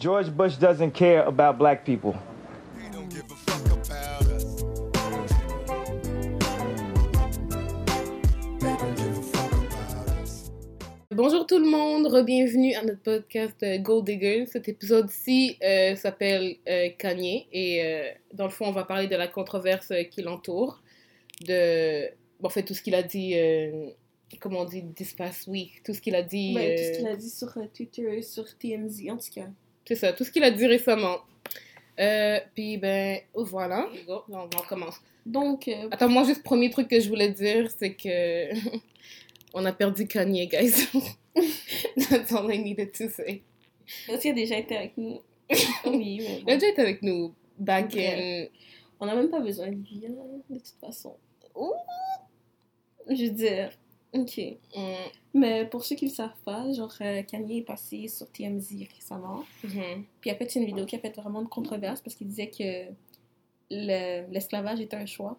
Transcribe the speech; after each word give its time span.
George 0.00 0.30
Bush 0.30 0.56
doesn't 0.56 0.92
care 0.92 1.26
about 1.26 1.58
black 1.58 1.84
people. 1.84 2.14
Bonjour 11.10 11.46
tout 11.46 11.58
le 11.58 11.68
monde, 11.68 12.06
re-bienvenue 12.06 12.74
à 12.76 12.82
notre 12.82 13.02
podcast 13.02 13.62
euh, 13.62 13.76
Gold 13.76 14.06
Digger. 14.06 14.46
Cet 14.46 14.68
épisode-ci 14.70 15.58
euh, 15.62 15.94
s'appelle 15.96 16.56
euh, 16.66 16.88
Kanye 16.96 17.46
et 17.52 17.84
euh, 17.84 18.08
dans 18.32 18.44
le 18.44 18.50
fond 18.50 18.66
on 18.68 18.72
va 18.72 18.84
parler 18.84 19.06
de 19.06 19.16
la 19.16 19.28
controverse 19.28 19.92
qui 20.10 20.22
l'entoure, 20.22 20.80
de 21.46 22.08
bon, 22.40 22.46
en 22.46 22.48
fait 22.48 22.62
tout 22.62 22.72
ce 22.72 22.80
qu'il 22.80 22.94
a 22.94 23.02
dit, 23.02 23.34
euh, 23.36 23.90
comment 24.40 24.60
on 24.60 24.64
dit, 24.64 24.82
this 24.94 25.12
past 25.12 25.46
week, 25.46 25.82
tout 25.84 25.92
ce 25.92 26.00
qu'il 26.00 26.14
a 26.14 26.22
dit, 26.22 26.54
Ouais, 26.56 26.74
tout 26.74 26.82
ce 26.94 26.98
qu'il 26.98 27.06
a 27.08 27.16
dit 27.16 27.28
sur 27.30 27.48
euh, 27.58 27.66
Twitter, 27.74 28.22
sur 28.22 28.56
TMZ, 28.56 29.10
en 29.10 29.18
tout 29.18 29.30
cas. 29.34 29.48
C'est 29.90 29.96
ça, 29.96 30.12
tout 30.12 30.22
ce 30.22 30.30
qu'il 30.30 30.44
a 30.44 30.52
dit 30.52 30.66
récemment. 30.68 31.18
Euh, 31.98 32.38
puis 32.54 32.76
ben 32.78 33.18
voilà, 33.34 33.88
Go, 34.06 34.22
on, 34.30 34.42
on 34.44 34.62
commence. 34.68 35.00
Donc, 35.26 35.66
euh, 35.66 35.88
Attends, 35.90 36.08
moi 36.08 36.22
juste 36.22 36.44
premier 36.44 36.70
truc 36.70 36.86
que 36.88 37.00
je 37.00 37.08
voulais 37.08 37.30
dire 37.30 37.68
c'est 37.76 37.94
que 37.94 38.54
on 39.54 39.64
a 39.64 39.72
perdu 39.72 40.06
Kanye, 40.06 40.46
guys. 40.46 40.86
That's 42.08 42.32
all 42.32 42.48
I 42.52 42.58
needed 42.58 42.92
to 42.92 43.08
say. 43.08 43.42
est-ce 44.08 44.20
qu'il 44.22 44.30
a 44.30 44.34
déjà 44.34 44.58
été 44.58 44.76
avec 44.76 44.96
nous? 44.96 45.20
oui, 45.86 46.20
mais 46.20 46.38
Il 46.38 46.42
a 46.42 46.44
bon. 46.44 46.54
déjà 46.54 46.68
été 46.68 46.80
avec 46.82 47.02
nous 47.02 47.34
back 47.58 47.96
in. 47.96 48.46
on 49.00 49.06
n'a 49.06 49.16
même 49.16 49.28
pas 49.28 49.40
besoin 49.40 49.66
de 49.66 49.72
lui, 49.74 50.02
hein, 50.06 50.12
de 50.48 50.54
toute 50.58 50.74
façon. 50.80 51.16
Ouh. 51.56 51.72
Je 53.08 53.24
veux 53.24 53.30
dire, 53.30 53.70
ok. 54.12 54.40
Mm, 54.76 54.80
Mais 55.34 55.64
pour 55.66 55.84
ceux 55.84 55.94
qui 55.96 56.06
ne 56.06 56.10
le 56.10 56.14
savent 56.16 56.30
pas, 56.44 56.70
genre, 56.72 56.92
euh, 57.00 57.22
Kanye 57.22 57.58
est 57.58 57.62
passé 57.62 58.08
sur 58.08 58.28
TMZ 58.30 58.86
récemment. 58.94 59.44
mhm. 59.64 60.04
Puis 60.20 60.30
il 60.30 60.30
a 60.30 60.34
fait 60.36 60.54
une 60.56 60.64
vidéo 60.66 60.84
qui 60.86 60.96
a 60.96 60.98
fait 60.98 61.14
vraiment 61.16 61.42
de 61.42 61.48
controverse 61.48 62.00
parce 62.00 62.14
qu'il 62.16 62.26
disait 62.28 62.50
que 62.50 62.92
le- 63.70 64.30
l'esclavage 64.32 64.80
était 64.80 64.96
un 64.96 65.06
choix. 65.06 65.36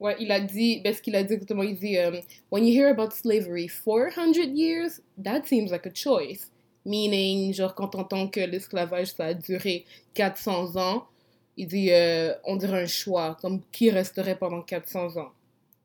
Ouais, 0.00 0.16
il 0.18 0.30
a 0.32 0.40
dit, 0.40 0.80
ben, 0.80 0.92
ce 0.92 1.00
qu'il 1.00 1.14
a 1.14 1.22
dit 1.22 1.34
exactement, 1.34 1.62
il 1.62 1.76
dit, 1.78 1.96
um, 1.98 2.18
When 2.50 2.66
you 2.66 2.72
hear 2.74 2.88
about 2.88 3.10
slavery, 3.12 3.68
400 3.68 4.32
years, 4.54 5.00
that 5.22 5.42
seems 5.44 5.70
like 5.70 5.86
a 5.86 5.94
choice. 5.94 6.50
Meaning, 6.84 7.54
genre, 7.54 7.74
quand 7.74 7.88
t'entends 7.88 8.28
que 8.28 8.40
l'esclavage, 8.40 9.08
ça 9.14 9.26
a 9.26 9.34
duré 9.34 9.84
400 10.14 10.76
ans, 10.76 11.04
il 11.56 11.68
dit, 11.68 11.90
euh, 11.92 12.34
on 12.44 12.56
dirait 12.56 12.82
un 12.82 12.86
choix, 12.86 13.36
comme 13.40 13.60
qui 13.70 13.88
resterait 13.90 14.36
pendant 14.36 14.60
400 14.62 15.16
ans. 15.16 15.30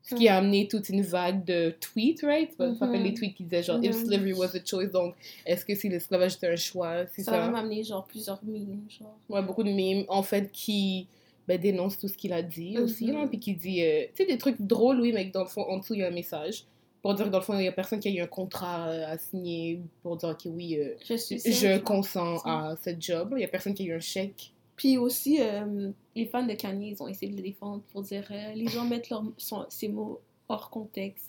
Ce 0.10 0.16
qui 0.16 0.28
a 0.28 0.38
amené 0.38 0.68
toute 0.68 0.90
une 0.90 1.02
vague 1.02 1.44
de 1.46 1.76
tweets, 1.80 2.22
right? 2.24 2.52
Ça 2.58 2.74
s'appelle 2.76 3.02
Mhm. 3.02 3.06
les 3.08 3.14
tweets 3.14 3.36
qui 3.36 3.44
disaient, 3.44 3.64
genre, 3.64 3.80
if 3.84 3.92
Mhm. 3.96 4.06
slavery 4.06 4.34
was 4.34 4.56
a 4.56 4.60
choice, 4.66 4.90
donc, 4.92 5.16
est-ce 5.46 5.64
que 5.66 5.76
si 5.76 5.88
l'esclavage 5.90 6.36
était 6.36 6.48
un 6.48 6.56
choix? 6.56 7.06
C'est 7.14 7.24
Ça 7.24 7.32
ça? 7.32 7.44
a 7.44 7.46
même 7.46 7.56
amené 7.56 7.84
genre 7.84 8.06
plusieurs 8.06 8.44
mimes, 8.44 8.82
genre. 8.90 9.16
Ouais, 9.30 9.42
beaucoup 9.44 9.64
de 9.64 9.72
mimes, 9.72 10.06
en 10.08 10.24
fait, 10.24 10.52
qui 10.52 11.08
ben, 11.48 11.60
dénoncent 11.60 11.98
tout 11.98 12.08
ce 12.08 12.16
qu'il 12.16 12.32
a 12.34 12.44
dit 12.44 12.78
aussi, 12.78 13.08
Mhm. 13.08 13.14
là, 13.14 13.28
puis 13.28 13.40
qui 13.40 13.54
dit, 13.56 13.84
euh, 13.84 14.04
tu 14.16 14.24
sais, 14.24 14.26
des 14.32 14.38
trucs 14.38 14.62
drôles, 14.62 15.02
oui, 15.02 15.12
mais 15.14 15.28
que 15.28 15.34
dans 15.34 15.42
le 15.44 15.50
fond, 15.50 15.64
en 15.64 15.78
dessous, 15.80 15.96
il 15.96 16.02
y 16.02 16.04
a 16.04 16.08
un 16.08 16.12
message. 16.12 16.64
Pour 17.02 17.14
dire 17.16 17.26
que 17.26 17.32
dans 17.32 17.40
le 17.40 17.44
fond, 17.44 17.58
il 17.58 17.64
y 17.66 17.68
a 17.68 17.72
personne 17.72 18.00
qui 18.00 18.10
a 18.10 18.12
eu 18.12 18.20
un 18.20 18.28
contrat 18.28 18.90
euh, 18.90 19.08
à 19.08 19.18
signer 19.18 19.80
pour 20.04 20.16
dire, 20.18 20.30
OK, 20.30 20.42
oui, 20.46 20.76
euh, 20.78 20.94
Je 21.08 21.16
suis 21.16 21.40
je 21.40 21.80
consens 21.80 22.40
à 22.46 22.76
cette 22.84 23.02
job. 23.02 23.34
Il 23.38 23.42
y 23.42 23.46
a 23.46 23.48
personne 23.48 23.74
qui 23.74 23.84
a 23.84 23.86
eu 23.88 23.94
un 23.94 24.00
chèque. 24.00 24.52
Puis 24.80 24.98
aussi, 24.98 25.42
euh, 25.42 25.92
les 26.16 26.26
fans 26.26 26.46
de 26.46 26.54
Kanye, 26.54 26.92
ils 26.92 27.04
ont 27.04 27.08
essayé 27.10 27.30
de 27.30 27.36
le 27.36 27.44
défendre 27.44 27.84
pour 27.92 28.02
dire 28.02 28.26
euh, 28.32 28.54
les 28.54 28.68
gens 28.68 28.86
mettent 28.86 29.10
leurs 29.10 29.26
son- 29.38 29.66
ces 29.70 29.90
mots 29.90 30.22
hors 30.48 30.70
contexte. 30.70 31.28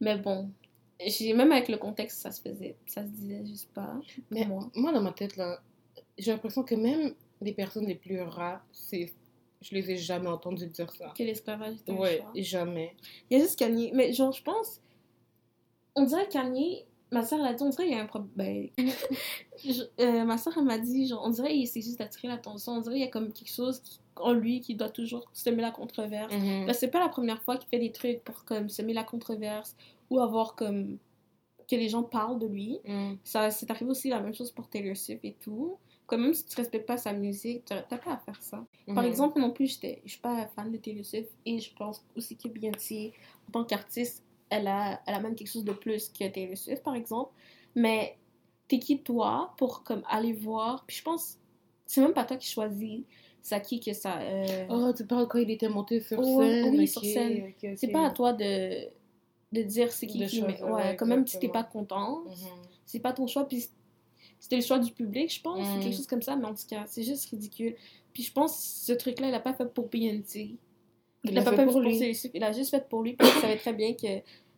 Mais 0.00 0.18
bon, 0.18 0.50
même 1.34 1.52
avec 1.52 1.68
le 1.68 1.76
contexte, 1.76 2.18
ça 2.20 2.32
se 2.32 2.40
faisait, 2.42 2.74
ça 2.86 3.02
se 3.04 3.08
disait 3.10 3.46
juste 3.46 3.70
pas. 3.72 4.00
Mais 4.32 4.44
moi. 4.44 4.68
moi, 4.74 4.90
dans 4.92 5.00
ma 5.00 5.12
tête, 5.12 5.36
là, 5.36 5.62
j'ai 6.18 6.32
l'impression 6.32 6.64
que 6.64 6.74
même 6.74 7.14
les 7.40 7.52
personnes 7.52 7.86
les 7.86 7.94
plus 7.94 8.20
rares, 8.20 8.66
c'est... 8.72 9.12
Je 9.60 9.74
les 9.74 9.90
ai 9.92 9.96
jamais 9.96 10.28
entendues 10.28 10.66
dire 10.66 10.90
ça. 10.92 11.12
Que 11.16 11.22
l'esclavage 11.22 11.76
était 11.76 11.92
Ouais, 11.92 12.22
jamais. 12.34 12.94
Il 13.30 13.38
y 13.38 13.40
a 13.40 13.44
juste 13.44 13.56
Kanye. 13.58 13.90
Mais 13.94 14.12
genre, 14.12 14.32
je 14.32 14.42
pense. 14.42 14.80
On 15.94 16.02
dirait 16.04 16.28
Kanye. 16.28 16.84
Ma 17.10 17.22
soeur 17.24 17.38
l'a 17.40 17.54
dit, 17.54 17.62
on 17.62 17.70
dirait 17.70 17.84
qu'il 17.84 17.94
y 17.96 17.98
a 17.98 18.02
un 18.02 18.06
problème. 18.06 18.68
ma 20.26 20.38
soeur, 20.38 20.54
elle 20.58 20.64
m'a 20.64 20.78
dit, 20.78 21.06
genre, 21.06 21.22
on 21.24 21.30
dirait 21.30 21.50
qu'il 21.50 21.62
essaie 21.62 21.80
juste 21.80 21.98
d'attirer 21.98 22.28
l'attention. 22.28 22.72
On 22.72 22.80
dirait 22.80 22.94
qu'il 22.96 23.04
y 23.04 23.06
a 23.06 23.10
comme 23.10 23.32
quelque 23.32 23.50
chose 23.52 23.80
qui- 23.80 23.98
en 24.16 24.32
lui 24.32 24.60
qui 24.60 24.74
doit 24.74 24.88
toujours 24.90 25.28
semer 25.32 25.62
la 25.62 25.70
controverse. 25.70 26.32
Mhm. 26.34 26.66
Parce 26.66 26.78
que 26.78 26.80
c'est 26.86 26.90
pas 26.90 27.00
la 27.00 27.08
première 27.08 27.40
fois 27.42 27.56
qu'il 27.56 27.68
fait 27.68 27.78
des 27.78 27.92
trucs 27.92 28.22
pour 28.24 28.44
comme 28.44 28.68
semer 28.68 28.92
la 28.92 29.04
controverse 29.04 29.76
ou 30.10 30.18
avoir 30.20 30.54
comme 30.56 30.98
que 31.70 31.76
les 31.76 31.88
gens 31.88 32.02
parlent 32.02 32.38
de 32.38 32.46
lui. 32.46 32.78
Mhm. 32.84 33.18
Ça 33.22 33.50
c'est 33.52 33.70
arrivé 33.70 33.90
aussi 33.90 34.08
la 34.08 34.20
même 34.20 34.34
chose 34.34 34.50
pour 34.50 34.68
Taylor 34.68 34.96
Swift 34.96 35.24
et 35.24 35.36
tout. 35.40 35.76
Comme 36.06 36.22
même 36.22 36.34
si 36.34 36.44
tu 36.46 36.56
respectes 36.56 36.86
pas 36.86 36.96
sa 36.96 37.12
musique, 37.12 37.64
t'as 37.66 37.82
pas 37.82 38.12
à 38.14 38.16
faire 38.16 38.42
ça. 38.42 38.64
Par 38.86 39.04
Mhm. 39.04 39.08
exemple, 39.10 39.38
non 39.38 39.50
plus, 39.50 39.66
j'étais- 39.74 40.00
je 40.04 40.12
suis 40.12 40.20
pas 40.20 40.46
fan 40.56 40.72
de 40.72 40.78
Taylor 40.78 41.04
Swift 41.04 41.30
et 41.46 41.60
je 41.60 41.72
pense 41.76 42.02
aussi 42.16 42.34
que 42.36 42.48
Beyoncé, 42.48 43.12
en 43.48 43.52
tant 43.52 43.64
qu'artiste, 43.64 44.24
elle 44.50 44.66
a, 44.66 45.00
elle 45.06 45.14
a 45.14 45.20
même 45.20 45.34
quelque 45.34 45.50
chose 45.50 45.64
de 45.64 45.72
plus 45.72 46.08
que 46.08 46.26
Taylor 46.28 46.56
Swift, 46.56 46.82
par 46.82 46.94
exemple. 46.94 47.32
Mais 47.74 48.16
t'es 48.66 48.78
qui 48.78 48.98
toi 49.02 49.54
pour 49.56 49.82
comme 49.84 50.02
aller 50.08 50.32
voir? 50.32 50.84
Puis 50.86 50.96
je 50.98 51.02
pense, 51.02 51.38
c'est 51.86 52.00
même 52.00 52.12
pas 52.12 52.24
toi 52.24 52.36
qui 52.36 52.48
choisis 52.48 53.02
c'est 53.40 53.54
à 53.54 53.60
qui 53.60 53.80
que 53.80 53.92
ça. 53.94 54.18
euh, 54.18 54.66
Oh, 54.68 54.92
tu 54.94 55.06
parles 55.06 55.26
quand 55.28 55.38
il 55.38 55.50
était 55.50 55.68
monté 55.70 56.00
sur 56.00 56.18
Ouais, 56.18 56.62
scène. 56.62 56.74
oui, 56.74 56.82
ok, 56.82 56.88
sur 56.88 57.02
scène. 57.04 57.44
ok, 57.48 57.54
ok. 57.64 57.70
C'est 57.76 57.88
pas 57.88 58.06
à 58.06 58.10
toi 58.10 58.32
de, 58.34 58.88
de 59.52 59.62
dire 59.62 59.90
c'est 59.92 60.06
qui 60.06 60.18
De 60.18 60.26
qui. 60.26 60.42
mais- 60.42 60.62
ouais, 60.62 60.70
ouais, 60.72 60.96
quand 60.96 61.06
même, 61.06 61.26
si 61.26 61.38
t'es 61.38 61.48
pas 61.48 61.62
content, 61.64 62.24
Mhm. 62.26 62.34
c'est 62.84 63.00
pas 63.00 63.12
ton 63.14 63.26
choix. 63.26 63.46
Puis 63.48 63.68
c'était 64.38 64.56
le 64.56 64.62
choix 64.62 64.78
du 64.78 64.92
public, 64.92 65.32
je 65.32 65.40
pense, 65.40 65.66
Mm. 65.66 65.78
ou 65.78 65.82
quelque 65.82 65.96
chose 65.96 66.06
comme 66.06 66.20
ça, 66.20 66.36
mais 66.36 66.44
en 66.46 66.54
tout 66.54 66.66
cas, 66.68 66.84
c'est 66.86 67.04
juste 67.04 67.30
ridicule. 67.30 67.74
Puis 68.12 68.24
je 68.24 68.32
pense 68.32 68.52
que 68.52 68.92
ce 68.92 68.92
truc-là, 68.92 69.28
il 69.28 69.34
a 69.34 69.40
pas 69.40 69.54
fait 69.54 69.72
pour 69.72 69.88
Beyoncé. 69.88 70.56
Il 71.24 71.34
l'a 71.34 71.42
l'a 71.42 71.50
pas 71.50 71.56
fait 71.56 71.64
pour 71.66 71.80
lui. 71.80 71.98
Il 72.34 72.44
a 72.44 72.52
juste 72.52 72.70
fait 72.70 72.88
pour 72.88 73.02
lui 73.02 73.14
parce 73.14 73.30
qu'il 73.32 73.40
savait 73.40 73.56
très 73.56 73.72
bien 73.72 73.94
que 73.94 74.06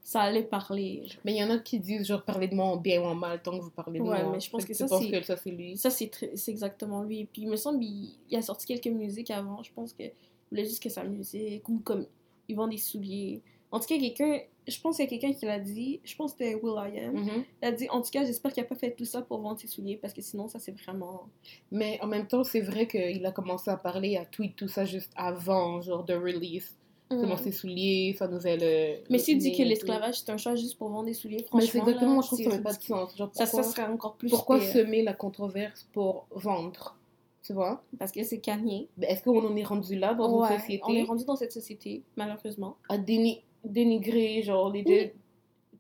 ça 0.03 0.23
allait 0.23 0.43
parler. 0.43 1.05
Mais 1.25 1.33
il 1.35 1.39
y 1.39 1.45
en 1.45 1.51
a 1.51 1.59
qui 1.59 1.79
disent, 1.79 2.07
genre, 2.07 2.23
parlez 2.25 2.49
de 2.49 2.55
moi 2.55 2.67
en 2.67 2.77
bien 2.77 3.01
ou 3.01 3.05
en 3.05 3.15
mal 3.15 3.41
tant 3.43 3.57
que 3.59 3.63
vous 3.63 3.71
parlez 3.71 3.99
de 3.99 4.05
Ouais, 4.05 4.23
moi. 4.23 4.33
mais 4.33 4.41
je 4.41 4.51
pense 4.51 4.65
que 4.65 4.75
ça, 4.75 4.87
c'est- 4.89 5.23
ça, 5.23 5.37
c'est 5.37 5.51
lui. 5.51 5.77
Ça, 5.77 5.91
c'est 5.91 6.11
exactement 6.49 7.03
lui. 7.03 7.25
Puis 7.27 7.43
il 7.43 7.49
me 7.49 7.57
semble 7.57 7.83
il, 7.85 8.11
il 8.29 8.37
a 8.37 8.43
sorti 8.43 8.67
quelques 8.67 8.95
musiques 8.95 9.31
avant. 9.31 9.63
Je 9.63 9.71
pense 9.73 9.93
que 9.93 10.03
il 10.05 10.13
voulait 10.51 10.65
juste 10.65 10.83
que 10.83 10.89
sa 10.89 11.05
musique, 11.05 11.69
ou 11.69 11.79
comme 11.81 12.07
il 12.49 12.57
vend 12.57 12.67
des 12.69 12.77
souliers. 12.79 13.41
En 13.73 13.79
tout 13.81 13.87
cas, 13.87 13.99
quelqu'un, 13.99 14.41
je 14.67 14.81
pense 14.81 14.97
qu'il 14.97 15.05
y 15.05 15.09
a 15.09 15.11
quelqu'un 15.11 15.33
qui 15.33 15.47
l'a 15.47 15.59
dit, 15.61 16.01
je 16.05 16.17
pense 16.17 16.33
que 16.33 16.39
c'était 16.45 16.55
Will 16.57 16.75
I 16.77 16.99
Am. 17.05 17.15
Mhm. 17.15 17.45
Il 17.63 17.69
a 17.69 17.73
dit, 17.73 17.89
en 17.91 18.03
tout 18.03 18.11
cas, 18.11 18.25
j'espère 18.25 18.53
qu'il 18.53 18.63
a 18.63 18.67
pas 18.67 18.75
fait 18.75 18.91
tout 18.93 19.05
ça 19.05 19.23
pour 19.23 19.41
vendre 19.41 19.61
ses 19.61 19.69
souliers 19.69 19.97
parce 19.97 20.13
que 20.13 20.23
sinon, 20.23 20.49
ça 20.49 20.59
c'est 20.59 20.73
vraiment. 20.83 21.29
Mais 21.71 21.99
en 22.03 22.07
même 22.09 22.27
temps, 22.27 22.43
c'est 22.45 22.61
vrai 22.61 22.87
qu'il 22.89 23.25
a 23.25 23.31
commencé 23.33 23.71
à 23.71 23.77
parler, 23.77 24.17
à 24.17 24.25
tweet 24.25 24.57
tout 24.57 24.69
ça 24.69 24.85
juste 24.85 25.13
avant, 25.17 25.81
genre, 25.83 26.05
de 26.05 26.15
release. 26.15 26.77
Comment 27.09 27.37
ses 27.37 27.51
souliers, 27.51 28.15
sa 28.17 28.29
nouvelle. 28.29 28.61
euh, 28.63 28.97
Mm. 29.01 29.03
Mais 29.11 29.19
s'il 29.19 29.39
dit 29.39 29.51
que 29.57 29.65
l'esclavage 29.65 30.21
c'est 30.21 30.31
un 30.31 30.37
choix 30.37 30.55
juste 30.55 30.79
pour 30.79 30.91
vendre 30.91 31.07
des 31.07 31.15
souliers, 31.15 31.43
franchement. 31.43 31.59
Mais 31.59 31.67
c'est 31.67 31.79
exactement, 31.79 32.15
là, 32.17 32.21
je 32.23 32.27
trouve 32.29 32.39
que 32.39 32.45
ça 32.45 32.51
fait 32.57 32.63
pas 32.63 32.73
de 32.73 32.83
sens. 32.83 33.17
Genre, 33.17 33.31
Ça, 33.33 33.45
pourquoi, 33.47 33.63
ça 33.65 33.71
serait 33.71 33.87
encore 33.89 34.15
plus. 34.15 34.29
pourquoi 34.31 34.59
pire. 34.61 34.69
semer 34.69 35.03
la 35.03 35.13
controverse 35.15 35.89
pour 35.93 36.27
vendre 36.31 36.97
Tu 37.43 37.53
vois? 37.53 37.83
Parce 37.99 38.13
que 38.13 38.23
c'est 38.23 38.39
Kanye. 38.39 38.87
Est-ce 39.03 39.25
qu'on 39.25 39.45
en 39.45 39.57
est 39.57 39.65
rendu 39.65 39.97
là 39.99 40.15
dans 40.15 40.41
Ouais, 40.41 40.55
une 40.55 40.61
société? 40.61 40.83
on 40.87 40.95
est 40.95 41.03
rendu 41.03 41.25
dans 41.25 41.35
cette 41.35 41.51
société, 41.51 42.03
malheureusement. 42.17 42.77
à 42.89 42.97
déni- 42.97 43.41
dénigrer, 43.65 44.43
genre, 44.43 44.71
les 44.73 44.83
Oui. 44.87 45.11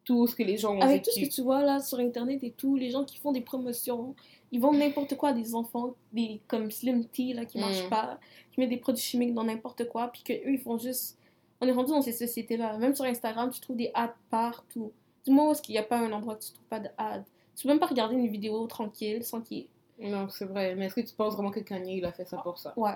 tout 0.04 0.26
ce 0.26 0.34
que 0.34 0.42
les 0.42 0.56
gens 0.56 0.76
ont 0.76 0.80
Avec 0.80 1.02
tout 1.02 1.10
ce 1.10 1.20
que 1.20 1.28
tu 1.28 1.42
vois 1.42 1.62
là 1.62 1.80
sur 1.80 1.98
internet 1.98 2.42
et 2.42 2.50
tout, 2.50 2.76
les 2.76 2.90
gens 2.90 3.04
qui 3.04 3.18
font 3.18 3.32
des 3.32 3.40
promotions, 3.40 4.14
ils 4.52 4.60
vendent 4.60 4.78
n'importe 4.78 5.16
quoi 5.16 5.30
à 5.30 5.32
des 5.32 5.54
enfants, 5.54 5.94
des 6.12 6.40
comme 6.48 6.70
Slim 6.70 7.04
Tea 7.06 7.32
là 7.34 7.44
qui 7.44 7.58
Mm. 7.58 7.60
marchent 7.60 7.88
pas, 7.88 8.18
qui 8.52 8.60
mettent 8.60 8.70
des 8.70 8.76
produits 8.78 9.02
chimiques 9.02 9.34
dans 9.34 9.44
n'importe 9.44 9.88
quoi, 9.88 10.08
puis 10.08 10.22
que 10.22 10.32
eux 10.32 10.52
ils 10.54 10.58
font 10.60 10.78
juste. 10.78 11.16
On 11.60 11.68
est 11.68 11.72
rendu 11.72 11.90
dans 11.90 12.02
ces 12.02 12.12
sociétés 12.12 12.56
là. 12.56 12.76
Même 12.78 12.94
sur 12.94 13.04
Instagram, 13.04 13.50
tu 13.50 13.60
trouves 13.60 13.76
des 13.76 13.90
ads 13.94 14.14
partout. 14.30 14.92
Dis-moi 15.24 15.48
où 15.48 15.52
est-ce 15.52 15.60
qu'il 15.62 15.74
n'y 15.74 15.78
a 15.78 15.82
pas 15.82 15.98
un 15.98 16.10
endroit 16.12 16.34
que 16.36 16.42
tu 16.44 16.52
trouves 16.52 16.66
pas 16.66 16.80
de 16.80 16.88
ads. 16.96 17.22
Tu 17.54 17.64
peux 17.64 17.68
même 17.68 17.78
pas 17.78 17.86
regarder 17.86 18.14
une 18.16 18.28
vidéo 18.28 18.66
tranquille 18.66 19.22
sans 19.22 19.42
qu'il 19.42 19.58
y 19.58 19.60
ait. 20.00 20.08
Non, 20.08 20.28
c'est 20.30 20.46
vrai. 20.46 20.74
Mais 20.74 20.86
est-ce 20.86 20.94
que 20.94 21.00
tu 21.02 21.14
penses 21.14 21.34
vraiment 21.34 21.50
que 21.50 21.60
Kanye, 21.60 21.98
il 21.98 22.04
a 22.06 22.12
fait 22.12 22.24
ça 22.24 22.38
pour 22.38 22.56
ça? 22.58 22.72
Ouais. 22.78 22.94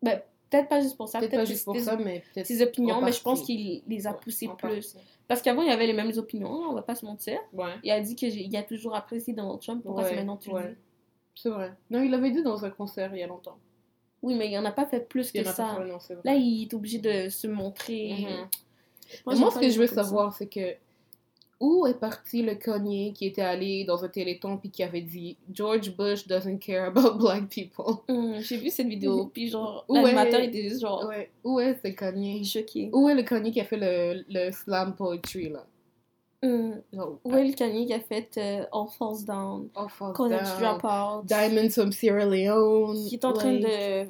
Ben, 0.00 0.22
peut-être 0.54 0.68
pas 0.68 0.80
juste 0.80 0.96
pour 0.96 1.08
ça. 1.08 1.18
Peut-être 1.18 1.36
pas 1.36 1.44
juste 1.44 1.64
pour 1.64 1.78
ça, 1.78 1.96
mais 1.96 2.22
peut-être. 2.32 2.46
ses 2.46 2.62
opinions, 2.62 3.00
mais 3.00 3.12
je 3.12 3.22
pense 3.22 3.42
qu'il 3.42 3.82
les 3.86 4.06
a 4.06 4.14
poussées 4.14 4.48
plus. 4.58 4.96
Parce 5.26 5.40
qu'avant, 5.40 5.62
il 5.62 5.68
y 5.68 5.72
avait 5.72 5.86
les 5.86 5.94
mêmes 5.94 6.12
opinions, 6.16 6.50
on 6.50 6.74
va 6.74 6.82
pas 6.82 6.94
se 6.94 7.04
mentir. 7.04 7.38
Ouais, 7.52 7.72
Il 7.82 7.90
a 7.90 8.00
dit 8.00 8.14
qu'il 8.14 8.54
a 8.56 8.62
toujours 8.62 8.94
apprécié 8.94 9.32
Donald 9.32 9.60
Trump. 9.60 9.82
Pourquoi 9.82 10.04
c'est 10.04 10.16
maintenant 10.16 10.36
tu 10.36 10.50
le 10.50 10.60
dis? 10.60 10.76
C'est 11.36 11.48
vrai. 11.48 11.72
Non, 11.90 12.02
il 12.02 12.10
l'avait 12.10 12.30
dit 12.30 12.42
dans 12.42 12.64
un 12.64 12.70
concert 12.70 13.12
il 13.14 13.18
y 13.18 13.22
a 13.22 13.26
longtemps. 13.26 13.58
Oui, 14.22 14.36
mais 14.36 14.50
il 14.50 14.56
en 14.56 14.64
a 14.64 14.70
pas 14.70 14.86
fait 14.86 15.00
plus 15.00 15.30
Il 15.34 15.42
que 15.42 15.48
ça. 15.48 15.76
fait, 15.76 15.84
non. 15.84 15.98
Là, 16.24 16.34
il 16.34 16.62
est 16.62 16.74
obligé 16.74 16.98
de 16.98 17.28
se 17.28 17.46
montrer. 17.46 18.26
Mhm. 19.26 19.36
Moi, 19.38 19.50
ce 19.50 19.58
que 19.58 19.68
je 19.68 19.78
veux 19.78 19.86
savoir, 19.86 20.32
c'est 20.32 20.46
que 20.46 20.74
où 21.60 21.86
est 21.86 21.94
parti 21.98 22.42
le 22.42 22.54
Kanye 22.56 23.12
qui 23.14 23.26
était 23.26 23.42
allé 23.42 23.84
dans 23.84 24.04
un 24.04 24.08
téléthon 24.08 24.56
puis 24.58 24.70
qui 24.70 24.82
avait 24.82 25.00
dit 25.02 25.36
George 25.52 25.96
Bush 25.96 26.26
doesn't 26.26 26.58
care 26.58 26.86
about 26.86 27.14
black 27.18 27.48
people? 27.48 28.02
Hum, 28.08 28.34
J'ai 28.40 28.56
vu 28.58 28.70
cette 28.70 28.88
vidéo, 28.88 29.26
puis 29.32 29.48
genre, 29.48 29.84
l'animateur 29.88 30.40
était 30.40 30.62
juste 30.68 30.80
genre 30.80 31.04
Ouais. 31.06 31.30
Où 31.44 31.60
est 31.60 31.78
ce 31.84 31.88
Kanye 31.90 32.44
choqué. 32.44 32.90
Où 32.92 33.08
est 33.08 33.14
le 33.14 33.22
Kanye 33.22 33.50
qui 33.52 33.60
a 33.60 33.64
fait 33.64 33.78
le, 33.78 34.24
le 34.28 34.50
slam 34.52 34.94
poetry 34.94 35.48
là? 35.50 35.64
Hum, 36.42 36.82
Genre, 36.92 37.18
Will 37.24 37.54
Kanye 37.54 37.86
qui 37.86 37.94
a 37.94 38.00
fait 38.00 38.28
euh, 38.36 38.64
All 38.70 38.88
Falls 38.98 39.24
Down, 39.24 39.68
All 39.74 39.88
Falls 39.88 40.12
College 40.12 40.42
Down, 40.60 40.78
Dropout, 40.78 41.24
Diamonds 41.26 41.70
from 41.70 41.90
Sierra 41.90 42.26
Leone. 42.26 43.06
qui 43.08 43.14
est 43.14 43.24
en 43.24 43.32
train 43.32 43.54
de, 43.54 44.06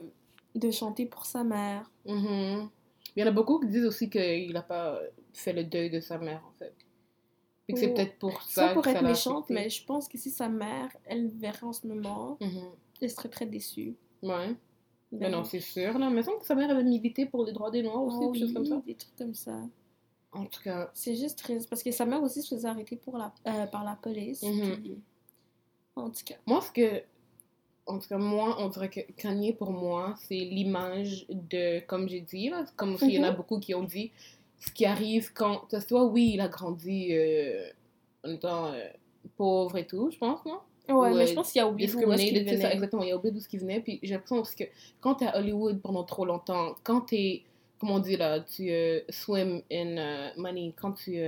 de 0.57 0.71
chanter 0.73 1.07
pour 1.07 1.27
sa 1.27 1.45
mère. 1.45 1.89
Mhm. 2.07 2.69
Il 3.17 3.21
y 3.21 3.23
en 3.23 3.29
a 3.29 3.31
beaucoup 3.31 3.61
qui 3.61 3.69
disent 3.69 3.85
aussi 3.87 4.11
qu'il 4.11 4.53
n'a 4.53 4.63
pas 4.63 4.99
fait 5.33 5.53
le 5.53 5.63
deuil 5.63 5.91
de 5.91 6.01
sa 6.01 6.19
mère, 6.19 6.43
en 6.49 6.59
fait. 6.59 6.75
C'est 7.73 7.95
peut-être 7.95 8.19
pour 8.19 8.43
ça 8.43 8.69
Ça 8.69 8.75
pour 8.75 8.83
que 8.83 8.91
ça 8.91 8.97
être 8.99 9.03
l'a 9.03 9.09
méchante, 9.09 9.49
mais 9.49 9.71
je 9.71 9.85
pense 9.85 10.07
que 10.09 10.19
si 10.19 10.31
sa 10.31 10.49
mère, 10.49 10.91
elle 11.07 11.25
le 11.25 11.29
verrait 11.31 11.65
en 11.65 11.73
ce 11.73 11.87
moment, 11.87 12.37
Mhm. 12.41 12.63
elle 13.01 13.11
serait 13.11 13.29
très 13.31 13.47
déçue. 13.47 13.97
Ouais. 14.23 14.55
Mais 15.13 15.19
Ben, 15.21 15.33
non, 15.33 15.45
c'est 15.45 15.61
sûr. 15.61 15.97
Là, 15.99 16.11
mais 16.11 16.23
semble 16.23 16.41
que 16.41 16.47
sa 16.47 16.55
mère 16.55 16.71
avait 16.71 16.83
milité 16.85 17.25
pour 17.25 17.45
les 17.45 17.53
droits 17.53 17.71
des 17.71 17.83
Noirs 17.83 18.03
aussi, 18.05 18.19
oh 18.21 18.33
des 18.33 18.41
choses 18.41 18.53
comme 18.53 18.67
ça. 18.67 18.83
des 18.85 18.95
trucs 18.95 19.17
comme 19.17 19.35
ça. 19.35 19.61
En 20.33 20.45
tout 20.47 20.61
cas, 20.63 20.91
C'est 20.93 21.15
juste 21.15 21.39
triste 21.39 21.71
parce 21.71 21.83
que 21.83 21.91
sa 21.93 22.05
mère 22.05 22.23
aussi 22.23 22.43
se 22.43 22.55
faisait 22.55 22.69
arrêter 22.69 22.97
pour 22.97 23.17
la, 23.17 23.33
euh, 23.47 23.67
par 23.67 23.85
la 23.85 23.95
police. 23.97 24.43
Mhm. 24.43 24.77
puis- 24.83 24.99
En 25.97 26.11
tout 26.11 26.25
cas. 26.25 26.35
moi, 26.47 26.61
ce 26.61 26.71
que. 26.73 27.03
En 27.87 27.99
tout 27.99 28.09
cas, 28.09 28.19
moi, 28.19 28.57
on 28.61 28.69
dirait 28.71 28.89
que 28.91 29.01
Kanye, 29.13 29.53
pour 29.53 29.71
moi, 29.71 30.15
c'est 30.19 30.35
l'image 30.35 31.27
de, 31.29 31.81
comme 31.87 32.09
j'ai 32.09 32.23
dit, 32.23 32.49
là, 32.49 32.65
comme 32.77 32.97
il 33.03 33.11
y 33.11 33.19
en 33.19 33.25
a 33.25 33.31
Mhm. 33.31 33.37
beaucoup 33.37 33.61
qui 33.61 33.75
ont 33.75 33.85
dit, 33.85 34.11
ce 34.67 34.73
qui 34.73 34.87
arrive 34.87 35.33
quand. 35.33 35.67
Que 35.71 35.85
toi, 35.85 36.05
oui, 36.05 36.33
il 36.35 36.41
a 36.41 36.49
grandi 36.49 37.09
euh, 37.13 37.69
en 38.25 38.31
étant 38.31 38.67
euh, 38.67 38.85
pauvre 39.37 39.77
et 39.77 39.87
tout, 39.87 40.11
je 40.11 40.19
pense, 40.19 40.45
non? 40.45 40.59
Ouais, 40.89 41.11
Ou, 41.11 41.15
mais 41.15 41.27
je 41.27 41.35
pense 41.35 41.51
qu'il 41.51 41.61
a 41.63 41.69
oublié 41.69 41.89
d'où 41.89 41.99
ça, 41.99 42.07
venait. 42.07 42.37
exactement. 42.37 43.03
Il 43.03 43.13
a 43.13 43.17
oublié 43.17 43.33
d'où 43.33 43.41
ce 43.41 43.49
qui 43.49 43.59
venait. 43.59 43.81
Puis 43.81 44.01
j'ai 44.03 44.15
l'impression 44.15 44.43
que 44.43 44.65
quand 45.01 45.17
t'es 45.17 45.27
à 45.27 45.39
Hollywood 45.39 45.81
pendant 45.81 46.05
trop 46.05 46.27
longtemps, 46.27 46.75
quand 46.83 47.03
t'es, 47.03 47.43
comment 47.79 47.95
on 47.95 47.99
dit 48.01 48.17
là, 48.17 48.41
tu 48.41 48.71
euh, 48.71 49.01
swim 49.09 49.63
in 49.73 49.97
euh, 49.97 50.29
money, 50.37 50.75
quand 50.77 50.93
tu, 50.93 51.19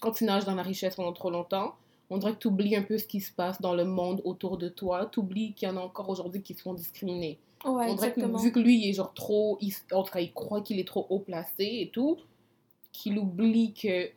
quand 0.00 0.12
tu 0.12 0.24
nages 0.24 0.46
dans 0.46 0.54
la 0.54 0.62
richesse 0.62 0.96
pendant 0.96 1.12
trop 1.12 1.30
longtemps, 1.30 1.74
on 2.08 2.18
dirait 2.18 2.32
que 2.34 2.38
tu 2.38 2.48
oublies 2.48 2.76
un 2.76 2.82
peu 2.82 2.96
ce 2.98 3.06
qui 3.06 3.20
se 3.20 3.32
passe 3.32 3.60
dans 3.60 3.74
le 3.74 3.84
monde 3.84 4.22
autour 4.24 4.56
de 4.56 4.68
toi. 4.68 5.08
Tu 5.12 5.20
oublies 5.20 5.52
qu'il 5.52 5.68
y 5.68 5.70
en 5.70 5.76
a 5.76 5.80
encore 5.80 6.08
aujourd'hui 6.08 6.40
qui 6.40 6.54
se 6.54 6.62
font 6.62 6.72
discriminer. 6.72 7.38
Ouais, 7.64 7.86
on 7.88 7.94
dirait 7.94 8.12
que 8.12 8.42
vu 8.42 8.52
que 8.52 8.60
lui, 8.60 8.78
il 8.78 8.88
est 8.88 8.92
genre 8.92 9.12
trop, 9.12 9.58
il, 9.60 9.74
en 9.92 10.04
tout 10.04 10.12
cas, 10.12 10.20
il 10.20 10.32
croit 10.32 10.60
qu'il 10.60 10.78
est 10.78 10.86
trop 10.86 11.06
haut 11.10 11.18
placé 11.18 11.64
et 11.64 11.90
tout, 11.92 12.16
qu'il 12.96 13.18
oublie 13.18 13.72
que 13.74 14.08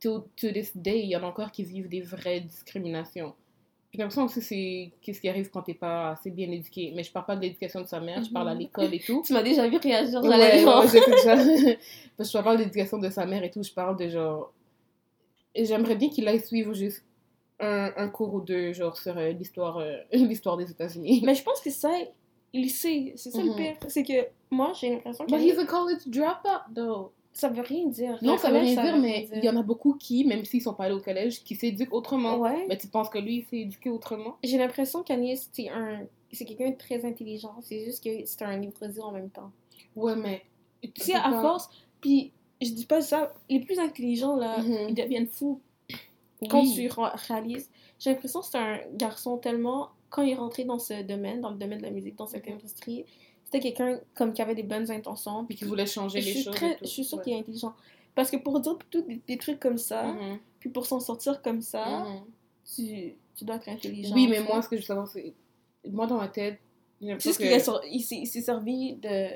to, 0.00 0.20
to 0.36 0.50
this 0.52 0.76
day, 0.76 1.00
il 1.00 1.08
y 1.08 1.16
en 1.16 1.22
a 1.22 1.26
encore 1.26 1.50
qui 1.52 1.64
vivent 1.64 1.88
des 1.88 2.00
vraies 2.02 2.40
discriminations. 2.40 3.34
J'ai 3.92 3.98
l'impression 3.98 4.24
aussi 4.24 4.40
que 4.40 4.44
c'est 4.44 4.92
qu'est-ce 5.02 5.20
qui 5.20 5.28
arrive 5.28 5.50
quand 5.50 5.62
t'es 5.62 5.74
pas 5.74 6.10
assez 6.10 6.30
bien 6.30 6.50
éduqué. 6.50 6.92
Mais 6.96 7.04
je 7.04 7.12
parle 7.12 7.26
pas 7.26 7.36
de 7.36 7.42
l'éducation 7.42 7.80
de 7.80 7.86
sa 7.86 8.00
mère, 8.00 8.22
je 8.24 8.30
parle 8.30 8.48
à 8.48 8.54
Mhm. 8.54 8.60
l'école 8.60 8.92
et 8.94 8.98
tout. 9.00 9.22
Tu 9.26 9.32
m'as 9.32 9.42
déjà 9.42 9.68
vu 9.68 9.76
réagir, 9.76 10.20
Ouais, 10.22 10.28
j'allais 10.30 10.52
ouais, 10.56 10.62
genre... 10.64 10.86
j'écoute 10.88 11.18
ça. 11.18 11.36
Parce 12.16 12.30
que 12.32 12.38
je 12.38 12.42
parle 12.42 12.56
de 12.58 12.62
l'éducation 12.64 12.98
de 12.98 13.08
sa 13.08 13.24
mère 13.24 13.44
et 13.44 13.50
tout, 13.50 13.62
je 13.62 13.72
parle 13.72 13.96
de 13.96 14.08
genre. 14.08 14.52
J'aimerais 15.56 15.94
bien 15.96 16.08
qu'il 16.10 16.26
aille 16.26 16.40
suivre 16.40 16.74
juste 16.74 17.04
un, 17.60 17.92
un 17.96 18.08
cours 18.08 18.34
ou 18.34 18.40
deux, 18.40 18.72
genre 18.72 18.96
sur 18.96 19.16
euh, 19.16 19.30
l'histoire 19.30 19.78
euh, 19.78 19.96
l'histoire 20.12 20.56
des 20.56 20.68
États-Unis. 20.70 21.22
Mais 21.24 21.34
je 21.36 21.44
pense 21.44 21.60
que 21.60 21.70
ça, 21.70 21.92
il 22.52 22.70
sait. 22.70 23.12
C'est 23.16 23.30
ça 23.30 23.38
Mhm. 23.38 23.46
le 23.50 23.54
pire. 23.54 23.76
C'est 23.88 24.02
que 24.02 24.26
moi, 24.50 24.72
j'ai 24.78 24.90
l'impression 24.90 25.24
que 25.24 25.30
But 25.30 25.40
he's 25.40 25.58
a 25.58 25.64
college 25.66 26.02
dropout, 26.06 26.62
though. 26.74 27.12
Ça 27.34 27.48
veut 27.48 27.62
rien 27.62 27.86
dire. 27.88 28.16
Non, 28.22 28.38
ça 28.38 28.50
veut 28.50 28.58
rien 28.58 28.80
dire, 28.80 28.96
mais 28.96 29.28
il 29.34 29.44
y 29.44 29.48
en 29.48 29.56
a 29.56 29.62
beaucoup 29.62 29.94
qui, 29.94 30.24
même 30.24 30.44
s'ils 30.44 30.62
sont 30.62 30.72
pas 30.72 30.84
allés 30.84 30.94
au 30.94 31.00
collège, 31.00 31.42
qui 31.42 31.56
s'éduquent 31.56 31.92
autrement. 31.92 32.38
Ouais. 32.38 32.64
Mais 32.68 32.78
tu 32.78 32.86
penses 32.86 33.08
que 33.10 33.18
lui, 33.18 33.38
il 33.38 33.44
s'est 33.44 33.58
éduqué 33.58 33.90
autrement? 33.90 34.36
J'ai 34.44 34.56
l'impression 34.56 35.02
qu'Agnès, 35.02 35.50
c'est 35.52 35.68
un... 35.68 36.02
C'est 36.32 36.44
quelqu'un 36.44 36.70
de 36.70 36.76
très 36.76 37.04
intelligent. 37.04 37.56
C'est 37.60 37.84
juste 37.84 38.02
que 38.02 38.24
c'est 38.24 38.42
un 38.42 38.56
livre 38.56 38.74
en 39.02 39.12
même 39.12 39.30
temps. 39.30 39.50
Ouais, 39.96 40.16
mais. 40.16 40.42
Tu 40.82 41.02
sais, 41.02 41.14
à 41.14 41.30
force... 41.40 41.68
Puis, 42.00 42.32
je 42.62 42.70
dis 42.70 42.86
pas 42.86 43.00
ça... 43.00 43.32
Les 43.50 43.60
plus 43.60 43.78
intelligents, 43.78 44.36
là, 44.36 44.58
Mhm. 44.58 44.86
ils 44.90 44.94
deviennent 44.94 45.28
fous. 45.28 45.60
Quand 46.48 46.64
tu 46.64 46.88
réalises... 47.28 47.68
J'ai 47.98 48.10
l'impression 48.10 48.40
que 48.40 48.46
c'est 48.46 48.58
un 48.58 48.78
garçon 48.94 49.38
tellement... 49.38 49.88
Quand 50.08 50.22
il 50.22 50.30
est 50.30 50.36
rentré 50.36 50.62
dans 50.64 50.78
ce 50.78 51.02
domaine, 51.02 51.40
dans 51.40 51.50
le 51.50 51.56
domaine 51.56 51.78
de 51.78 51.84
la 51.84 51.90
musique, 51.90 52.16
dans 52.16 52.26
cette 52.28 52.46
Mhm. 52.46 52.54
industrie, 52.54 53.04
c'était 53.54 53.72
quelqu'un 53.72 54.00
comme 54.14 54.32
qui 54.32 54.42
avait 54.42 54.54
des 54.54 54.62
bonnes 54.62 54.90
intentions. 54.90 55.44
Puis 55.44 55.54
qui 55.56 55.64
voulait 55.64 55.86
changer 55.86 56.20
les 56.20 56.42
choses. 56.42 56.54
très, 56.54 56.78
je 56.82 56.86
suis 56.86 57.04
sûre 57.04 57.18
Ouais. 57.18 57.24
qu'il 57.24 57.32
est 57.34 57.38
intelligent. 57.38 57.74
Parce 58.14 58.30
que 58.30 58.36
pour 58.36 58.60
dire 58.60 58.76
tout 58.90 59.02
des, 59.02 59.20
des 59.26 59.38
trucs 59.38 59.58
comme 59.60 59.78
ça, 59.78 60.04
Mhm. 60.04 60.38
puis 60.60 60.70
pour 60.70 60.86
s'en 60.86 61.00
sortir 61.00 61.42
comme 61.42 61.60
ça, 61.62 61.84
Mhm. 62.04 62.24
tu, 62.74 63.14
tu 63.36 63.44
dois 63.44 63.56
être 63.56 63.68
intelligent. 63.68 64.14
Oui, 64.14 64.28
mais 64.28 64.40
moi, 64.40 64.62
ce 64.62 64.68
que 64.68 64.76
je 64.76 64.82
veux 64.82 64.86
savoir, 64.86 65.08
c'est. 65.08 65.34
Moi, 65.90 66.06
dans 66.06 66.16
ma 66.18 66.28
tête, 66.28 66.58
l'impression 67.00 67.32
ce 67.32 67.38
qu'il 67.38 68.20
il 68.20 68.26
s'est 68.26 68.40
servi 68.40 68.94
de, 68.94 69.28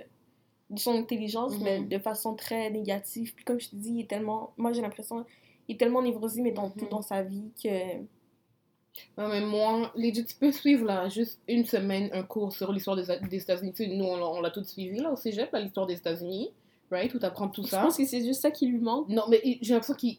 de 0.71 0.79
son 0.79 0.93
intelligence, 0.93 1.59
mais 1.61 1.81
de 1.81 1.99
façon 1.99 2.35
très 2.35 2.71
négative. 2.71 3.35
Puis 3.35 3.45
comme 3.45 3.61
je 3.61 3.69
te 3.71 3.77
dis, 3.77 3.91
il 3.91 4.01
est 4.01 4.09
tellement... 4.09 4.53
Moi, 4.57 4.73
j'ai 4.73 4.81
l'impression... 4.81 5.25
Il 5.69 5.75
est 5.75 5.79
tellement 5.79 6.01
névrosé, 6.01 6.41
mais 6.41 6.53
dans 6.53 6.71
tout 6.71 6.87
dans 6.91 7.03
sa 7.03 7.23
vie, 7.23 7.51
que... 7.63 7.69
Non, 9.17 9.29
mais 9.29 9.41
moi, 9.41 9.93
legit, 9.97 10.25
tu 10.25 10.35
peux 10.35 10.53
suivre 10.53 10.85
là, 10.85 11.09
juste 11.09 11.39
une 11.49 11.65
semaine 11.65 12.11
un 12.13 12.23
cours 12.23 12.53
sur 12.53 12.73
l'histoire 12.73 12.97
des, 12.97 13.05
des 13.29 13.43
États-Unis. 13.43 13.73
Tu 13.73 13.85
sais, 13.85 13.91
nous, 13.95 14.05
on, 14.05 14.41
l'a- 14.41 14.51
tout 14.51 14.65
suivi 14.65 14.99
là 14.99 15.13
au 15.13 15.17
cégep, 15.17 15.51
l'histoire 15.55 15.87
des 15.87 15.95
États-Unis, 15.95 16.51
right? 16.91 17.13
Où 17.15 17.19
t'apprends 17.19 17.49
tout 17.49 17.65
Je 17.65 17.69
ça. 17.71 17.83
pense 17.83 17.97
que 17.97 18.05
c'est 18.05 18.25
juste 18.25 18.41
ça 18.43 18.51
qui 18.51 18.67
lui 18.67 18.79
manque. 18.79 19.09
Non, 19.09 19.25
mais 19.29 19.41
j'ai 19.61 19.75
l'impression 19.75 19.95
qu'il. 19.95 20.19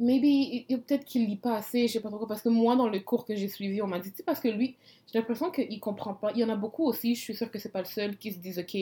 Maybe, 0.00 0.64
peut-être 0.68 1.04
qu'il 1.04 1.26
lit 1.26 1.36
pas 1.36 1.56
assez, 1.56 1.88
je 1.88 1.94
sais 1.94 2.00
pas 2.00 2.08
trop 2.08 2.18
quoi. 2.18 2.28
Parce 2.28 2.42
que 2.42 2.48
moi, 2.48 2.76
dans 2.76 2.88
le 2.88 3.00
cours 3.00 3.24
que 3.24 3.34
j'ai 3.34 3.48
suivi, 3.48 3.82
on 3.82 3.88
m'a 3.88 3.98
dit, 3.98 4.10
tu 4.12 4.18
sais, 4.18 4.22
parce 4.22 4.38
que 4.38 4.46
lui, 4.46 4.76
j'ai 5.12 5.18
l'impression 5.18 5.50
qu'il 5.50 5.80
comprend 5.80 6.14
pas. 6.14 6.30
Il 6.34 6.38
y 6.38 6.44
en 6.44 6.48
a 6.50 6.54
beaucoup 6.56 6.84
aussi, 6.84 7.16
je 7.16 7.20
suis 7.20 7.34
sûre 7.34 7.50
que 7.50 7.58
c'est 7.58 7.72
pas 7.72 7.80
le 7.80 7.86
seul, 7.86 8.16
qui 8.16 8.32
se 8.32 8.38
disent, 8.38 8.60
ok, 8.60 8.76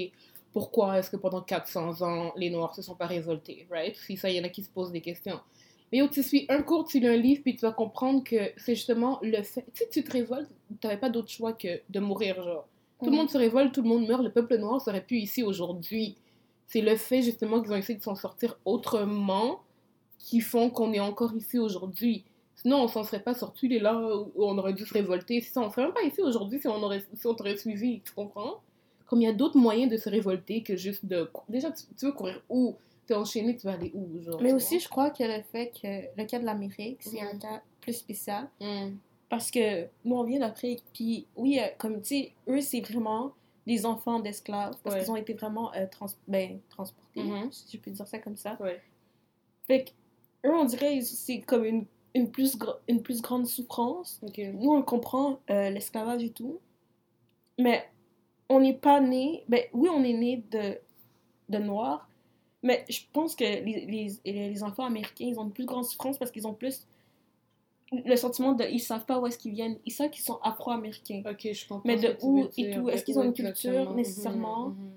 pourquoi 0.53 0.99
est-ce 0.99 1.09
que 1.11 1.17
pendant 1.17 1.41
400 1.41 2.03
ans, 2.03 2.33
les 2.37 2.51
Noirs 2.51 2.75
se 2.75 2.83
sont 2.83 2.95
pas 2.95 3.07
révoltés, 3.07 3.67
right? 3.71 3.97
Si 3.97 4.19
ça, 4.19 4.29
il 4.29 4.37
y 4.37 4.41
en 4.41 4.45
a 4.45 4.51
qui 4.51 4.63
se 4.63 4.69
posent 4.69 4.93
des 4.93 5.01
questions. 5.01 5.41
Mais 5.97 6.01
yo, 6.03 6.09
tu 6.09 6.23
suis 6.23 6.45
un 6.51 6.61
cours, 6.61 6.87
tu 6.87 7.01
lis 7.01 7.07
un 7.07 7.17
livre, 7.17 7.41
puis 7.43 7.57
tu 7.57 7.63
vas 7.63 7.73
comprendre 7.73 8.23
que 8.23 8.37
c'est 8.59 8.75
justement 8.75 9.19
le 9.23 9.43
fait. 9.43 9.65
Tu 9.73 9.83
sais, 9.83 9.89
tu 9.91 10.05
te 10.05 10.13
révoltes, 10.13 10.51
t'avais 10.83 10.99
pas 10.99 11.09
d'autre 11.09 11.31
choix 11.31 11.55
que 11.55 11.81
de 11.89 12.01
mourir, 12.01 12.43
genre. 12.43 12.69
Tout 13.03 13.09
le 13.09 13.17
monde 13.17 13.31
se 13.31 13.39
révolte, 13.39 13.73
tout 13.73 13.81
le 13.81 13.89
monde 13.89 14.07
meurt, 14.07 14.23
le 14.23 14.31
peuple 14.31 14.59
noir 14.59 14.79
serait 14.79 15.01
plus 15.01 15.17
ici 15.17 15.43
aujourd'hui. 15.43 16.19
C'est 16.67 16.83
le 16.83 16.97
fait 16.97 17.23
justement 17.23 17.63
qu'ils 17.63 17.73
ont 17.73 17.77
essayé 17.77 17.99
de 17.99 18.03
s'en 18.03 18.15
sortir 18.15 18.59
autrement 18.67 19.61
qui 20.19 20.43
font 20.43 20.69
qu'on 20.69 20.93
est 20.93 21.01
encore 21.01 21.35
ici 21.35 21.59
aujourd'hui. 21.59 22.25
Sinon, 22.57 22.83
on 22.83 22.89
s'en 22.89 23.03
serait 23.03 23.23
pas 23.23 23.33
sorti 23.33 23.67
les 23.67 23.79
là 23.79 23.99
où 23.99 24.45
on 24.45 24.59
aurait 24.59 24.75
dû 24.75 24.85
se 24.85 24.93
révolter. 24.93 25.41
Si 25.41 25.51
ça, 25.51 25.63
on 25.63 25.71
serait 25.71 25.85
même 25.85 25.95
pas 25.95 26.03
ici 26.03 26.21
aujourd'hui 26.21 26.61
si 26.61 26.69
on 26.69 26.83
aurait 26.83 27.03
si 27.15 27.27
on 27.27 27.33
t'aurait 27.33 27.57
suivi, 27.57 28.03
tu 28.03 28.13
comprends? 28.13 28.61
Comme 29.07 29.23
il 29.23 29.25
y 29.25 29.29
a 29.29 29.33
d'autres 29.33 29.57
moyens 29.57 29.91
de 29.91 29.97
se 29.97 30.11
révolter 30.11 30.63
que 30.63 30.77
juste 30.77 31.07
de. 31.07 31.31
Déjà, 31.49 31.71
tu, 31.71 31.85
tu 31.99 32.05
veux 32.05 32.13
courir 32.13 32.43
où? 32.51 32.75
T'es 33.07 33.15
enchaîné, 33.15 33.57
tu 33.57 33.67
vas 33.67 33.75
aller 33.75 33.93
où? 33.95 34.21
Genre, 34.21 34.41
Mais 34.43 34.53
aussi, 34.53 34.81
je 34.81 34.89
crois 34.89 35.11
que 35.11 35.23
le 35.23 35.43
fait 35.43 35.71
que 35.81 36.21
le 36.21 36.27
cas 36.27 36.39
de 36.41 36.45
l'Amérique, 36.45 37.03
c'est 37.03 37.21
un 37.21 37.35
Mhm. 37.35 37.39
cas 37.39 37.63
plus 37.81 37.93
spécial. 37.95 38.49
Hmm. 38.61 38.97
Parce 39.29 39.51
que 39.51 39.87
nous, 40.05 40.17
on 40.17 40.25
vient 40.25 40.41
d'Afrique, 40.41 40.85
puis 40.93 41.27
oui, 41.37 41.59
euh, 41.61 41.67
comme 41.79 42.01
tu 42.01 42.09
sais, 42.09 42.33
eux, 42.49 42.61
c'est 42.61 42.81
vraiment 42.81 43.33
des 43.67 43.85
enfants 43.87 44.21
d'esclaves, 44.21 44.77
parce 44.83 44.95
Ouais. 44.97 45.03
qu'ils 45.03 45.11
ont 45.11 45.17
été 45.17 45.35
vraiment 45.35 45.73
euh, 45.75 45.87
trans 45.91 46.07
ben, 46.29 46.61
transportés, 46.69 47.23
Mhm. 47.23 47.51
si 47.53 47.77
je 47.77 47.83
peux 47.83 47.91
dire 47.91 48.07
ça 48.07 48.19
comme 48.19 48.37
ça. 48.37 48.57
Ouais. 48.61 48.81
Fait 49.67 49.85
que, 49.85 50.49
eux, 50.49 50.55
on 50.55 50.65
dirait, 50.65 51.01
c'est 51.01 51.41
comme 51.41 51.65
une, 51.65 51.87
une, 52.15 52.31
plus 52.31 52.57
une 52.89 53.03
plus 53.03 53.21
grande 53.21 53.47
souffrance. 53.47 54.21
Ok. 54.23 54.39
Nous, 54.55 54.71
on 54.71 54.83
comprend 54.83 55.41
euh, 55.51 55.71
l'esclavage 55.71 56.23
et 56.23 56.31
tout, 56.31 56.61
mais 57.59 57.85
on 58.49 58.61
n'est 58.61 58.75
pas 58.77 59.01
né, 59.01 59.45
ben 59.49 59.63
oui, 59.73 59.89
on 59.93 60.05
est 60.05 60.13
né 60.13 60.45
de, 60.51 60.79
de 61.49 61.59
noirs, 61.59 62.09
mais 62.67 62.85
je 62.89 63.01
pense 63.13 63.35
que 63.35 63.45
les, 63.45 63.87
les, 64.25 64.33
les 64.51 64.63
enfants 64.63 64.85
américains, 64.85 65.27
ils 65.27 65.39
ont 65.39 65.45
une 65.45 65.53
plus 65.53 65.65
grande 65.67 65.85
souffrance 65.85 66.19
parce 66.19 66.31
qu'ils 66.31 66.47
ont 66.47 66.55
plus 66.55 66.87
le 67.93 68.17
sentiment 68.17 68.53
de 68.53 68.65
ils 68.65 68.81
savent 68.81 69.05
pas 69.07 69.19
où 69.21 69.27
est-ce 69.27 69.39
qu'ils 69.39 69.53
viennent, 69.53 69.79
ils 69.87 69.93
savent 69.93 70.11
qu'ils 70.11 70.25
sont 70.25 70.39
afro-américains. 70.43 71.23
Ok, 71.31 71.49
je 71.53 71.69
comprends. 71.69 71.83
Mais 71.85 71.97
de 71.97 72.17
où 72.23 72.49
et 72.57 72.71
tout? 72.73 72.89
Est-ce 72.89 73.05
qu'ils 73.05 73.19
ont 73.19 73.23
une 73.23 73.33
culture, 73.33 73.71
exactement. 73.71 73.95
nécessairement? 73.95 74.69
Mhm, 74.71 74.75
mhm. 74.85 74.91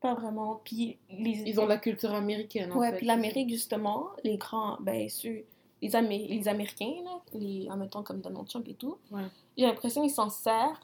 Pas 0.00 0.14
vraiment. 0.14 0.60
Puis 0.64 0.98
les 1.10 1.42
Ils 1.46 1.60
ont 1.60 1.66
la 1.66 1.78
culture 1.78 2.12
américaine, 2.12 2.72
en 2.72 2.78
Ouais, 2.78 2.90
fait. 2.90 2.96
puis 2.98 3.06
l'Amérique 3.06 3.48
justement, 3.48 4.08
les 4.24 4.36
grands 4.36 4.76
ben 4.80 5.08
ceux 5.08 5.44
les, 5.80 5.94
Amé- 5.96 6.26
les 6.28 6.48
Américains 6.48 6.94
là, 7.04 7.20
les 7.34 7.68
en 7.70 7.76
mettant 7.76 8.02
comme 8.02 8.20
Donald 8.20 8.46
Trump 8.48 8.66
et 8.68 8.74
tout. 8.74 8.96
Ouais. 9.10 9.22
J'ai 9.56 9.66
l'impression 9.66 10.02
qu'ils 10.02 10.10
s'en 10.10 10.28
servent 10.30 10.76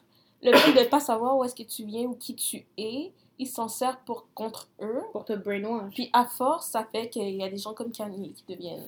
le 0.43 0.53
fait 0.55 0.83
de 0.83 0.89
pas 0.89 0.99
savoir 0.99 1.37
où 1.37 1.43
est-ce 1.43 1.53
que 1.55 1.63
tu 1.63 1.83
viens 1.85 2.03
ou 2.03 2.15
qui 2.15 2.33
tu 2.35 2.65
es, 2.77 3.11
ils 3.41 3.47
s'en 3.47 3.67
servent 3.67 3.97
pour 4.05 4.27
contre 4.33 4.69
eux. 4.81 5.01
Pour 5.11 5.25
te 5.25 5.33
brainwash. 5.33 5.93
Puis 5.95 6.09
à 6.13 6.25
force, 6.25 6.67
ça 6.67 6.85
fait 6.85 7.09
qu'il 7.09 7.35
y 7.35 7.43
a 7.43 7.49
des 7.49 7.57
gens 7.57 7.73
comme 7.73 7.91
Kanye 7.91 8.33
qui 8.33 8.45
deviennent 8.47 8.87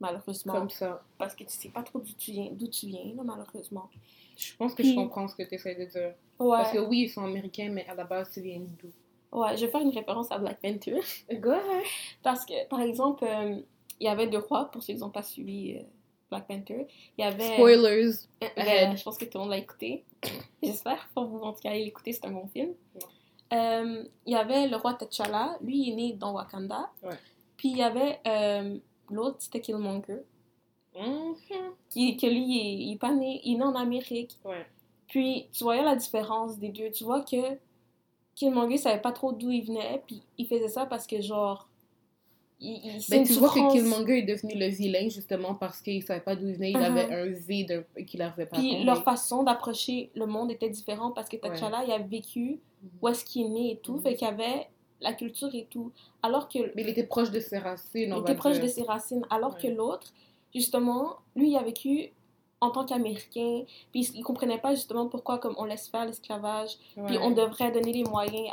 malheureusement 0.00 0.52
Comme 0.52 0.70
ça. 0.70 1.02
parce 1.18 1.34
que 1.34 1.42
tu 1.42 1.50
sais 1.50 1.68
pas 1.70 1.82
trop 1.82 1.98
d'où 1.98 2.12
tu 2.16 2.30
viens, 2.30 2.48
d'où 2.52 2.68
tu 2.68 2.86
viens 2.86 3.04
là, 3.16 3.22
malheureusement. 3.24 3.90
Je 4.36 4.54
pense 4.56 4.72
que 4.72 4.82
Puis- 4.82 4.92
je 4.92 4.96
comprends 4.96 5.26
ce 5.26 5.34
que 5.34 5.42
tu 5.42 5.56
essaies 5.56 5.74
de 5.74 5.84
dire. 5.86 6.14
Ouais. 6.38 6.58
Parce 6.58 6.72
que 6.72 6.78
oui, 6.78 7.00
ils 7.02 7.08
sont 7.08 7.24
américains, 7.24 7.70
mais 7.72 7.84
à 7.88 7.94
la 7.94 8.04
base, 8.04 8.30
tu 8.32 8.40
viens 8.40 8.60
d'où? 8.60 8.92
Ouais, 9.36 9.56
je 9.56 9.66
vais 9.66 9.70
faire 9.72 9.80
une 9.80 9.90
référence 9.90 10.30
à 10.30 10.38
Black 10.38 10.60
Panther. 10.62 11.00
Go 11.32 11.50
ahead. 11.50 11.84
Parce 12.22 12.46
que, 12.46 12.66
par 12.68 12.80
exemple, 12.80 13.24
euh, 13.24 13.60
il 13.98 14.04
y 14.04 14.08
avait 14.08 14.28
deux 14.28 14.38
rois, 14.38 14.70
pour 14.70 14.82
ceux 14.82 14.94
qui 14.94 15.00
n'ont 15.00 15.10
pas 15.10 15.24
suivi 15.24 15.76
euh, 15.76 15.82
Black 16.30 16.46
Panther. 16.46 16.86
Il 17.18 17.24
y 17.24 17.26
avait... 17.26 17.54
Spoilers. 17.54 18.12
Euh, 18.44 18.96
je 18.96 19.02
pense 19.02 19.18
que 19.18 19.24
tout 19.24 19.36
le 19.38 19.40
monde 19.40 19.50
l'a 19.50 19.58
écouté. 19.58 20.04
J'espère 20.62 21.08
pour 21.12 21.24
vous, 21.26 21.40
en 21.40 21.52
tout 21.52 21.60
cas, 21.60 21.74
l'écouter, 21.74 22.12
c'est 22.12 22.24
un 22.24 22.30
bon 22.30 22.46
film. 22.46 22.68
Ouais. 22.94 23.00
Euh, 23.52 24.04
il 24.26 24.32
y 24.32 24.36
avait 24.36 24.68
le 24.68 24.76
roi 24.76 24.94
T'Challa, 24.94 25.56
lui 25.62 25.88
il 25.88 25.92
est 25.92 25.96
né 25.96 26.12
dans 26.12 26.32
Wakanda. 26.32 26.90
Ouais. 27.02 27.16
Puis 27.56 27.70
il 27.70 27.78
y 27.78 27.82
avait 27.82 28.20
euh, 28.26 28.78
l'autre, 29.10 29.36
c'était 29.40 29.60
Killmonger. 29.60 30.22
Mhm. 30.96 31.34
qui, 31.88 32.16
que 32.16 32.26
lui, 32.26 32.44
il 32.44 32.58
est, 32.58 32.84
il 32.86 32.92
est 32.94 32.98
pas 32.98 33.12
né, 33.12 33.40
il 33.44 33.54
est 33.54 33.58
né 33.58 33.64
en 33.64 33.74
Amérique. 33.76 34.36
Ouais. 34.44 34.66
Puis, 35.06 35.48
tu 35.52 35.64
voyais 35.64 35.82
la 35.82 35.94
différence 35.94 36.58
des 36.58 36.70
deux. 36.70 36.90
Tu 36.90 37.04
vois 37.04 37.22
que 37.22 37.36
Killmonger 38.34 38.76
savait 38.76 39.00
pas 39.00 39.12
trop 39.12 39.32
d'où 39.32 39.50
il 39.50 39.64
venait, 39.64 40.02
puis 40.06 40.22
il 40.36 40.46
faisait 40.46 40.68
ça 40.68 40.86
parce 40.86 41.06
que, 41.06 41.20
genre, 41.20 41.67
il, 42.60 42.80
il- 42.96 43.02
c'est 43.02 43.18
Ben, 43.18 43.26
tu 43.26 43.32
vois 43.34 43.50
que. 43.50 43.72
Killmonger 43.72 44.18
est 44.18 44.22
devenu 44.22 44.54
le 44.54 44.66
vilain 44.68 45.08
justement 45.08 45.54
parce 45.54 45.80
qu'il 45.80 46.02
savait 46.02 46.20
pas 46.20 46.34
d'où 46.36 46.48
il 46.48 46.54
venait. 46.54 46.70
Il 46.72 46.78
Mhm. 46.78 46.84
avait 46.84 47.12
un 47.14 47.26
vide 47.26 47.86
qu'il 48.06 48.18
n'arrivait 48.20 48.46
pas 48.46 48.56
à 48.56 48.60
Puis 48.60 48.70
combler. 48.70 48.84
leur 48.84 49.02
façon 49.04 49.42
d'approcher 49.42 50.10
le 50.14 50.26
monde 50.26 50.50
était 50.50 50.68
différente 50.70 51.14
parce 51.14 51.28
que 51.28 51.36
T'Challa, 51.36 51.84
il 51.84 51.92
a 51.92 51.98
vécu 51.98 52.58
où 53.02 53.08
est-ce 53.08 53.24
qu'il 53.24 53.46
est 53.46 53.48
né 53.48 53.70
et 53.72 53.76
tout, 53.78 53.94
Mhm. 53.94 54.00
fait 54.02 54.14
qu'il 54.16 54.26
y 54.26 54.30
avait 54.30 54.68
la 55.00 55.12
culture 55.12 55.54
et 55.54 55.66
tout. 55.70 55.92
Alors 56.22 56.48
que 56.48 56.58
Mais 56.74 56.82
il 56.82 56.88
était 56.88 57.04
proche 57.04 57.30
de 57.30 57.38
ses 57.40 57.58
racines, 57.58 58.12
il 58.16 58.20
était 58.20 58.34
proche 58.34 58.58
de 58.60 58.66
ses 58.66 58.82
racines, 58.82 59.24
alors 59.30 59.54
Ouais. 59.54 59.60
que 59.62 59.68
l'autre, 59.68 60.12
justement, 60.54 61.16
lui, 61.36 61.50
il 61.50 61.56
a 61.56 61.62
vécu 61.62 62.10
en 62.60 62.70
tant 62.70 62.84
qu'Américain, 62.84 63.62
puis 63.92 64.10
il 64.14 64.22
comprenait 64.24 64.58
pas 64.58 64.74
justement 64.74 65.06
pourquoi 65.06 65.38
comme 65.38 65.54
on 65.58 65.64
laisse 65.64 65.86
faire 65.88 66.04
l'esclavage, 66.04 66.76
puis 67.06 67.16
on 67.18 67.30
devrait 67.30 67.70
donner 67.70 67.92
les 67.92 68.02
moyens 68.02 68.48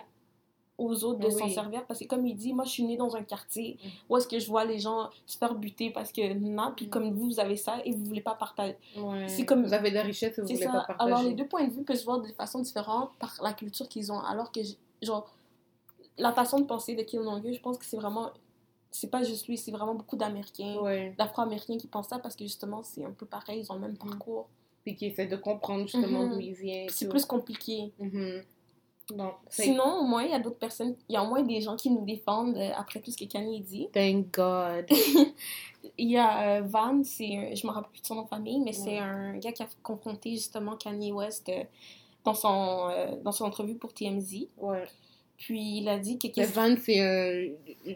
aux 0.77 1.03
autres 1.05 1.20
de 1.20 1.27
Oui. 1.27 1.32
s'en 1.39 1.48
servir, 1.50 1.86
parce 1.86 2.01
que 2.01 2.05
comme 2.05 2.25
il 2.27 2.36
dit, 2.36 2.51
moi 2.51 2.65
je 2.65 2.70
suis 2.72 2.84
né 2.84 2.98
dans 2.98 3.15
un 3.15 3.24
quartier 3.24 3.77
Mhm. 3.84 3.91
où 4.10 4.17
est-ce 4.17 4.27
que 4.27 4.39
je 4.39 4.48
vois 4.48 4.65
les 4.65 4.77
gens 4.79 5.10
se 5.25 5.38
faire 5.38 5.55
buter 5.55 5.89
parce 5.89 6.12
que 6.12 6.34
non, 6.34 6.74
puis 6.75 6.86
Mhm. 6.86 6.91
comme 6.91 7.12
vous, 7.13 7.25
vous 7.27 7.39
avez 7.39 7.55
ça 7.55 7.77
et 7.86 7.91
vous 7.91 8.03
voulez 8.03 8.22
pas 8.22 8.36
partager. 8.36 8.75
Ouais. 8.98 9.27
c'est 9.29 9.46
comme- 9.46 9.63
Vous 9.63 9.74
avez 9.74 9.89
de 9.91 9.96
la 9.96 10.01
richesse 10.03 10.38
et 10.38 10.41
vous 10.41 10.48
voulez 10.48 10.60
ça. 10.60 10.72
pas 10.72 10.84
partager. 10.86 11.12
Alors 11.12 11.24
les 11.24 11.34
deux 11.34 11.48
points 11.48 11.63
de 11.65 11.72
vue 11.72 11.84
peuvent 11.84 11.96
se 11.96 12.03
voir 12.05 12.20
de 12.22 12.27
façon 12.34 12.60
différente 12.60 13.12
par 13.20 13.39
la 13.41 13.53
culture 13.53 13.88
qu'ils 13.88 14.12
ont, 14.12 14.20
alors 14.20 14.51
que 14.51 14.60
genre 15.01 15.29
la 16.17 16.32
façon 16.34 16.60
de 16.60 16.65
penser 16.65 16.96
de 16.96 17.03
Killmonger, 17.03 17.53
je 17.53 17.62
pense 17.62 17.77
que 17.77 17.86
c'est 17.86 17.98
vraiment 17.98 18.32
c'est 18.91 19.10
pas 19.10 19.24
juste 19.24 19.48
lui, 19.50 19.58
c'est 19.58 19.72
vraiment 19.72 19.94
beaucoup 19.96 20.15
d'Américains, 20.15 20.77
Ouais. 20.82 21.13
d'Afro-Américains 21.17 21.77
qui 21.77 21.88
pensent 21.88 22.08
ça 22.08 22.17
parce 22.20 22.34
que 22.36 22.46
justement 22.46 22.82
c'est 22.84 23.03
un 23.03 23.12
peu 23.12 23.25
pareil, 23.25 23.60
ils 23.62 23.70
ont 23.72 23.75
le 23.75 23.82
même 23.82 23.98
parcours. 23.98 24.48
Puis 24.86 24.96
qui 24.96 25.08
essaie 25.08 25.25
de 25.25 25.36
comprendre 25.36 25.82
justement 25.84 26.24
Mhm. 26.25 26.34
d'où 26.34 26.39
il 26.39 26.53
vient. 26.53 26.84
et 26.84 26.89
C'est 26.89 27.10
plus 27.10 27.25
compliqué. 27.25 27.91
Mhm. 28.00 28.44
Sinon, 29.50 30.00
au 30.00 30.03
moins, 30.03 30.24
il 30.24 30.31
y 30.31 30.33
a 30.33 30.39
d'autres 30.39 30.57
personnes, 30.57 30.95
il 31.09 31.13
y 31.13 31.15
a 31.15 31.24
au 31.24 31.27
moins 31.27 31.43
des 31.43 31.62
gens 31.62 31.75
qui 31.75 31.89
nous 31.91 32.03
défendent 32.03 32.57
euh, 32.57 32.71
après 32.75 33.00
tout 33.00 33.12
ce 33.12 33.17
que 33.17 33.25
Kanye 33.25 33.62
dit. 33.62 33.88
Thank 33.93 34.33
God. 34.33 34.85
Il 35.97 36.09
y 36.09 36.17
a 36.17 36.57
euh, 36.57 36.62
Van, 36.62 37.03
c'est 37.03 37.55
je 37.55 37.67
me 37.67 37.71
rappelle 37.71 37.91
plus 37.91 38.01
de 38.01 38.07
son 38.07 38.15
nom 38.15 38.24
de 38.24 38.27
famille, 38.27 38.59
mais 38.59 38.74
c'est 38.74 38.97
un 38.97 39.38
gars 39.38 39.51
qui 39.51 39.62
a 39.62 39.67
confronté 39.83 40.31
justement 40.31 40.75
Kanye 40.75 41.12
West 41.12 41.47
euh, 41.50 41.63
dans, 42.24 42.33
son, 42.33 42.89
dans 43.24 43.31
son 43.31 43.45
entrevue 43.45 43.75
pour 43.75 43.93
TMZ. 43.93 44.47
Ouais. 44.57 44.83
Puis 45.37 45.79
il 45.79 45.89
a 45.89 45.97
dit 45.99 46.17
que... 46.17 46.27
Mais 46.37 46.45
Van, 46.45 46.75
c'est 46.81 46.99
un 46.99 47.47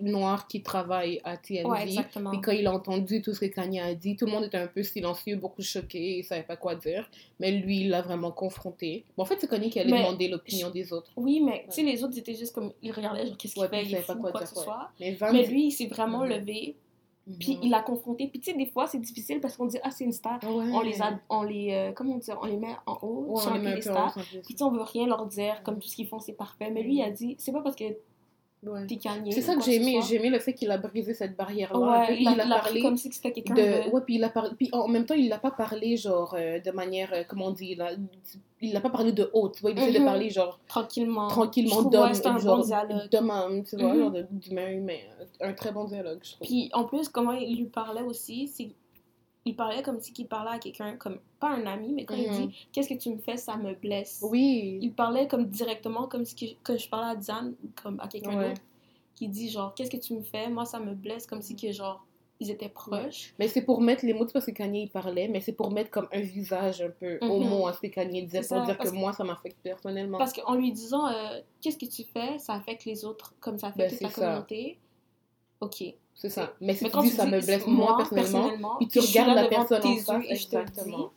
noir 0.01 0.47
qui 0.47 0.61
travaille 0.61 1.21
à 1.23 1.37
TMZ. 1.37 1.65
Ouais, 1.65 1.83
exactement. 1.83 2.31
Puis 2.31 2.41
quand 2.41 2.51
il 2.51 2.67
a 2.67 2.73
entendu 2.73 3.21
tout 3.21 3.33
ce 3.33 3.39
que 3.39 3.45
Kanye 3.45 3.79
a 3.79 3.93
dit, 3.95 4.15
tout 4.15 4.25
le 4.25 4.31
monde 4.31 4.43
était 4.45 4.57
un 4.57 4.67
peu 4.67 4.83
silencieux, 4.83 5.37
beaucoup 5.37 5.61
choqué, 5.61 6.19
il 6.19 6.23
savait 6.23 6.43
pas 6.43 6.57
quoi 6.57 6.75
dire. 6.75 7.09
Mais 7.39 7.51
lui, 7.51 7.81
il 7.81 7.89
l'a 7.89 8.01
vraiment 8.01 8.31
confronté. 8.31 9.03
Bon, 9.15 9.23
en 9.23 9.25
fait, 9.25 9.37
c'est 9.39 9.49
Kanye 9.49 9.69
qui 9.69 9.79
allait 9.79 9.91
Mais 9.91 9.99
demander 9.99 10.27
l'opinion 10.27 10.69
des 10.69 10.91
autres. 10.91 11.11
Oui, 11.15 11.39
mais 11.39 11.63
tu 11.69 11.75
sais, 11.75 11.83
les 11.83 12.03
autres 12.03 12.17
étaient 12.17 12.35
juste 12.35 12.53
comme... 12.53 12.73
Ils 12.81 12.91
regardaient, 12.91 13.25
genre, 13.25 13.37
qu'est-ce 13.37 13.53
qu'il 13.53 13.63
Ouais, 13.63 13.69
fait, 13.69 13.85
il 13.85 13.95
pas 13.97 14.15
quoi 14.15 14.31
quoi, 14.31 14.31
dire, 14.31 14.41
que 14.41 14.47
ce 14.47 14.55
ouais. 14.55 14.63
soit. 14.65 14.91
Mais 14.99 15.13
Van, 15.15 15.31
Mais 15.31 15.45
lui, 15.45 15.67
il 15.67 15.71
s'est 15.71 15.87
vraiment 15.87 16.23
Mhm. 16.23 16.29
Levé, 17.29 17.33
Mhm. 17.33 17.37
puis 17.39 17.59
il 17.63 17.73
a 17.73 17.81
confronté. 17.81 18.27
Puis 18.27 18.39
tu 18.39 18.51
sais, 18.51 18.57
des 18.57 18.65
fois, 18.65 18.87
c'est 18.87 18.99
difficile 18.99 19.39
parce 19.39 19.55
qu'on 19.55 19.65
dit, 19.65 19.77
ah, 19.83 19.91
c'est 19.91 20.03
une 20.03 20.11
star. 20.11 20.39
Ah 20.41 20.51
ouais. 20.51 20.65
On 20.73 20.81
les 20.81 21.01
a... 21.01 21.19
On 21.29 21.43
les... 21.43 21.71
euh, 21.73 21.91
comment 21.93 22.15
on 22.15 22.17
dit? 22.17 22.29
On 22.41 22.45
les 22.45 22.57
met 22.57 22.75
en 22.85 22.97
haut, 23.01 23.25
Ouais, 23.35 23.41
sur 23.41 23.53
les 23.55 23.87
haut, 23.89 23.93
Puis 24.43 24.53
tu 24.53 24.57
sais, 24.57 24.63
on 24.63 24.71
veut 24.71 24.81
rien 24.81 25.07
leur 25.07 25.25
dire, 25.27 25.61
comme 25.63 25.79
tout 25.79 25.87
ce 25.87 25.95
qu'ils 25.95 26.07
font, 26.07 26.19
c'est 26.19 26.33
parfait. 26.33 26.71
Mais 26.71 26.83
lui, 26.83 26.95
il 26.95 27.01
a 27.03 27.09
dit, 27.11 27.35
c'est 27.39 27.51
pas 27.51 27.61
parce 27.61 27.75
que 27.75 27.85
Ouais. 28.61 28.85
C'est 29.31 29.41
ça 29.41 29.55
que 29.55 29.61
j'ai 29.63 29.75
aimé. 29.75 29.99
J'ai 30.05 30.15
aimé 30.15 30.29
le 30.29 30.39
fait 30.39 30.53
qu'il 30.53 30.69
a 30.69 30.77
brisé 30.77 31.13
cette 31.13 31.37
barrière-là. 31.37 31.79
Ouais, 31.79 32.17
il 32.19 32.27
a, 32.27 32.31
il 32.31 32.37
il 32.45 32.51
a 32.51 32.59
parlé 32.59 32.81
comme 32.81 32.97
si 32.97 33.09
c'était 33.11 33.31
quelqu'un 33.31 33.53
de... 33.53 33.61
de... 33.61 33.89
Ouais, 33.91 34.01
puis 34.05 34.15
il 34.15 34.23
a 34.25 34.29
parlé... 34.29 34.49
Puis 34.57 34.69
en 34.73 34.87
même 34.89 35.05
temps, 35.05 35.13
il 35.13 35.29
l'a 35.29 35.39
pas 35.39 35.51
parlé, 35.51 35.95
genre, 35.95 36.35
euh, 36.37 36.59
de 36.59 36.71
manière... 36.71 37.13
euh, 37.13 37.23
comment 37.25 37.45
on 37.45 37.51
dit 37.51 37.75
là, 37.75 37.91
Il 38.61 38.73
l'a 38.73 38.81
pas 38.81 38.89
parlé 38.89 39.13
de 39.13 39.29
haute, 39.33 39.55
tu 39.55 39.61
vois. 39.61 39.71
Il 39.71 39.79
essaie 39.79 39.93
de 39.93 39.99
Mhm. 39.99 40.05
parler, 40.05 40.29
genre, 40.29 40.59
tranquillement. 40.67 41.27
Tranquillement 41.29 41.83
d'homme. 41.83 42.09
ouais, 42.11 42.13
genre, 42.13 42.39
d'homme 43.09 43.63
tu 43.63 43.77
vois, 43.77 43.93
Mhm. 43.93 43.99
genre 43.99 44.11
de- 44.11 44.25
d'humain 44.29 44.65
à 44.65 44.71
humain. 44.71 44.97
Un 45.39 45.53
très 45.53 45.71
bon 45.71 45.85
dialogue, 45.85 46.19
je 46.21 46.31
trouve. 46.33 46.45
Puis 46.47 46.69
en 46.73 46.83
plus, 46.83 47.07
comment 47.07 47.31
il 47.31 47.57
lui 47.59 47.65
parlait 47.67 48.01
aussi, 48.01 48.47
c'est 48.49 48.71
il 49.49 49.55
parlait 49.55 49.81
comme 49.81 49.99
si 49.99 50.13
il 50.17 50.27
parlait 50.27 50.51
à 50.51 50.59
quelqu'un, 50.59 50.95
comme 50.97 51.19
pas 51.39 51.49
un 51.49 51.65
ami, 51.65 51.91
mais 51.93 52.05
quand 52.05 52.15
il 52.15 52.29
Mhm. 52.31 52.47
dit 52.47 52.67
Qu'est-ce 52.71 52.89
que 52.89 52.97
tu 52.99 53.09
me 53.09 53.17
fais, 53.19 53.37
ça 53.37 53.57
me 53.57 53.73
blesse. 53.73 54.19
Oui. 54.23 54.79
Il 54.81 54.93
parlait 54.93 55.27
comme 55.27 55.45
directement, 55.47 56.07
comme 56.07 56.25
si 56.25 56.57
que, 56.63 56.77
je 56.77 56.89
parlais 56.89 57.11
à 57.11 57.15
Diane, 57.15 57.55
comme 57.81 57.99
à 57.99 58.07
quelqu'un 58.07 58.37
Ouais. 58.37 58.49
d'autre, 58.49 58.61
qui 59.15 59.27
dit 59.27 59.49
genre 59.49 59.73
Qu'est-ce 59.75 59.91
que 59.91 59.97
tu 59.97 60.13
me 60.13 60.21
fais, 60.21 60.49
moi 60.49 60.65
ça 60.65 60.79
me 60.79 60.93
blesse, 60.93 61.25
comme 61.27 61.41
si 61.41 61.55
que 61.55 61.71
genre 61.71 62.05
ils 62.41 62.49
étaient 62.51 62.69
proches. 62.69 63.33
Mais 63.37 63.49
c'est 63.49 63.63
pour 63.63 63.81
mettre 63.81 64.05
les 64.05 64.13
mots, 64.13 64.25
parce 64.31 64.45
que 64.45 64.51
Kanye 64.51 64.83
il 64.83 64.89
parlait, 64.89 65.27
mais 65.27 65.41
c'est 65.41 65.51
pour 65.51 65.71
mettre 65.71 65.89
comme 65.91 66.07
un 66.13 66.21
visage 66.21 66.81
un 66.81 66.89
peu 66.89 67.17
au 67.21 67.39
Mhm. 67.41 67.49
mot 67.49 67.67
à 67.67 67.73
ce 67.73 67.81
que 67.81 67.87
Kanye 67.87 68.21
disait, 68.23 68.39
pour 68.39 68.47
ça, 68.47 68.61
dire 68.65 68.77
que 68.77 68.87
que- 68.87 68.93
moi, 68.95 69.11
ça 69.11 69.25
m'affecte 69.25 69.57
personnellement. 69.61 70.17
Parce 70.17 70.31
qu'en 70.31 70.55
lui 70.55 70.71
disant 70.71 71.05
euh, 71.07 71.41
Qu'est-ce 71.59 71.77
que 71.77 71.85
tu 71.85 72.03
fais, 72.05 72.39
ça 72.39 72.53
affecte 72.53 72.85
les 72.85 73.03
autres, 73.03 73.33
comme 73.41 73.57
ça 73.57 73.73
Ben, 73.75 73.87
affecte 73.87 73.91
toute 73.93 74.01
la 74.03 74.09
ça. 74.09 74.21
communauté. 74.21 74.79
Ok. 75.59 75.83
C'est 76.19 76.29
ça. 76.29 76.53
Mais 76.59 76.75
si 76.75 76.83
Mais 76.83 76.89
tu 76.89 76.95
quand 76.97 77.01
dis 77.01 77.09
tu 77.11 77.15
ça 77.15 77.25
dis, 77.25 77.31
me 77.31 77.39
blesse 77.39 77.65
moi, 77.65 77.95
personnellement, 77.97 78.75
puis 78.77 78.89
tu 78.89 78.99
regardes 78.99 79.35
la 79.35 79.45
personne 79.45 79.85
en 79.85 79.95
face, 79.95 80.25
exactement. 80.27 81.11